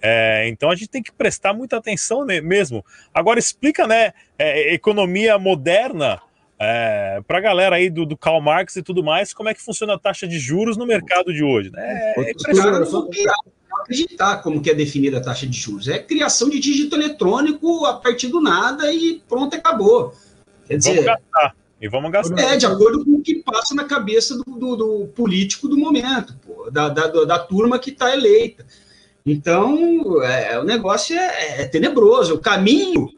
É, 0.00 0.48
então 0.48 0.70
a 0.70 0.74
gente 0.74 0.88
tem 0.88 1.02
que 1.02 1.12
prestar 1.12 1.52
muita 1.52 1.76
atenção 1.76 2.24
mesmo. 2.24 2.84
Agora 3.12 3.38
explica, 3.38 3.86
né? 3.86 4.12
É, 4.38 4.72
economia 4.72 5.38
moderna 5.38 6.20
é, 6.58 7.20
para 7.26 7.38
a 7.38 7.40
galera 7.40 7.76
aí 7.76 7.88
do, 7.88 8.04
do 8.04 8.16
Karl 8.16 8.40
Marx 8.40 8.76
e 8.76 8.82
tudo 8.82 9.04
mais, 9.04 9.32
como 9.32 9.48
é 9.48 9.54
que 9.54 9.62
funciona 9.62 9.94
a 9.94 9.98
taxa 9.98 10.26
de 10.26 10.38
juros 10.38 10.76
no 10.76 10.86
mercado 10.86 11.32
de 11.32 11.44
hoje. 11.44 11.70
Né? 11.70 12.14
É 12.16 12.30
impressionante 12.30 12.90
acreditar 13.82 14.38
como 14.42 14.60
que 14.60 14.70
é 14.70 14.74
definida 14.74 15.18
a 15.18 15.20
taxa 15.20 15.46
de 15.46 15.56
juros. 15.56 15.88
É 15.88 15.98
criação 15.98 16.48
de 16.48 16.58
dígito 16.58 16.96
eletrônico 16.96 17.84
a 17.86 17.94
partir 17.94 18.28
do 18.28 18.40
nada 18.40 18.92
e 18.92 19.22
pronto, 19.28 19.54
acabou. 19.56 20.12
Quer 20.66 20.78
dizer, 20.78 20.90
vamos 20.90 21.06
gastar. 21.06 21.56
E 21.80 21.88
vamos 21.88 22.10
gastar. 22.10 22.40
É, 22.40 22.56
de 22.56 22.66
acordo 22.66 23.04
com 23.04 23.12
o 23.12 23.22
que 23.22 23.36
passa 23.36 23.74
na 23.74 23.84
cabeça 23.84 24.36
do, 24.36 24.44
do, 24.44 24.76
do 24.76 25.06
político 25.14 25.68
do 25.68 25.76
momento, 25.76 26.34
pô, 26.44 26.70
da, 26.70 26.88
da, 26.88 27.06
da 27.06 27.38
turma 27.38 27.78
que 27.78 27.90
está 27.90 28.12
eleita. 28.12 28.66
Então, 29.24 30.22
é, 30.22 30.58
o 30.58 30.64
negócio 30.64 31.16
é, 31.16 31.62
é, 31.62 31.64
tenebroso. 31.66 32.34
O 32.34 32.38
caminho, 32.38 33.10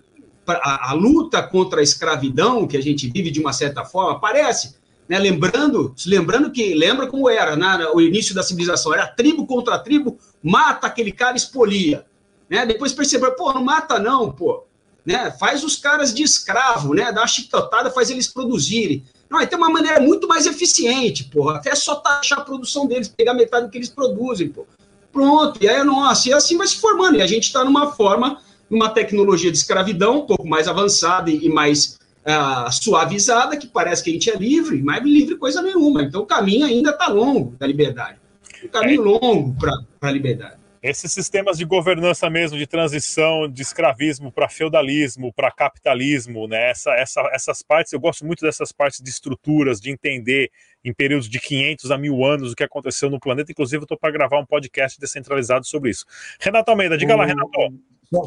a, 0.47 0.91
a 0.91 0.93
luta 0.93 1.43
contra 1.43 1.81
a 1.81 1.83
escravidão 1.83 2.67
que 2.67 2.77
a 2.77 2.83
gente 2.83 3.09
vive 3.09 3.31
de 3.31 3.41
uma 3.41 3.53
certa 3.53 3.85
forma, 3.85 4.21
parece 4.21 4.80
né? 5.11 5.19
Lembrando, 5.19 5.93
lembrando 6.07 6.53
que 6.53 6.73
lembra 6.73 7.09
como 7.09 7.29
era 7.29 7.57
né? 7.57 7.85
o 7.93 8.01
início 8.01 8.33
da 8.33 8.45
civilização, 8.45 8.95
era 8.95 9.09
tribo 9.09 9.45
contra 9.45 9.77
tribo, 9.77 10.17
mata 10.41 10.87
aquele 10.87 11.11
cara, 11.11 11.37
expolia, 11.37 12.07
né? 12.49 12.65
Depois 12.65 12.93
percebeu, 12.93 13.33
pô, 13.33 13.53
não 13.53 13.65
mata 13.65 13.99
não, 13.99 14.31
pô, 14.31 14.63
né? 15.05 15.33
Faz 15.33 15.65
os 15.65 15.75
caras 15.75 16.15
de 16.15 16.23
escravo, 16.23 16.95
né? 16.95 17.11
Dá 17.11 17.23
uma 17.23 17.27
chicotada, 17.27 17.91
faz 17.91 18.09
eles 18.09 18.29
produzirem. 18.29 19.03
Não, 19.29 19.45
tem 19.45 19.59
uma 19.59 19.69
maneira 19.69 19.99
muito 19.99 20.29
mais 20.29 20.47
eficiente, 20.47 21.25
pô. 21.25 21.49
Até 21.49 21.75
só 21.75 21.97
taxar 21.97 22.39
a 22.39 22.45
produção 22.45 22.87
deles, 22.87 23.09
pegar 23.09 23.35
metade 23.35 23.67
do 23.67 23.73
que 23.73 23.79
eles 23.79 23.89
produzem, 23.89 24.49
pô. 24.49 24.65
Pronto, 25.13 25.59
e 25.61 25.69
aí, 25.69 25.83
nossa, 25.83 26.29
e 26.29 26.33
assim 26.33 26.57
vai 26.57 26.69
se 26.69 26.77
formando. 26.77 27.17
E 27.17 27.23
a 27.23 27.27
gente 27.27 27.47
está 27.47 27.65
numa 27.65 27.91
forma, 27.91 28.41
numa 28.71 28.89
tecnologia 28.89 29.51
de 29.51 29.59
escravidão 29.59 30.19
um 30.19 30.27
pouco 30.27 30.47
mais 30.47 30.69
avançada 30.69 31.33
e 31.33 31.49
mais 31.49 31.99
uh, 32.27 32.71
suavizada, 32.71 33.57
que 33.57 33.67
parece 33.67 34.03
que 34.03 34.11
a 34.11 34.13
gente 34.13 34.31
é 34.31 34.37
livre, 34.37 34.83
mas 34.83 35.03
livre 35.03 35.37
coisa 35.37 35.63
nenhuma. 35.63 36.03
Então 36.03 36.23
o 36.23 36.27
caminho 36.27 36.67
ainda 36.67 36.91
está 36.91 37.09
longo 37.09 37.57
da 37.59 37.67
liberdade. 37.67 38.19
O 38.63 38.69
caminho 38.69 39.03
é. 39.03 39.05
longo 39.05 39.57
para 39.59 39.73
a 40.03 40.11
liberdade. 40.11 40.61
Esses 40.83 41.13
sistemas 41.13 41.59
de 41.59 41.67
governança 41.67 42.31
mesmo, 42.31 42.57
de 42.57 42.67
transição 42.67 43.47
de 43.47 43.61
escravismo 43.61 44.33
para 44.33 44.49
feudalismo, 44.49 45.31
para 45.31 45.51
capitalismo, 45.51 46.49
né? 46.49 46.71
Essa, 46.71 46.93
essa, 46.93 47.21
essas 47.35 47.63
partes, 47.63 47.93
eu 47.93 48.01
gosto 48.01 48.25
muito 48.25 48.43
dessas 48.43 48.73
partes 48.73 49.03
de 49.03 49.11
estruturas, 49.11 49.79
de 49.79 49.91
entender 49.91 50.51
em 50.83 50.95
períodos 50.95 51.29
de 51.29 51.39
500 51.39 51.91
a 51.91 51.99
mil 51.99 52.25
anos 52.25 52.53
o 52.53 52.57
que 52.57 52.65
aconteceu 52.65 53.11
no 53.11 53.21
planeta. 53.21 53.53
Inclusive, 53.53 53.83
eu 53.83 53.85
estou 53.85 53.99
para 53.99 54.11
gravar 54.11 54.39
um 54.39 54.47
podcast 54.47 54.99
descentralizado 54.99 55.67
sobre 55.67 55.91
isso. 55.91 56.07
Renato 56.41 56.71
Almeida, 56.71 56.97
diga 56.97 57.15
lá, 57.15 57.27
Renato. 57.27 57.51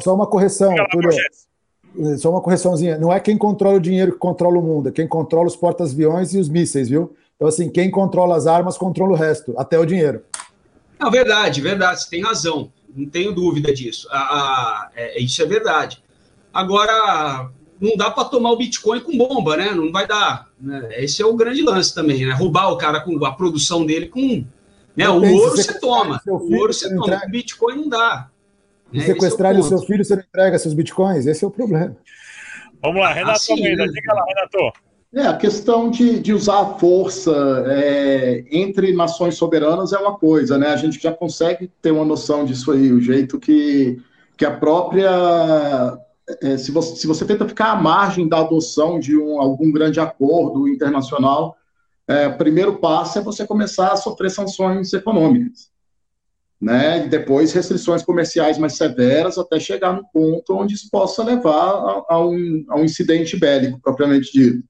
Só 0.00 0.14
uma 0.14 0.28
correção, 0.28 0.72
Túlio. 0.90 1.10
Só 2.18 2.30
uma 2.30 2.40
correçãozinha. 2.40 2.98
Não 2.98 3.12
é 3.12 3.20
quem 3.20 3.38
controla 3.38 3.76
o 3.76 3.80
dinheiro 3.80 4.12
que 4.12 4.18
controla 4.18 4.58
o 4.58 4.62
mundo, 4.62 4.88
é 4.88 4.92
quem 4.92 5.06
controla 5.06 5.46
os 5.46 5.56
porta-aviões 5.56 6.34
e 6.34 6.38
os 6.38 6.48
mísseis, 6.48 6.88
viu? 6.88 7.14
Então, 7.36 7.48
assim, 7.48 7.68
quem 7.68 7.90
controla 7.90 8.36
as 8.36 8.46
armas 8.46 8.78
controla 8.78 9.12
o 9.12 9.16
resto, 9.16 9.54
até 9.56 9.78
o 9.78 9.84
dinheiro. 9.84 10.22
Não, 10.98 11.10
verdade, 11.10 11.60
verdade, 11.60 12.02
você 12.02 12.10
tem 12.10 12.22
razão. 12.22 12.72
Não 12.94 13.08
tenho 13.08 13.32
dúvida 13.32 13.74
disso. 13.74 14.08
é, 14.94 15.20
isso 15.20 15.42
é 15.42 15.46
verdade. 15.46 16.02
Agora, 16.52 17.50
não 17.80 17.96
dá 17.96 18.10
para 18.10 18.24
tomar 18.24 18.52
o 18.52 18.56
Bitcoin 18.56 19.00
com 19.00 19.18
bomba, 19.18 19.56
né? 19.56 19.72
Não 19.72 19.90
vai 19.90 20.06
dar. 20.06 20.48
Né? 20.60 20.88
Esse 21.02 21.20
é 21.20 21.26
o 21.26 21.34
grande 21.34 21.62
lance 21.62 21.94
também, 21.94 22.24
né? 22.24 22.32
Roubar 22.32 22.70
o 22.70 22.78
cara 22.78 23.00
com 23.00 23.24
a 23.24 23.32
produção 23.32 23.84
dele 23.84 24.06
com. 24.06 24.44
Né? 24.96 25.08
O 25.08 25.20
ouro 25.20 25.56
você 25.56 25.78
toma. 25.80 26.22
O 26.26 26.56
ouro 26.56 26.72
você 26.72 26.88
toma. 26.94 27.22
O 27.26 27.30
Bitcoin 27.30 27.76
não 27.76 27.88
dá. 27.88 28.30
E 28.94 29.00
é, 29.00 29.02
sequestrar 29.02 29.52
é 29.52 29.56
o, 29.56 29.60
o 29.60 29.62
seu 29.64 29.78
filho, 29.80 30.04
você 30.04 30.14
não 30.14 30.22
entrega 30.22 30.58
seus 30.58 30.72
bitcoins? 30.72 31.26
Esse 31.26 31.44
é 31.44 31.48
o 31.48 31.50
problema. 31.50 31.96
Vamos 32.80 33.00
lá, 33.00 33.12
Renato 33.12 33.32
assim, 33.32 33.52
Almeida, 33.52 33.84
né? 33.84 33.92
diga 33.92 34.14
lá, 34.14 34.24
Renato. 34.24 34.78
É, 35.12 35.26
a 35.26 35.36
questão 35.36 35.90
de, 35.90 36.20
de 36.20 36.32
usar 36.32 36.60
a 36.60 36.74
força 36.74 37.32
é, 37.68 38.44
entre 38.50 38.92
nações 38.94 39.36
soberanas 39.36 39.92
é 39.92 39.98
uma 39.98 40.16
coisa, 40.16 40.56
né? 40.56 40.68
A 40.68 40.76
gente 40.76 41.00
já 41.00 41.12
consegue 41.12 41.70
ter 41.82 41.90
uma 41.90 42.04
noção 42.04 42.44
disso 42.44 42.70
aí, 42.70 42.92
o 42.92 43.00
jeito 43.00 43.38
que, 43.38 44.00
que 44.36 44.44
a 44.44 44.50
própria. 44.56 45.98
É, 46.42 46.56
se, 46.56 46.72
você, 46.72 46.96
se 46.96 47.06
você 47.06 47.24
tenta 47.24 47.46
ficar 47.46 47.72
à 47.72 47.76
margem 47.76 48.28
da 48.28 48.38
adoção 48.38 48.98
de 48.98 49.16
um, 49.16 49.40
algum 49.40 49.70
grande 49.70 50.00
acordo 50.00 50.68
internacional, 50.68 51.56
é, 52.08 52.28
o 52.28 52.36
primeiro 52.36 52.76
passo 52.76 53.18
é 53.18 53.22
você 53.22 53.46
começar 53.46 53.92
a 53.92 53.96
sofrer 53.96 54.30
sanções 54.30 54.92
econômicas 54.92 55.73
né, 56.60 57.06
depois 57.08 57.52
restrições 57.52 58.02
comerciais 58.02 58.58
mais 58.58 58.74
severas 58.74 59.36
até 59.38 59.60
chegar 59.60 59.92
no 59.92 60.06
ponto 60.12 60.54
onde 60.54 60.74
isso 60.74 60.88
possa 60.90 61.22
levar 61.22 61.52
a, 61.52 62.04
a, 62.10 62.26
um, 62.26 62.64
a 62.68 62.78
um, 62.78 62.84
incidente 62.84 63.36
bélico, 63.36 63.80
propriamente 63.82 64.32
dito. 64.32 64.64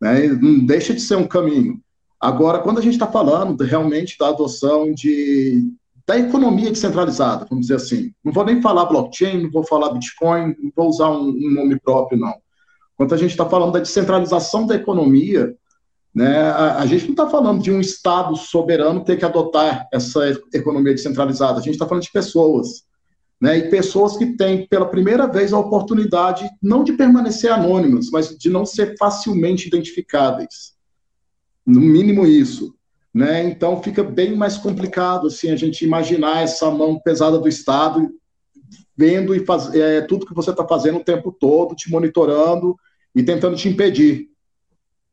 Né, 0.00 0.28
não 0.28 0.64
deixa 0.64 0.94
de 0.94 1.00
ser 1.00 1.16
um 1.16 1.26
caminho. 1.26 1.80
Agora, 2.20 2.60
quando 2.60 2.78
a 2.78 2.82
gente 2.82 2.94
está 2.94 3.06
falando 3.06 3.62
realmente 3.62 4.16
da 4.18 4.28
adoção 4.28 4.92
de, 4.92 5.62
da 6.06 6.18
economia 6.18 6.70
descentralizada, 6.70 7.46
vamos 7.48 7.66
dizer 7.66 7.76
assim, 7.76 8.12
não 8.24 8.32
vou 8.32 8.44
nem 8.44 8.62
falar 8.62 8.86
blockchain, 8.86 9.42
não 9.42 9.50
vou 9.50 9.64
falar 9.64 9.92
Bitcoin, 9.92 10.54
não 10.58 10.72
vou 10.74 10.88
usar 10.88 11.10
um, 11.10 11.28
um 11.28 11.50
nome 11.50 11.78
próprio, 11.80 12.18
não. 12.18 12.34
Quando 12.96 13.14
a 13.14 13.18
gente 13.18 13.32
está 13.32 13.46
falando 13.46 13.72
da 13.72 13.80
descentralização 13.80 14.66
da 14.66 14.74
economia, 14.74 15.54
né? 16.16 16.40
A, 16.40 16.78
a 16.78 16.86
gente 16.86 17.04
não 17.04 17.10
está 17.10 17.28
falando 17.28 17.62
de 17.62 17.70
um 17.70 17.78
Estado 17.78 18.34
soberano 18.36 19.04
ter 19.04 19.18
que 19.18 19.24
adotar 19.26 19.86
essa 19.92 20.30
economia 20.54 20.94
descentralizada, 20.94 21.58
a 21.58 21.62
gente 21.62 21.74
está 21.74 21.86
falando 21.86 22.04
de 22.04 22.10
pessoas. 22.10 22.86
né, 23.38 23.58
e 23.58 23.68
pessoas 23.68 24.16
que 24.16 24.34
têm 24.34 24.66
pela 24.66 24.88
primeira 24.88 25.26
vez 25.26 25.52
a 25.52 25.58
oportunidade 25.58 26.48
não 26.62 26.82
de 26.82 26.94
permanecer 26.94 27.52
anônimas, 27.52 28.08
mas 28.10 28.30
de 28.30 28.48
não 28.48 28.64
ser 28.64 28.96
facilmente 28.96 29.68
identificáveis. 29.68 30.74
No 31.66 31.80
mínimo 31.80 32.26
isso. 32.26 32.74
Né? 33.12 33.44
Então 33.44 33.82
fica 33.82 34.02
bem 34.02 34.34
mais 34.34 34.56
complicado 34.56 35.26
assim 35.26 35.50
a 35.50 35.56
gente 35.56 35.84
imaginar 35.84 36.42
essa 36.42 36.70
mão 36.70 36.98
pesada 36.98 37.38
do 37.38 37.46
Estado 37.48 38.10
vendo 38.96 39.34
e 39.34 39.44
faz, 39.44 39.74
é, 39.74 40.00
tudo 40.00 40.24
que 40.24 40.34
você 40.34 40.50
está 40.50 40.66
fazendo 40.66 40.98
o 40.98 41.04
tempo 41.04 41.30
todo, 41.30 41.74
te 41.74 41.90
monitorando 41.90 42.74
e 43.14 43.22
tentando 43.22 43.54
te 43.56 43.68
impedir. 43.68 44.30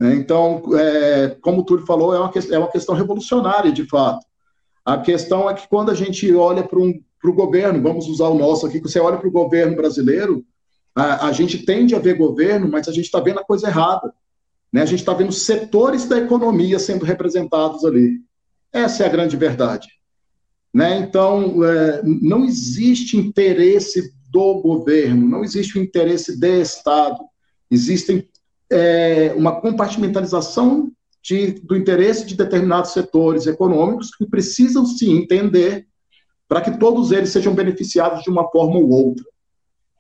Né? 0.04 0.16
Então, 0.16 0.62
é, 0.78 1.38
como 1.40 1.62
o 1.62 1.64
Túlio 1.64 1.86
falou, 1.86 2.14
é 2.14 2.20
uma, 2.20 2.30
é 2.52 2.58
uma 2.58 2.70
questão 2.70 2.94
revolucionária, 2.94 3.72
de 3.72 3.86
fato. 3.86 4.26
A 4.84 4.98
questão 4.98 5.50
é 5.50 5.54
que 5.54 5.66
quando 5.70 5.92
a 5.92 5.96
gente 5.96 6.30
olha 6.36 6.62
para 6.62 6.78
um, 6.78 7.02
o 7.24 7.32
governo, 7.32 7.82
vamos 7.82 8.10
usar 8.10 8.28
o 8.28 8.38
nosso 8.38 8.68
aqui, 8.68 8.82
que 8.82 8.90
você 8.90 9.00
olha 9.00 9.16
para 9.16 9.30
o 9.30 9.32
governo 9.32 9.78
brasileiro, 9.78 10.44
a, 10.94 11.28
a, 11.28 11.32
gente 11.32 11.60
tende 11.60 11.96
a 11.96 12.00
ver 12.00 12.18
governo, 12.18 12.68
mas 12.70 12.90
a 12.90 12.92
gente 12.92 13.06
está 13.06 13.22
vendo 13.22 13.40
a 13.40 13.46
coisa 13.46 13.70
errada. 13.70 14.14
Né? 14.74 14.82
A 14.82 14.86
gente 14.86 15.00
está 15.00 15.14
vendo 15.14 15.32
setores 15.32 16.04
da 16.04 16.18
economia 16.18 16.80
sendo 16.80 17.06
representados 17.06 17.86
ali. 17.86 18.20
Essa 18.74 19.04
é 19.04 19.06
a 19.06 19.10
grande 19.10 19.38
verdade. 19.38 19.88
Né? 20.74 20.98
Então, 20.98 21.64
é, 21.64 22.02
não 22.04 22.44
existe 22.44 23.16
interesse 23.16 24.14
do 24.30 24.56
governo, 24.56 25.30
não 25.30 25.46
existe 25.46 25.80
o 25.80 25.82
interesse 25.82 26.38
do 26.38 26.46
Estado. 26.46 27.24
Existem 27.72 28.28
é, 28.72 29.34
uma 29.36 29.60
compartimentalização 29.60 30.92
de, 31.22 31.52
do 31.62 31.76
interesse 31.76 32.26
de 32.26 32.36
determinados 32.36 32.92
setores 32.92 33.48
econômicos 33.48 34.14
que 34.16 34.26
precisam 34.26 34.86
se 34.86 35.10
entender 35.10 35.88
para 36.48 36.62
que 36.62 36.78
todos 36.78 37.12
eles 37.12 37.30
sejam 37.30 37.56
beneficiados 37.56 38.24
de 38.24 38.30
uma 38.30 38.50
forma 38.50 38.76
ou 38.76 38.90
outra. 38.90 39.26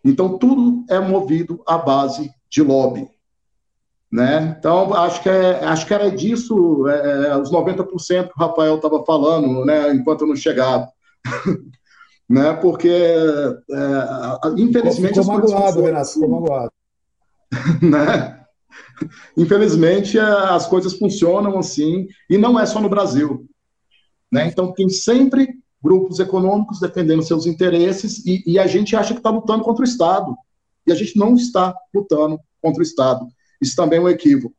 Então, 0.04 0.38
tudo 0.38 0.84
é 0.90 1.00
movido 1.00 1.64
à 1.66 1.78
base 1.78 2.30
de 2.50 2.62
lobby. 2.62 3.10
Né? 4.12 4.56
Então, 4.60 4.94
acho 4.94 5.24
que, 5.24 5.30
é, 5.30 5.64
acho 5.64 5.88
que 5.88 5.94
era 5.94 6.12
disso, 6.12 6.88
é, 6.88 7.30
é 7.30 7.38
os 7.38 7.50
90% 7.50 8.28
que 8.28 8.34
o 8.36 8.46
Rafael 8.46 8.76
estava 8.76 9.04
falando, 9.06 9.66
né, 9.66 9.92
enquanto 9.92 10.22
eu 10.22 10.28
não 10.28 10.36
chegava. 10.36 10.88
né? 12.30 12.54
Porque, 12.54 12.90
é, 12.92 14.50
infelizmente... 14.58 15.20
Ficou 15.20 15.34
magoado, 15.34 15.82
Renato, 15.82 16.14
ficou 16.14 16.30
magoado. 16.30 16.72
né? 17.82 18.43
Infelizmente, 19.38 20.18
as 20.20 20.68
coisas 20.68 20.94
funcionam 20.94 21.58
assim, 21.58 22.08
e 22.30 22.38
não 22.38 22.60
é 22.60 22.66
só 22.66 22.80
no 22.80 22.90
Brasil. 22.90 23.46
Né? 24.32 24.48
Então, 24.48 24.74
tem 24.74 24.90
sempre 24.90 25.48
grupos 25.84 26.20
econômicos 26.20 26.80
defendendo 26.80 27.22
seus 27.22 27.46
interesses, 27.46 28.26
e, 28.26 28.44
e 28.46 28.58
a 28.58 28.66
gente 28.68 28.96
acha 28.96 29.14
que 29.14 29.20
está 29.20 29.30
lutando 29.30 29.64
contra 29.64 29.82
o 29.82 29.88
Estado. 29.88 30.36
E 30.88 30.92
a 30.92 30.96
gente 30.96 31.18
não 31.18 31.36
está 31.36 31.74
lutando 31.94 32.40
contra 32.62 32.80
o 32.80 32.84
Estado. 32.84 33.28
Isso 33.62 33.76
também 33.76 34.00
é 34.00 34.02
um 34.02 34.10
equívoco. 34.10 34.56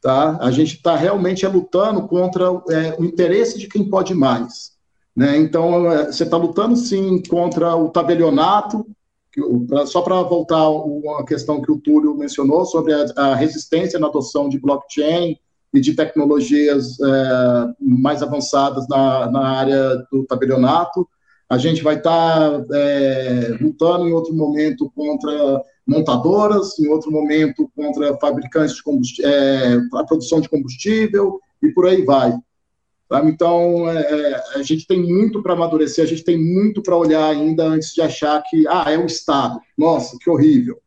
Tá? 0.00 0.38
A 0.40 0.50
gente 0.50 0.76
está 0.76 0.96
realmente 0.96 1.44
é, 1.44 1.48
lutando 1.48 2.06
contra 2.06 2.44
é, 2.44 2.96
o 2.98 3.04
interesse 3.04 3.58
de 3.58 3.66
quem 3.66 3.88
pode 3.88 4.14
mais. 4.14 4.72
Né? 5.14 5.36
Então, 5.38 5.90
é, 5.90 6.06
você 6.06 6.22
está 6.22 6.36
lutando, 6.36 6.76
sim, 6.76 7.20
contra 7.28 7.74
o 7.74 7.88
tabelionato, 7.88 8.86
só 9.86 10.02
para 10.02 10.22
voltar 10.22 10.68
uma 10.68 11.24
questão 11.24 11.60
que 11.60 11.70
o 11.70 11.78
Túlio 11.78 12.16
mencionou 12.16 12.64
sobre 12.64 12.92
a, 12.92 13.06
a 13.16 13.34
resistência 13.34 13.98
na 13.98 14.06
adoção 14.06 14.48
de 14.48 14.58
blockchain 14.58 15.36
e 15.72 15.80
de 15.80 15.94
tecnologias 15.94 16.98
é, 17.00 17.66
mais 17.80 18.22
avançadas 18.22 18.88
na, 18.88 19.30
na, 19.30 19.48
área 19.48 19.96
do 20.10 20.24
tabelionato. 20.24 21.06
A 21.48 21.58
gente 21.58 21.82
vai 21.82 21.96
estar 21.96 22.62
tá, 22.62 22.64
é, 22.74 23.56
lutando 23.60 24.08
em 24.08 24.12
outro 24.12 24.34
momento 24.34 24.90
contra 24.94 25.62
montadoras, 25.86 26.78
em 26.78 26.88
outro 26.88 27.10
momento 27.10 27.70
contra 27.74 28.16
fabricantes 28.18 28.76
de 28.76 28.82
combustível, 28.82 29.30
é, 29.30 29.80
a 29.94 30.04
produção 30.04 30.40
de 30.40 30.48
combustível 30.48 31.40
e 31.62 31.68
por 31.70 31.86
aí 31.86 32.02
vai. 32.02 32.34
Então, 33.24 33.88
é, 33.88 34.00
é 34.00 34.58
a 34.58 34.62
gente 34.62 34.86
tem 34.86 35.00
muito 35.00 35.42
para 35.42 35.54
amadurecer, 35.54 36.04
a 36.04 36.08
gente 36.08 36.24
tem 36.24 36.36
muito 36.36 36.82
para 36.82 36.96
olhar 36.96 37.26
ainda 37.30 37.64
antes 37.64 37.94
de 37.94 38.02
achar 38.02 38.42
que, 38.42 38.66
ah, 38.68 38.84
é 38.88 38.98
o 38.98 39.06
Estado. 39.06 39.58
Nossa, 39.76 40.18
que 40.20 40.28
horrível. 40.28 40.78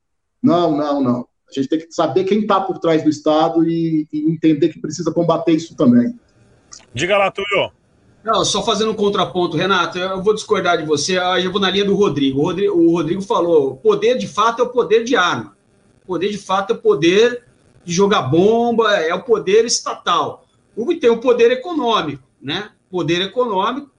Não, 0.41 0.75
não, 0.75 1.01
não. 1.01 1.27
A 1.49 1.53
gente 1.53 1.67
tem 1.67 1.79
que 1.79 1.91
saber 1.91 2.23
quem 2.23 2.39
está 2.39 2.61
por 2.61 2.79
trás 2.79 3.03
do 3.03 3.09
Estado 3.09 3.67
e, 3.67 4.07
e, 4.11 4.31
entender 4.31 4.69
que 4.69 4.79
precisa 4.79 5.11
combater 5.11 5.51
isso 5.51 5.75
também. 5.75 6.17
Diga 6.93 7.17
lá, 7.17 7.29
Túlio. 7.29 7.71
Não, 8.23 8.45
só 8.45 8.63
fazendo 8.63 8.91
um 8.91 8.95
contraponto, 8.95 9.57
Renato, 9.57 9.97
eu 9.97 10.21
vou 10.21 10.33
discordar 10.33 10.77
de 10.77 10.85
você, 10.85 11.17
eu 11.17 11.51
vou 11.51 11.59
na 11.59 11.69
linha 11.69 11.83
do 11.83 11.95
Rodrigo. 11.95 12.39
O 12.39 12.43
Rodrigo, 12.43 12.77
o 12.77 12.91
Rodrigo 12.91 13.21
falou: 13.21 13.77
poder 13.77 14.17
de 14.17 14.27
fato 14.27 14.61
é 14.61 14.65
o 14.65 14.69
poder 14.69 15.03
de 15.03 15.15
arma. 15.15 15.57
Poder 16.05 16.29
de 16.29 16.37
fato 16.37 16.71
é 16.71 16.75
o 16.75 16.79
poder 16.79 17.43
de 17.83 17.91
jogar 17.91 18.21
bomba, 18.23 18.95
é 18.95 19.13
o 19.13 19.23
poder 19.23 19.65
estatal. 19.65 20.40
E 20.77 20.95
tem 20.95 21.09
o 21.09 21.19
poder 21.19 21.51
econômico, 21.51 22.23
né? 22.41 22.71
Poder 22.89 23.21
econômico. 23.21 23.89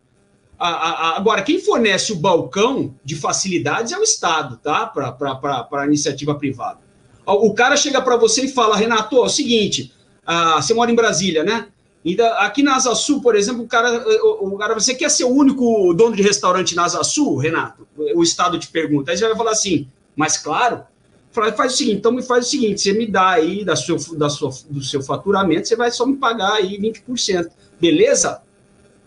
Agora, 0.58 1.42
quem 1.42 1.60
fornece 1.60 2.12
o 2.12 2.16
balcão 2.16 2.94
de 3.04 3.16
facilidades 3.16 3.92
é 3.92 3.98
o 3.98 4.02
Estado, 4.02 4.58
tá? 4.58 4.86
Para 4.86 5.66
a 5.72 5.86
iniciativa 5.86 6.34
privada. 6.34 6.80
O 7.26 7.52
cara 7.54 7.76
chega 7.76 8.00
para 8.00 8.16
você 8.16 8.44
e 8.44 8.48
fala: 8.48 8.76
Renato, 8.76 9.16
é 9.16 9.20
o 9.20 9.28
seguinte, 9.28 9.92
ah, 10.24 10.60
você 10.60 10.72
mora 10.72 10.90
em 10.90 10.94
Brasília, 10.94 11.42
né? 11.42 11.68
Então, 12.04 12.26
aqui 12.38 12.62
na 12.62 12.74
Asa 12.74 12.94
Sul, 12.94 13.20
por 13.20 13.36
exemplo, 13.36 13.62
o 13.62 13.68
cara, 13.68 14.04
o, 14.40 14.56
cara, 14.58 14.74
você 14.74 14.94
quer 14.94 15.08
ser 15.08 15.24
o 15.24 15.28
único 15.28 15.94
dono 15.94 16.16
de 16.16 16.22
restaurante 16.22 16.74
na 16.74 16.84
Asa 16.84 17.02
Sul, 17.04 17.36
Renato? 17.36 17.86
O 18.14 18.22
Estado 18.22 18.58
te 18.58 18.68
pergunta. 18.68 19.10
Aí 19.10 19.16
você 19.16 19.26
vai 19.26 19.36
falar 19.36 19.52
assim, 19.52 19.88
mas 20.16 20.36
claro, 20.36 20.82
faz 21.32 21.74
o 21.74 21.76
seguinte, 21.76 21.96
então 21.96 22.12
me 22.12 22.22
faz 22.22 22.46
o 22.46 22.50
seguinte, 22.50 22.80
você 22.80 22.92
me 22.92 23.06
dá 23.06 23.30
aí 23.30 23.64
da 23.64 23.74
seu, 23.74 23.96
da 24.16 24.28
sua, 24.28 24.50
do 24.68 24.82
seu 24.82 25.02
faturamento, 25.02 25.66
você 25.66 25.76
vai 25.76 25.90
só 25.90 26.06
me 26.06 26.16
pagar 26.16 26.54
aí 26.54 26.78
20%. 26.78 27.50
Beleza? 27.80 28.42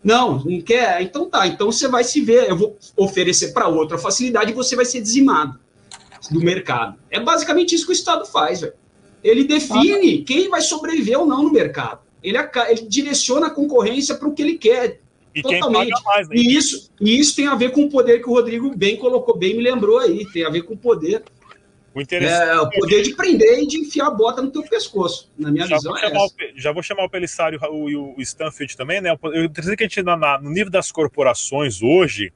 Não, 0.04 0.44
não 0.44 0.62
quer? 0.62 1.02
Então 1.02 1.30
tá, 1.30 1.48
então 1.48 1.72
você 1.72 1.88
vai 1.88 2.04
se 2.04 2.22
ver, 2.22 2.50
eu 2.50 2.58
vou 2.58 2.78
oferecer 2.98 3.54
para 3.54 3.68
outra 3.68 3.98
facilidade 3.98 4.52
e 4.52 4.56
você 4.56 4.76
vai 4.76 4.86
ser 4.86 5.02
dizimado 5.02 5.60
do 6.32 6.40
mercado. 6.40 6.98
É 7.10 7.20
basicamente 7.20 7.76
isso 7.76 7.86
que 7.86 7.92
o 7.92 7.94
Estado 7.94 8.26
faz, 8.26 8.62
velho. 8.62 8.74
Ele 9.24 9.44
define 9.44 10.24
quem 10.24 10.50
vai 10.50 10.62
sobreviver 10.62 11.20
ou 11.20 11.26
não 11.26 11.44
no 11.44 11.52
mercado 11.52 12.06
ele, 12.26 12.38
ele 12.70 12.82
direciona 12.88 13.48
a 13.48 13.50
concorrência 13.52 14.16
para 14.16 14.28
o 14.28 14.34
que 14.34 14.42
ele 14.42 14.58
quer. 14.58 15.00
E 15.34 15.42
totalmente. 15.42 15.92
Mais, 16.04 16.28
né? 16.28 16.36
e, 16.36 16.56
isso, 16.56 16.90
e 17.00 17.20
isso 17.20 17.36
tem 17.36 17.48
a 17.48 17.56
ver 17.56 17.72
com 17.72 17.84
o 17.84 17.90
poder 17.90 18.22
que 18.22 18.30
o 18.30 18.34
Rodrigo 18.34 18.76
bem 18.76 18.98
colocou, 18.98 19.38
bem 19.38 19.56
me 19.56 19.62
lembrou 19.62 20.00
aí, 20.00 20.26
tem 20.32 20.44
a 20.44 20.50
ver 20.50 20.64
com 20.64 20.74
o 20.74 20.78
poder. 20.78 21.24
O, 21.96 22.02
é, 22.02 22.60
o 22.60 22.70
poder 22.70 23.04
de 23.04 23.16
prender 23.16 23.60
e 23.60 23.68
de 23.68 23.80
enfiar 23.80 24.08
a 24.08 24.12
bota 24.12 24.42
no 24.42 24.52
teu 24.52 24.62
pescoço. 24.64 25.32
Na 25.38 25.50
minha 25.50 25.66
já 25.66 25.78
visão, 25.78 25.98
é 25.98 26.10
o, 26.10 26.30
já 26.54 26.74
vou 26.74 26.84
chamar 26.84 27.06
o 27.06 27.10
Pelissário 27.10 27.58
e 27.90 27.96
o, 27.96 28.14
o 28.18 28.22
Stanfield 28.22 28.76
também, 28.76 29.00
né? 29.00 29.18
Eu 29.34 29.48
dizer 29.48 29.78
que 29.78 29.86
a 29.86 29.88
gente, 29.88 30.04
na, 30.04 30.18
na, 30.18 30.38
no 30.38 30.50
nível 30.50 30.70
das 30.70 30.92
corporações 30.92 31.82
hoje, 31.82 32.34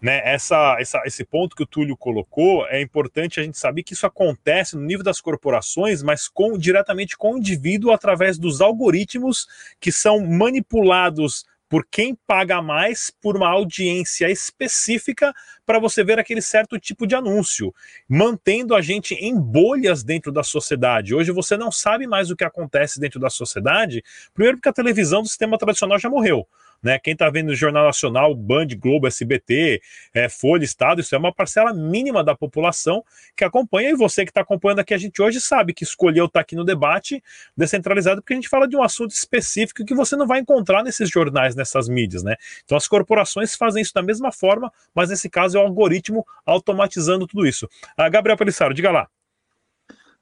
né, 0.00 0.22
essa, 0.24 0.76
essa, 0.80 1.02
esse 1.04 1.24
ponto 1.24 1.54
que 1.54 1.62
o 1.62 1.66
Túlio 1.66 1.94
colocou, 1.94 2.66
é 2.68 2.80
importante 2.80 3.38
a 3.38 3.42
gente 3.42 3.58
saber 3.58 3.82
que 3.82 3.92
isso 3.92 4.06
acontece 4.06 4.76
no 4.76 4.82
nível 4.82 5.04
das 5.04 5.20
corporações, 5.20 6.02
mas 6.02 6.26
com, 6.26 6.56
diretamente 6.56 7.14
com 7.14 7.34
o 7.34 7.38
indivíduo 7.38 7.92
através 7.92 8.38
dos 8.38 8.62
algoritmos 8.62 9.46
que 9.78 9.92
são 9.92 10.26
manipulados 10.26 11.44
por 11.72 11.86
quem 11.90 12.14
paga 12.26 12.60
mais 12.60 13.10
por 13.10 13.34
uma 13.34 13.48
audiência 13.48 14.30
específica 14.30 15.32
para 15.64 15.78
você 15.78 16.04
ver 16.04 16.18
aquele 16.18 16.42
certo 16.42 16.78
tipo 16.78 17.06
de 17.06 17.14
anúncio, 17.14 17.74
mantendo 18.06 18.74
a 18.74 18.82
gente 18.82 19.14
em 19.14 19.40
bolhas 19.40 20.04
dentro 20.04 20.30
da 20.30 20.42
sociedade. 20.42 21.14
Hoje 21.14 21.32
você 21.32 21.56
não 21.56 21.72
sabe 21.72 22.06
mais 22.06 22.30
o 22.30 22.36
que 22.36 22.44
acontece 22.44 23.00
dentro 23.00 23.18
da 23.18 23.30
sociedade, 23.30 24.04
primeiro 24.34 24.58
porque 24.58 24.68
a 24.68 24.72
televisão 24.74 25.22
do 25.22 25.28
sistema 25.28 25.56
tradicional 25.56 25.98
já 25.98 26.10
morreu. 26.10 26.46
Né? 26.82 26.98
Quem 26.98 27.12
está 27.12 27.30
vendo 27.30 27.50
o 27.50 27.54
Jornal 27.54 27.84
Nacional, 27.84 28.34
Band, 28.34 28.68
Globo, 28.78 29.06
SBT, 29.06 29.80
é, 30.12 30.28
Folha, 30.28 30.64
Estado, 30.64 31.00
isso 31.00 31.14
é 31.14 31.18
uma 31.18 31.32
parcela 31.32 31.72
mínima 31.72 32.24
da 32.24 32.34
população 32.34 33.04
que 33.36 33.44
acompanha, 33.44 33.90
e 33.90 33.94
você 33.94 34.24
que 34.24 34.30
está 34.30 34.40
acompanhando 34.40 34.80
aqui 34.80 34.92
a 34.92 34.98
gente 34.98 35.20
hoje 35.22 35.40
sabe 35.40 35.72
que 35.72 35.84
escolheu 35.84 36.26
estar 36.26 36.40
tá 36.40 36.42
aqui 36.42 36.56
no 36.56 36.64
debate 36.64 37.22
descentralizado, 37.56 38.20
porque 38.20 38.34
a 38.34 38.36
gente 38.36 38.48
fala 38.48 38.66
de 38.66 38.76
um 38.76 38.82
assunto 38.82 39.12
específico 39.12 39.84
que 39.84 39.94
você 39.94 40.16
não 40.16 40.26
vai 40.26 40.40
encontrar 40.40 40.82
nesses 40.82 41.08
jornais, 41.08 41.54
nessas 41.54 41.88
mídias, 41.88 42.22
né? 42.22 42.36
Então 42.64 42.76
as 42.76 42.88
corporações 42.88 43.54
fazem 43.54 43.82
isso 43.82 43.94
da 43.94 44.02
mesma 44.02 44.32
forma, 44.32 44.72
mas 44.94 45.10
nesse 45.10 45.28
caso 45.30 45.56
é 45.56 45.60
o 45.60 45.64
algoritmo 45.64 46.26
automatizando 46.44 47.26
tudo 47.26 47.46
isso. 47.46 47.68
Ah, 47.96 48.08
Gabriel 48.08 48.36
Pelissaro, 48.36 48.74
diga 48.74 48.90
lá. 48.90 49.08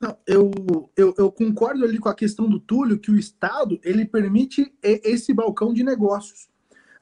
Não, 0.00 0.16
eu, 0.26 0.50
eu, 0.96 1.14
eu, 1.18 1.30
concordo 1.30 1.84
ali 1.84 1.98
com 1.98 2.08
a 2.08 2.14
questão 2.14 2.48
do 2.48 2.58
Túlio 2.58 2.98
que 2.98 3.10
o 3.10 3.18
Estado 3.18 3.78
ele 3.84 4.06
permite 4.06 4.74
esse 4.82 5.34
balcão 5.34 5.74
de 5.74 5.84
negócios. 5.84 6.48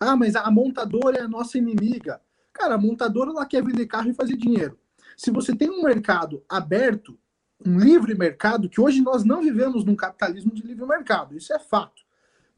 Ah, 0.01 0.17
mas 0.17 0.35
a 0.35 0.51
montadora 0.51 1.19
é 1.19 1.23
a 1.23 1.29
nossa 1.29 1.57
inimiga. 1.57 2.21
Cara, 2.53 2.75
a 2.75 2.79
montadora 2.79 3.31
ela 3.31 3.47
quer 3.47 3.65
vender 3.65 3.87
carro 3.87 4.11
e 4.11 4.15
fazer 4.15 4.37
dinheiro. 4.37 4.77
Se 5.17 5.31
você 5.31 5.55
tem 5.55 5.71
um 5.71 5.85
mercado 5.85 6.43
aberto, 6.49 7.17
um 7.65 7.79
livre 7.79 8.17
mercado, 8.17 8.69
que 8.69 8.81
hoje 8.81 9.01
nós 9.01 9.25
não 9.25 9.43
vivemos 9.43 9.85
num 9.85 9.97
capitalismo 9.97 10.53
de 10.53 10.63
livre 10.63 10.85
mercado, 10.85 11.37
isso 11.37 11.53
é 11.53 11.59
fato. 11.59 12.03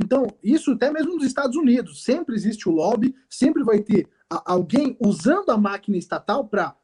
Então, 0.02 0.26
isso 0.42 0.72
até 0.72 0.90
mesmo 0.90 1.14
nos 1.14 1.24
Estados 1.24 1.56
Unidos, 1.56 2.02
sempre 2.02 2.34
existe 2.34 2.66
o 2.66 2.72
lobby, 2.72 3.14
sempre 3.28 3.62
vai 3.62 3.80
ter 3.80 4.08
alguém 4.28 4.96
usando 4.98 5.50
a 5.50 5.58
máquina 5.58 5.98
estatal 5.98 6.46
para 6.46 6.74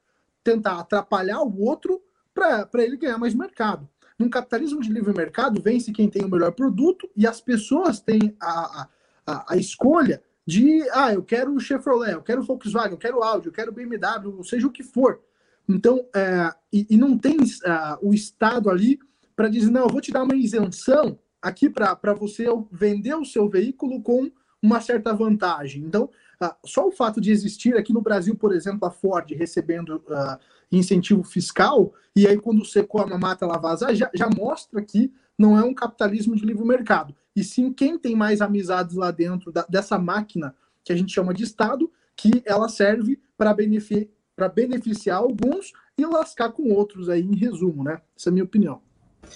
tentar 0.45 0.79
atrapalhar 0.79 1.41
o 1.41 1.61
outro 1.61 2.03
para 2.37 2.85
ele 2.85 2.99
ganhar 2.99 3.17
mais 3.17 3.35
mercado. 3.35 3.89
Num 4.19 4.29
capitalismo 4.29 4.81
de 4.81 4.93
livre 4.93 5.15
mercado, 5.15 5.61
vence 5.61 5.91
quem 5.91 6.09
tem 6.09 6.25
o 6.25 6.31
melhor 6.31 6.53
produto 6.53 7.09
e 7.17 7.27
as 7.27 7.41
pessoas 7.41 7.99
têm 7.99 8.37
a, 8.41 8.89
a, 9.27 9.55
a 9.55 9.57
escolha 9.57 10.23
de, 10.47 10.87
ah, 10.93 11.13
eu 11.13 11.23
quero 11.23 11.53
o 11.55 11.61
Chevrolet, 11.61 12.13
eu 12.13 12.23
quero 12.23 12.43
Volkswagen, 12.43 12.93
eu 12.93 12.99
quero 12.99 13.23
Audi, 13.23 13.47
eu 13.47 13.53
quero 13.53 13.73
BMW, 13.73 14.45
seja 14.45 14.67
o 14.67 14.71
que 14.71 14.83
for. 14.83 15.21
Então, 15.69 16.07
é, 16.15 16.53
e, 16.73 16.87
e, 16.91 16.97
não 16.97 17.19
tem 17.19 17.37
uh, 17.39 17.99
o 18.01 18.15
Estado 18.15 18.71
ali 18.71 18.99
para 19.35 19.49
dizer, 19.49 19.71
não, 19.71 19.83
eu 19.83 19.89
vou 19.89 20.01
te 20.01 20.13
dar 20.13 20.23
uma 20.23 20.37
isenção 20.37 21.19
aqui 21.43 21.69
para 21.69 22.15
você 22.15 22.47
vender 22.71 23.15
o 23.17 23.25
seu 23.25 23.49
veículo 23.49 24.01
com 24.01 24.31
uma 24.63 24.81
certa 24.81 25.13
vantagem. 25.13 25.83
Então, 25.83 26.09
uh, 26.43 26.55
só 26.65 26.87
o 26.87 26.93
fato 26.93 27.21
de 27.21 27.31
existir 27.31 27.77
aqui 27.77 27.93
no 27.93 28.01
Brasil, 28.01 28.35
por 28.35 28.55
exemplo, 28.55 28.87
a 28.87 28.91
Ford 28.91 29.31
recebendo 29.33 29.97
uh, 30.09 30.39
incentivo 30.71 31.23
fiscal, 31.23 31.93
e 32.15 32.27
aí 32.27 32.39
quando 32.39 32.65
secou 32.65 33.01
a 33.01 33.19
mata 33.19 33.45
ela 33.45 33.59
vaza, 33.59 33.95
já, 33.95 34.11
já 34.15 34.29
mostra 34.29 34.83
que 34.83 35.13
não 35.39 35.59
é 35.59 35.63
um 35.63 35.75
capitalismo 35.75 36.35
de 36.35 36.45
livre 36.45 36.65
mercado 36.65 37.15
e 37.37 37.45
sim 37.45 37.71
quem 37.71 37.99
tem 37.99 38.17
mais 38.17 38.41
amizades 38.41 38.97
lá 38.97 39.11
dentro 39.11 39.53
da, 39.53 39.67
dessa 39.69 39.99
máquina 39.99 40.55
que 40.83 40.93
a 40.93 40.97
gente 40.97 41.13
chama 41.13 41.35
de 41.35 41.45
Estado, 41.45 41.91
que 42.17 42.43
ela 42.47 42.69
serve 42.69 43.21
para 43.37 43.53
benefi 43.53 44.11
beneficiar 44.55 45.19
alguns 45.19 45.73
e 45.97 46.05
lascar 46.05 46.51
com 46.53 46.71
outros 46.71 47.09
aí, 47.09 47.23
em 47.23 47.35
resumo, 47.35 47.83
né? 47.83 48.01
Essa 48.17 48.29
é 48.29 48.31
a 48.31 48.33
minha 48.33 48.45
opinião. 48.45 48.83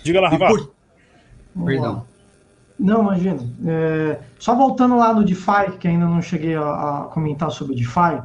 Diga 0.02 0.20
lá, 0.20 0.28
Rafa. 0.28 0.48
Por... 0.48 0.74
Perdão. 1.64 2.06
Não, 2.80 3.02
imagina. 3.02 3.38
É, 3.66 4.18
só 4.38 4.54
voltando 4.54 4.96
lá 4.96 5.12
no 5.12 5.22
DeFi, 5.22 5.76
que 5.78 5.86
ainda 5.86 6.06
não 6.06 6.22
cheguei 6.22 6.56
a, 6.56 6.62
a 6.62 7.08
comentar 7.12 7.50
sobre 7.50 7.74
o 7.74 7.76
DeFi. 7.76 8.22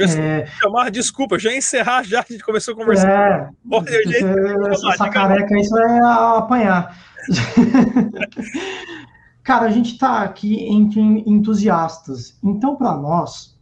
É, 0.00 0.46
chamar, 0.60 0.90
desculpa, 0.90 1.38
já 1.38 1.54
encerrar, 1.54 2.02
já 2.02 2.20
a 2.20 2.24
gente 2.28 2.42
começou 2.42 2.74
a 2.74 2.76
conversar. 2.76 3.08
É, 3.08 3.48
Olha, 3.70 3.88
essa, 4.68 4.88
essa 4.88 5.08
careca, 5.08 5.60
isso 5.60 5.78
é 5.78 6.00
apanhar. 6.36 6.98
Cara, 9.44 9.66
a 9.66 9.70
gente 9.70 9.92
está 9.92 10.22
aqui 10.22 10.64
entre 10.64 11.00
entusiastas. 11.00 12.36
Então, 12.42 12.74
para 12.74 12.96
nós, 12.96 13.56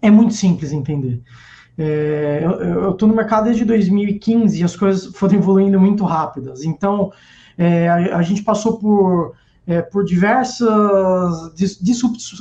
é 0.00 0.10
muito 0.10 0.34
simples 0.34 0.72
entender. 0.72 1.20
É, 1.78 2.42
eu 2.44 2.92
estou 2.92 3.08
no 3.08 3.14
mercado 3.14 3.44
desde 3.44 3.64
2015 3.64 4.60
e 4.60 4.64
as 4.64 4.76
coisas 4.76 5.06
foram 5.16 5.34
evoluindo 5.34 5.80
muito 5.80 6.04
rápidas. 6.04 6.64
Então, 6.64 7.12
é, 7.56 7.88
a, 7.88 8.18
a, 8.18 8.22
gente 8.22 8.42
passou 8.42 8.78
por, 8.78 9.34
é, 9.66 9.82
por 9.82 10.04
diversas 10.04 11.52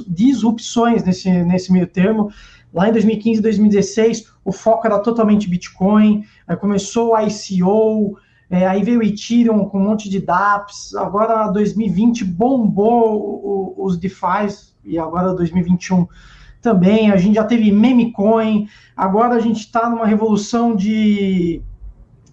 disrupções 0.09 1.03
nesse, 1.03 1.31
nesse 1.43 1.71
meio 1.71 1.87
termo. 1.87 2.31
Lá 2.73 2.89
em 2.89 2.91
2015 2.91 3.39
e 3.39 3.43
2016, 3.43 4.31
o 4.43 4.51
foco 4.51 4.85
era 4.85 4.99
totalmente 4.99 5.49
Bitcoin, 5.49 6.25
começou 6.59 7.13
o 7.13 7.19
ICO, 7.19 8.17
é, 8.49 8.67
aí 8.67 8.83
veio 8.83 8.99
o 8.99 9.03
Ethereum 9.03 9.65
com 9.65 9.79
um 9.79 9.83
monte 9.83 10.09
de 10.09 10.19
dApps. 10.19 10.93
Agora 10.95 11.47
2020 11.47 12.23
bombou 12.25 13.17
o, 13.17 13.85
os 13.85 13.97
DeFi 13.97 14.47
e 14.83 14.99
agora 14.99 15.33
2021 15.33 16.07
também. 16.61 17.11
A 17.11 17.17
gente 17.17 17.35
já 17.35 17.43
teve 17.43 17.71
meme 17.71 18.11
coin. 18.11 18.67
Agora 18.95 19.35
a 19.35 19.39
gente 19.39 19.61
está 19.61 19.89
numa 19.89 20.05
revolução 20.05 20.75
de, 20.75 21.61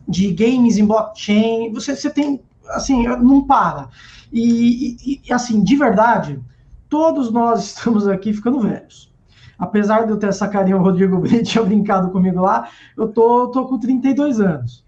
de 0.06 0.32
games 0.32 0.76
em 0.76 0.84
blockchain. 0.84 1.72
Você, 1.72 1.96
você 1.96 2.10
tem 2.10 2.40
assim, 2.72 3.06
não 3.06 3.46
para. 3.46 3.88
E, 4.32 5.20
e, 5.26 5.32
assim, 5.32 5.62
de 5.62 5.76
verdade, 5.76 6.40
todos 6.88 7.30
nós 7.30 7.66
estamos 7.76 8.08
aqui 8.08 8.32
ficando 8.32 8.60
velhos. 8.60 9.12
Apesar 9.58 10.06
de 10.06 10.10
eu 10.10 10.16
ter 10.16 10.28
essa 10.28 10.48
carinha, 10.48 10.76
o 10.76 10.82
Rodrigo 10.82 11.18
Brito 11.18 11.44
tinha 11.48 11.62
brincado 11.64 12.10
comigo 12.10 12.40
lá, 12.40 12.68
eu 12.96 13.08
tô, 13.08 13.48
tô 13.48 13.66
com 13.66 13.78
32 13.78 14.40
anos. 14.40 14.84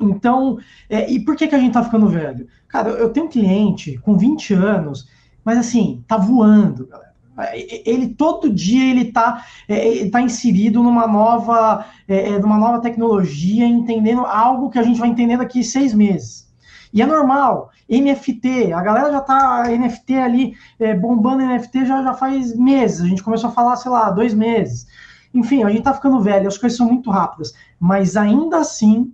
Então, 0.00 0.58
é, 0.88 1.10
e 1.10 1.20
por 1.24 1.36
que, 1.36 1.46
que 1.46 1.54
a 1.54 1.58
gente 1.58 1.74
tá 1.74 1.84
ficando 1.84 2.08
velho? 2.08 2.46
Cara, 2.68 2.90
eu 2.90 3.10
tenho 3.10 3.26
um 3.26 3.28
cliente 3.28 3.98
com 3.98 4.16
20 4.16 4.54
anos, 4.54 5.08
mas 5.44 5.58
assim, 5.58 6.02
tá 6.08 6.16
voando, 6.16 6.86
galera. 6.86 7.12
Ele 7.54 8.08
todo 8.08 8.52
dia 8.52 8.90
ele 8.90 9.10
tá, 9.10 9.44
é, 9.66 10.08
tá 10.10 10.20
inserido 10.20 10.82
numa 10.82 11.06
nova, 11.06 11.86
é, 12.06 12.30
é, 12.30 12.38
numa 12.38 12.58
nova 12.58 12.80
tecnologia, 12.80 13.66
entendendo 13.66 14.20
algo 14.26 14.68
que 14.68 14.78
a 14.78 14.82
gente 14.82 15.00
vai 15.00 15.08
entender 15.08 15.38
daqui 15.38 15.64
seis 15.64 15.94
meses. 15.94 16.51
E 16.92 17.00
é 17.00 17.06
normal. 17.06 17.70
NFT, 17.88 18.72
a 18.72 18.82
galera 18.82 19.10
já 19.10 19.20
tá 19.20 19.64
NFT 19.68 20.14
ali, 20.14 20.54
é, 20.78 20.94
bombando 20.94 21.44
NFT 21.44 21.86
já, 21.86 22.02
já 22.02 22.14
faz 22.14 22.54
meses. 22.56 23.00
A 23.00 23.08
gente 23.08 23.22
começou 23.22 23.50
a 23.50 23.52
falar, 23.52 23.76
sei 23.76 23.90
lá, 23.90 24.10
dois 24.10 24.34
meses. 24.34 24.86
Enfim, 25.34 25.62
a 25.62 25.70
gente 25.70 25.82
tá 25.82 25.94
ficando 25.94 26.20
velho, 26.20 26.48
as 26.48 26.58
coisas 26.58 26.76
são 26.76 26.86
muito 26.86 27.10
rápidas. 27.10 27.54
Mas 27.80 28.16
ainda 28.16 28.58
assim, 28.58 29.12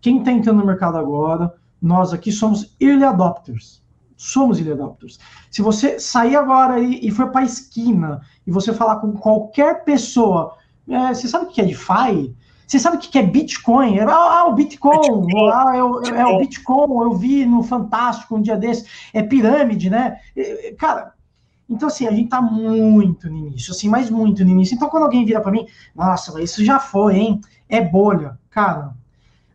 quem 0.00 0.18
está 0.18 0.30
entrando 0.30 0.58
no 0.58 0.66
mercado 0.66 0.98
agora, 0.98 1.54
nós 1.80 2.12
aqui 2.12 2.30
somos 2.30 2.76
early 2.80 3.04
adopters. 3.04 3.82
Somos 4.16 4.58
early 4.58 4.72
adopters. 4.72 5.18
Se 5.50 5.62
você 5.62 5.98
sair 5.98 6.36
agora 6.36 6.78
e, 6.78 7.06
e 7.06 7.10
for 7.10 7.30
para 7.30 7.40
a 7.40 7.44
esquina 7.44 8.20
e 8.46 8.50
você 8.50 8.72
falar 8.74 8.96
com 8.96 9.12
qualquer 9.12 9.84
pessoa, 9.84 10.56
é, 10.88 11.14
você 11.14 11.28
sabe 11.28 11.46
o 11.46 11.48
que 11.48 11.60
é 11.60 11.64
DeFi? 11.64 12.34
Você 12.66 12.78
sabe 12.78 12.96
o 12.96 13.00
que 13.00 13.16
é 13.16 13.22
Bitcoin? 13.22 14.00
Ah, 14.00 14.46
o 14.46 14.54
Bitcoin, 14.54 15.26
Bitcoin. 15.26 15.50
Ah, 15.52 15.76
eu, 15.76 16.02
é, 16.02 16.20
é 16.20 16.26
o 16.26 16.38
Bitcoin, 16.38 17.04
eu 17.04 17.14
vi 17.14 17.46
no 17.46 17.62
Fantástico 17.62 18.36
um 18.36 18.42
dia 18.42 18.56
desse. 18.56 18.86
É 19.12 19.22
pirâmide, 19.22 19.88
né? 19.88 20.18
Cara, 20.76 21.12
então 21.70 21.86
assim, 21.88 22.06
a 22.06 22.10
gente 22.10 22.28
tá 22.28 22.42
muito 22.42 23.28
no 23.30 23.36
início, 23.36 23.72
assim, 23.72 23.88
mas 23.88 24.10
muito 24.10 24.44
no 24.44 24.50
início. 24.50 24.74
Então 24.74 24.88
quando 24.88 25.04
alguém 25.04 25.24
vira 25.24 25.40
para 25.40 25.52
mim, 25.52 25.66
nossa, 25.94 26.42
isso 26.42 26.64
já 26.64 26.80
foi, 26.80 27.16
hein? 27.16 27.40
É 27.68 27.80
bolha. 27.80 28.38
Cara, 28.50 28.94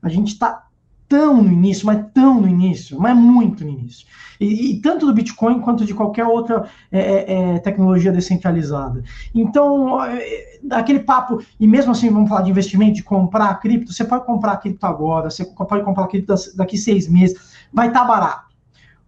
a 0.02 0.08
gente 0.08 0.30
está 0.34 0.68
tão 1.12 1.44
no 1.44 1.52
início, 1.52 1.86
mas 1.86 2.06
tão 2.14 2.40
no 2.40 2.48
início, 2.48 2.98
mas 2.98 3.14
muito 3.14 3.66
no 3.66 3.70
início. 3.70 4.08
E, 4.40 4.72
e 4.72 4.82
tanto 4.82 5.06
do 5.06 5.14
Bitcoin 5.14 5.60
quanto 5.60 5.84
de 5.84 5.94
qualquer 5.94 6.24
outra 6.24 6.70
é, 6.90 7.00
é, 7.00 7.56
é 7.56 7.60
tecnologia 7.60 8.14
descentralizada. 8.14 9.04
Então, 9.36 10.02
é, 10.06 10.58
aquele 10.72 11.02
papo, 11.02 11.44
e 11.60 11.68
mesmo 11.68 11.92
assim, 11.92 12.10
vamos 12.10 12.30
falar 12.30 12.44
de 12.44 12.50
investimento, 12.50 12.94
de 12.94 13.04
comprar 13.04 13.54
cripto, 13.60 13.92
você 13.92 14.06
pode 14.06 14.26
comprar 14.26 14.56
cripto 14.56 14.86
agora, 14.86 15.30
você 15.30 15.44
pode 15.44 15.84
comprar 15.84 16.08
cripto 16.08 16.34
daqui 16.56 16.78
seis 16.78 17.10
meses, 17.10 17.54
vai 17.74 17.90
estar 17.90 18.00
tá 18.00 18.06
barato. 18.06 18.52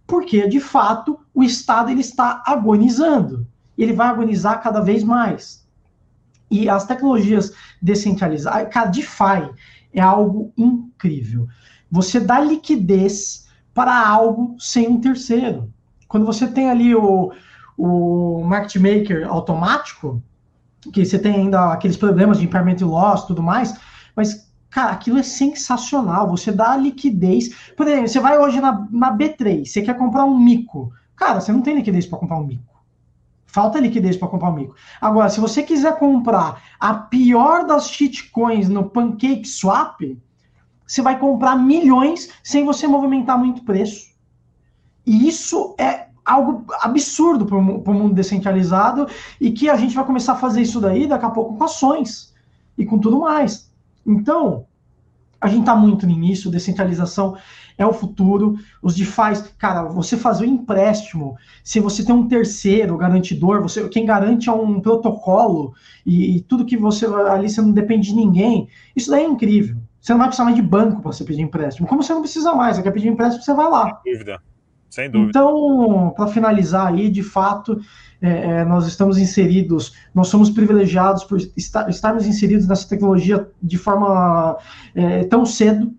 Porque, 0.06 0.46
de 0.46 0.60
fato, 0.60 1.18
o 1.32 1.42
Estado 1.42 1.90
ele 1.90 2.02
está 2.02 2.42
agonizando. 2.44 3.46
Ele 3.78 3.94
vai 3.94 4.08
agonizar 4.08 4.62
cada 4.62 4.82
vez 4.82 5.02
mais. 5.02 5.66
E 6.50 6.68
as 6.68 6.84
tecnologias 6.84 7.54
descentralizadas, 7.80 8.76
a 8.76 8.84
DeFi, 8.84 9.50
é 9.94 10.02
algo 10.02 10.52
incrível. 10.58 11.48
Você 11.94 12.18
dá 12.18 12.40
liquidez 12.40 13.46
para 13.72 13.96
algo 14.04 14.56
sem 14.58 14.88
um 14.88 15.00
terceiro. 15.00 15.72
Quando 16.08 16.26
você 16.26 16.48
tem 16.48 16.68
ali 16.68 16.92
o, 16.92 17.32
o 17.78 18.42
market 18.42 18.82
maker 18.82 19.28
automático, 19.28 20.20
que 20.92 21.04
você 21.04 21.20
tem 21.20 21.36
ainda 21.36 21.72
aqueles 21.72 21.96
problemas 21.96 22.38
de 22.38 22.46
impairment 22.46 22.78
loss 22.80 23.26
tudo 23.28 23.44
mais, 23.44 23.78
mas, 24.16 24.52
cara, 24.68 24.90
aquilo 24.90 25.18
é 25.18 25.22
sensacional. 25.22 26.28
Você 26.30 26.50
dá 26.50 26.76
liquidez. 26.76 27.54
Por 27.76 27.86
exemplo, 27.86 28.08
você 28.08 28.18
vai 28.18 28.36
hoje 28.40 28.60
na, 28.60 28.88
na 28.90 29.16
B3, 29.16 29.64
você 29.64 29.80
quer 29.80 29.96
comprar 29.96 30.24
um 30.24 30.36
mico. 30.36 30.92
Cara, 31.14 31.40
você 31.40 31.52
não 31.52 31.62
tem 31.62 31.76
liquidez 31.76 32.06
para 32.06 32.18
comprar 32.18 32.38
um 32.38 32.44
mico. 32.44 32.74
Falta 33.46 33.78
liquidez 33.78 34.16
para 34.16 34.26
comprar 34.26 34.48
o 34.48 34.52
mico. 34.52 34.74
Agora, 35.00 35.28
se 35.28 35.38
você 35.38 35.62
quiser 35.62 35.96
comprar 35.96 36.60
a 36.80 36.92
pior 36.92 37.64
das 37.64 37.88
shitcoins 37.88 38.68
no 38.68 38.90
Pancake 38.90 39.46
Swap, 39.46 40.00
você 40.94 41.02
vai 41.02 41.18
comprar 41.18 41.56
milhões 41.56 42.28
sem 42.40 42.64
você 42.64 42.86
movimentar 42.86 43.36
muito 43.36 43.64
preço. 43.64 44.14
E 45.04 45.26
isso 45.26 45.74
é 45.76 46.06
algo 46.24 46.64
absurdo 46.80 47.44
para 47.44 47.58
o 47.58 47.94
mundo 47.94 48.14
descentralizado 48.14 49.08
e 49.40 49.50
que 49.50 49.68
a 49.68 49.76
gente 49.76 49.92
vai 49.92 50.04
começar 50.04 50.34
a 50.34 50.36
fazer 50.36 50.62
isso 50.62 50.80
daí 50.80 51.08
daqui 51.08 51.24
a 51.24 51.30
pouco 51.30 51.56
com 51.56 51.64
ações 51.64 52.32
e 52.78 52.86
com 52.86 52.96
tudo 52.96 53.18
mais. 53.18 53.68
Então, 54.06 54.66
a 55.40 55.48
gente 55.48 55.60
está 55.60 55.74
muito 55.74 56.06
no 56.06 56.12
início, 56.12 56.48
descentralização 56.48 57.36
é 57.76 57.84
o 57.84 57.92
futuro. 57.92 58.56
Os 58.80 58.94
DeFi, 58.94 59.50
cara, 59.58 59.82
você 59.82 60.16
fazer 60.16 60.46
um 60.46 60.54
empréstimo, 60.54 61.36
se 61.64 61.80
você 61.80 62.04
tem 62.04 62.14
um 62.14 62.28
terceiro 62.28 62.96
garantidor, 62.96 63.60
você 63.60 63.88
quem 63.88 64.06
garante 64.06 64.48
é 64.48 64.52
um 64.52 64.80
protocolo 64.80 65.74
e, 66.06 66.36
e 66.36 66.40
tudo 66.40 66.64
que 66.64 66.76
você 66.76 67.04
ali 67.04 67.50
você 67.50 67.60
não 67.60 67.72
depende 67.72 68.10
de 68.10 68.14
ninguém. 68.14 68.68
Isso 68.94 69.10
daí 69.10 69.24
é 69.24 69.26
incrível. 69.26 69.76
Você 70.04 70.12
não 70.12 70.18
vai 70.18 70.28
precisar 70.28 70.44
mais 70.44 70.56
de 70.56 70.60
banco 70.60 71.00
para 71.00 71.12
você 71.12 71.24
pedir 71.24 71.40
empréstimo. 71.40 71.88
Como 71.88 72.02
você 72.02 72.12
não 72.12 72.20
precisa 72.20 72.52
mais, 72.52 72.76
você 72.76 72.82
quer 72.82 72.90
pedir 72.90 73.08
empréstimo, 73.08 73.42
você 73.42 73.54
vai 73.54 73.70
lá. 73.70 74.00
Sem 74.02 74.12
dúvida. 74.12 74.42
Sem 74.90 75.10
dúvida. 75.10 75.30
Então, 75.30 76.12
para 76.14 76.26
finalizar 76.26 76.88
aí, 76.88 77.08
de 77.08 77.22
fato, 77.22 77.80
é, 78.20 78.28
é, 78.28 78.64
nós 78.66 78.86
estamos 78.86 79.16
inseridos, 79.16 79.94
nós 80.14 80.28
somos 80.28 80.50
privilegiados 80.50 81.24
por 81.24 81.38
estar, 81.56 81.88
estarmos 81.88 82.26
inseridos 82.26 82.68
nessa 82.68 82.86
tecnologia 82.86 83.48
de 83.62 83.78
forma 83.78 84.58
é, 84.94 85.24
tão 85.24 85.46
cedo. 85.46 85.90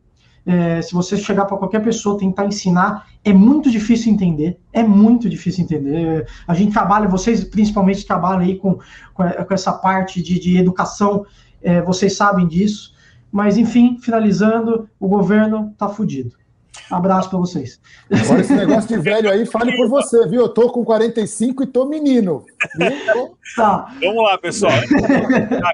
É, 0.46 0.84
se 0.84 0.94
você 0.94 1.18
chegar 1.18 1.46
para 1.46 1.58
qualquer 1.58 1.82
pessoa 1.82 2.20
tentar 2.20 2.46
ensinar, 2.46 3.08
é 3.24 3.34
muito 3.34 3.72
difícil 3.72 4.14
entender. 4.14 4.60
É 4.72 4.84
muito 4.84 5.28
difícil 5.28 5.64
entender. 5.64 6.28
A 6.48 6.54
gente 6.54 6.72
trabalha, 6.72 7.08
vocês 7.08 7.44
principalmente 7.44 8.06
trabalham 8.06 8.42
aí 8.42 8.56
com, 8.60 8.78
com 9.16 9.24
essa 9.50 9.74
parte 9.74 10.22
de, 10.22 10.40
de 10.40 10.58
educação, 10.58 11.26
é, 11.64 11.82
vocês 11.82 12.16
sabem 12.16 12.48
disso. 12.48 12.94
Mas, 13.32 13.58
enfim, 13.58 13.98
finalizando, 14.02 14.90
o 15.00 15.08
governo 15.08 15.72
está 15.74 15.90
fudido. 15.90 16.36
Abraço 16.90 17.30
para 17.30 17.40
vocês. 17.40 17.80
Agora 18.12 18.42
esse 18.42 18.54
negócio 18.54 18.88
de 18.88 19.02
velho 19.02 19.30
aí, 19.30 19.46
fale 19.46 19.76
por 19.76 19.90
você, 19.90 20.28
viu? 20.28 20.42
Eu 20.42 20.50
tô 20.50 20.70
com 20.70 20.84
45 20.86 21.64
e 21.64 21.68
tô 21.68 21.86
menino. 21.86 22.44
Tá. 23.56 23.94
Vamos 24.02 24.24
lá, 24.24 24.38
pessoal. 24.38 24.74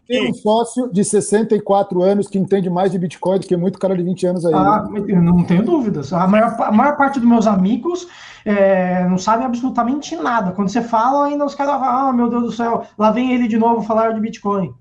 Tem 0.08 0.30
um 0.30 0.34
sócio 0.34 0.92
de 0.92 1.04
64 1.04 2.04
anos 2.04 2.28
que 2.28 2.38
entende 2.38 2.70
mais 2.70 2.92
de 2.92 3.00
Bitcoin 3.00 3.40
do 3.40 3.48
que 3.48 3.58
muito 3.58 3.80
cara 3.80 3.96
de 3.96 4.04
20 4.04 4.28
anos 4.28 4.46
aí. 4.46 4.54
Ah, 4.54 4.86
né? 4.92 5.16
não 5.16 5.44
tenho 5.44 5.64
dúvidas. 5.64 6.14
A 6.14 6.28
maior, 6.28 6.56
a 6.60 6.72
maior 6.72 6.96
parte 6.96 7.20
dos 7.20 7.28
meus 7.28 7.48
amigos 7.48 8.08
é, 8.46 9.08
não 9.08 9.18
sabem 9.18 9.46
absolutamente 9.46 10.16
nada. 10.16 10.52
Quando 10.52 10.70
você 10.70 10.82
fala, 10.82 11.28
ainda 11.28 11.46
os 11.46 11.56
caras 11.56 11.80
falam, 11.80 12.10
ah, 12.10 12.14
meu 12.14 12.30
Deus 12.30 12.44
do 12.44 12.52
céu, 12.52 12.86
lá 12.98 13.12
vem 13.12 13.34
ele 13.34 13.48
de 13.48 13.58
novo 13.58 13.82
falar 13.82 14.12
de 14.12 14.22
Bitcoin. 14.22 14.74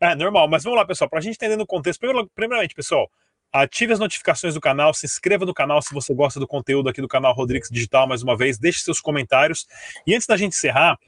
É, 0.00 0.14
normal, 0.14 0.48
mas 0.48 0.64
vamos 0.64 0.78
lá, 0.78 0.84
pessoal, 0.84 1.10
para 1.10 1.18
a 1.18 1.22
gente 1.22 1.34
entender 1.34 1.56
no 1.56 1.66
contexto. 1.66 2.00
Primeiramente, 2.34 2.74
pessoal, 2.74 3.10
Ative 3.50 3.94
as 3.94 3.98
notificações 3.98 4.52
do 4.52 4.60
canal, 4.60 4.92
se 4.92 5.06
inscreva 5.06 5.46
no 5.46 5.54
canal 5.54 5.80
se 5.80 5.94
você 5.94 6.12
gosta 6.12 6.38
do 6.38 6.46
conteúdo 6.46 6.90
aqui 6.90 7.00
do 7.00 7.08
canal 7.08 7.32
Rodrigues 7.32 7.70
Digital 7.70 8.06
mais 8.06 8.22
uma 8.22 8.36
vez, 8.36 8.58
deixe 8.58 8.80
seus 8.80 9.00
comentários. 9.00 9.66
E 10.06 10.14
antes 10.14 10.26
da 10.26 10.36
gente 10.36 10.54
encerrar, 10.54 10.98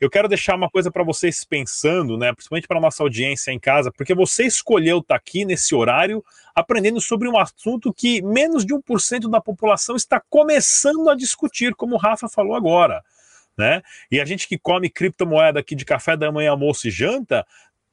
eu 0.00 0.08
quero 0.08 0.28
deixar 0.28 0.54
uma 0.54 0.70
coisa 0.70 0.92
para 0.92 1.02
vocês 1.02 1.44
pensando, 1.44 2.16
né, 2.16 2.32
principalmente 2.32 2.68
para 2.68 2.80
nossa 2.80 3.02
audiência 3.02 3.50
em 3.50 3.58
casa, 3.58 3.90
porque 3.90 4.14
você 4.14 4.44
escolheu 4.44 4.98
estar 4.98 5.14
tá 5.14 5.16
aqui 5.16 5.44
nesse 5.44 5.74
horário 5.74 6.24
aprendendo 6.54 7.00
sobre 7.00 7.28
um 7.28 7.36
assunto 7.36 7.92
que 7.92 8.22
menos 8.22 8.64
de 8.64 8.72
1% 8.72 9.28
da 9.28 9.40
população 9.40 9.96
está 9.96 10.22
começando 10.30 11.10
a 11.10 11.16
discutir, 11.16 11.74
como 11.74 11.96
o 11.96 11.98
Rafa 11.98 12.28
falou 12.28 12.54
agora. 12.54 13.02
Né? 13.56 13.82
E 14.08 14.20
a 14.20 14.24
gente 14.24 14.46
que 14.46 14.56
come 14.56 14.88
criptomoeda 14.88 15.58
aqui 15.58 15.74
de 15.74 15.84
café 15.84 16.16
da 16.16 16.30
manhã, 16.30 16.52
almoço 16.52 16.86
e 16.86 16.92
janta, 16.92 17.44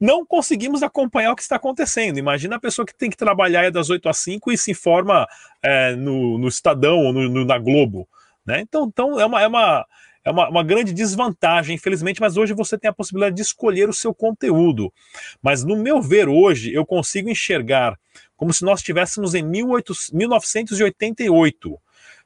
não 0.05 0.23
conseguimos 0.25 0.83
acompanhar 0.83 1.31
o 1.31 1.35
que 1.35 1.41
está 1.41 1.55
acontecendo. 1.55 2.19
Imagina 2.19 2.57
a 2.57 2.59
pessoa 2.59 2.85
que 2.85 2.95
tem 2.95 3.09
que 3.09 3.17
trabalhar 3.17 3.71
das 3.71 3.89
8 3.89 4.07
às 4.07 4.17
5 4.17 4.51
e 4.51 4.57
se 4.57 4.71
informa 4.71 5.27
é, 5.63 5.95
no, 5.95 6.37
no, 6.37 6.47
Estadão 6.47 6.99
ou 6.99 7.11
no, 7.11 7.27
no, 7.27 7.43
na 7.43 7.57
Globo. 7.57 8.07
Né? 8.45 8.61
Então, 8.61 8.85
então 8.85 9.19
é, 9.19 9.25
uma, 9.25 9.41
é, 9.41 9.47
uma, 9.47 9.85
é 10.23 10.29
uma, 10.31 10.49
uma, 10.49 10.63
grande 10.63 10.93
desvantagem, 10.93 11.75
infelizmente, 11.75 12.21
mas 12.21 12.37
hoje 12.37 12.53
você 12.53 12.77
tem 12.77 12.89
a 12.89 12.93
possibilidade 12.93 13.35
de 13.35 13.41
escolher 13.41 13.89
o 13.89 13.93
seu 13.93 14.13
conteúdo. 14.13 14.93
Mas, 15.41 15.63
no 15.63 15.75
meu 15.75 15.99
ver, 16.01 16.29
hoje, 16.29 16.71
eu 16.71 16.85
consigo 16.85 17.27
enxergar 17.27 17.97
como 18.37 18.53
se 18.53 18.63
nós 18.63 18.81
estivéssemos 18.81 19.33
em 19.33 19.49
18, 19.49 19.93
1988. 20.13 21.79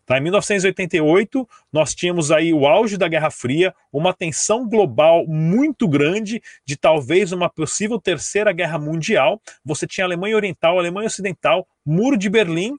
Tá? 0.10 0.18
Em 0.18 0.22
1988, 0.22 1.47
nós 1.72 1.93
tínhamos 1.93 2.32
aí 2.32 2.51
o 2.51 2.66
auge 2.66 2.97
da 2.97 3.07
Guerra 3.07 3.30
Fria, 3.30 3.72
uma 3.93 4.12
tensão 4.12 4.68
global 4.68 5.28
muito 5.28 5.88
grande 5.88 6.41
de 6.66 6.76
talvez 6.76 7.32
uma 7.32 7.47
possível 7.47 8.01
terceira 8.01 8.51
guerra 8.51 8.80
mundial. 8.80 9.39
Você 9.64 9.86
tinha 9.86 10.05
Alemanha 10.05 10.36
Oriental, 10.36 10.80
Alemanha 10.80 11.05
Ocidental, 11.05 11.68
Muro 11.86 12.18
de 12.18 12.28
Berlim. 12.28 12.76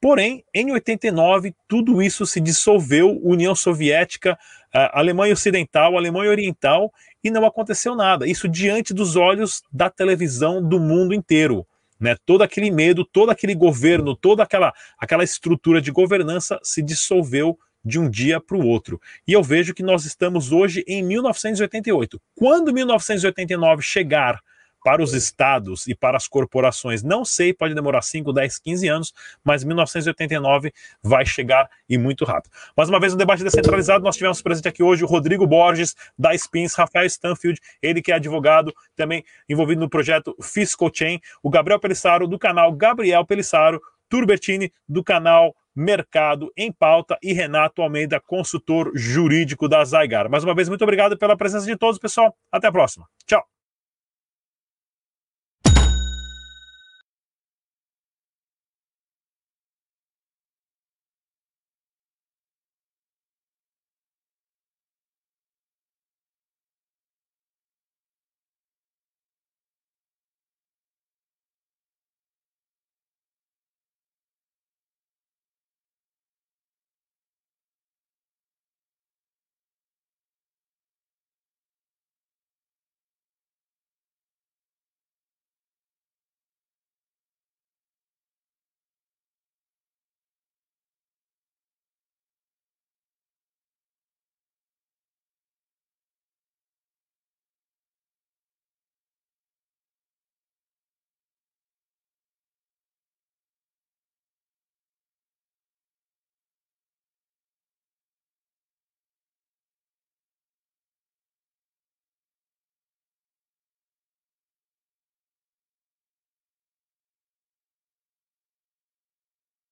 Porém, 0.00 0.44
em 0.54 0.70
89, 0.70 1.52
tudo 1.66 2.00
isso 2.00 2.24
se 2.24 2.40
dissolveu, 2.40 3.20
União 3.20 3.52
Soviética, 3.56 4.38
Alemanha 4.72 5.32
Ocidental, 5.32 5.96
Alemanha 5.96 6.30
Oriental, 6.30 6.92
e 7.24 7.32
não 7.32 7.44
aconteceu 7.44 7.96
nada. 7.96 8.28
Isso 8.28 8.48
diante 8.48 8.94
dos 8.94 9.16
olhos 9.16 9.60
da 9.72 9.90
televisão 9.90 10.62
do 10.62 10.78
mundo 10.78 11.12
inteiro. 11.12 11.66
Né? 12.00 12.16
Todo 12.24 12.42
aquele 12.42 12.70
medo, 12.70 13.04
todo 13.04 13.30
aquele 13.30 13.54
governo, 13.54 14.16
toda 14.16 14.42
aquela, 14.42 14.72
aquela 14.98 15.22
estrutura 15.22 15.80
de 15.80 15.90
governança 15.90 16.58
se 16.62 16.82
dissolveu 16.82 17.58
de 17.84 17.98
um 17.98 18.08
dia 18.08 18.40
para 18.40 18.56
o 18.56 18.66
outro. 18.66 19.00
E 19.26 19.32
eu 19.32 19.42
vejo 19.42 19.74
que 19.74 19.82
nós 19.82 20.04
estamos 20.04 20.52
hoje 20.52 20.84
em 20.86 21.02
1988. 21.02 22.20
Quando 22.34 22.72
1989 22.72 23.82
chegar 23.82 24.40
para 24.82 25.02
os 25.02 25.12
estados 25.12 25.86
e 25.86 25.94
para 25.94 26.16
as 26.16 26.26
corporações, 26.26 27.02
não 27.02 27.24
sei, 27.24 27.52
pode 27.52 27.74
demorar 27.74 28.02
5, 28.02 28.32
10, 28.32 28.58
15 28.58 28.88
anos, 28.88 29.14
mas 29.44 29.64
1989 29.64 30.72
vai 31.02 31.24
chegar 31.26 31.68
e 31.88 31.98
muito 31.98 32.24
rápido. 32.24 32.52
Mais 32.76 32.88
uma 32.88 33.00
vez, 33.00 33.12
no 33.12 33.18
debate 33.18 33.42
descentralizado, 33.42 34.02
nós 34.04 34.16
tivemos 34.16 34.40
presente 34.42 34.68
aqui 34.68 34.82
hoje 34.82 35.04
o 35.04 35.06
Rodrigo 35.06 35.46
Borges, 35.46 35.94
da 36.18 36.34
Spins, 36.34 36.74
Rafael 36.74 37.06
Stanfield, 37.06 37.60
ele 37.82 38.02
que 38.02 38.12
é 38.12 38.14
advogado, 38.16 38.72
também 38.96 39.24
envolvido 39.48 39.80
no 39.80 39.88
projeto 39.88 40.36
Fiscal 40.42 40.90
Chain, 40.92 41.20
o 41.42 41.50
Gabriel 41.50 41.80
Pelissaro, 41.80 42.26
do 42.26 42.38
canal 42.38 42.72
Gabriel 42.72 43.24
Pelissaro, 43.24 43.80
Turbertini, 44.08 44.72
do 44.88 45.04
canal 45.04 45.54
Mercado 45.74 46.52
em 46.56 46.72
Pauta 46.72 47.16
e 47.22 47.32
Renato 47.32 47.80
Almeida, 47.80 48.20
consultor 48.20 48.90
jurídico 48.94 49.68
da 49.68 49.84
Zygar. 49.84 50.28
Mais 50.28 50.44
uma 50.44 50.54
vez, 50.54 50.68
muito 50.68 50.82
obrigado 50.82 51.16
pela 51.16 51.36
presença 51.36 51.66
de 51.66 51.76
todos, 51.76 51.98
pessoal. 51.98 52.36
Até 52.50 52.66
a 52.66 52.72
próxima. 52.72 53.08
Tchau. 53.24 53.59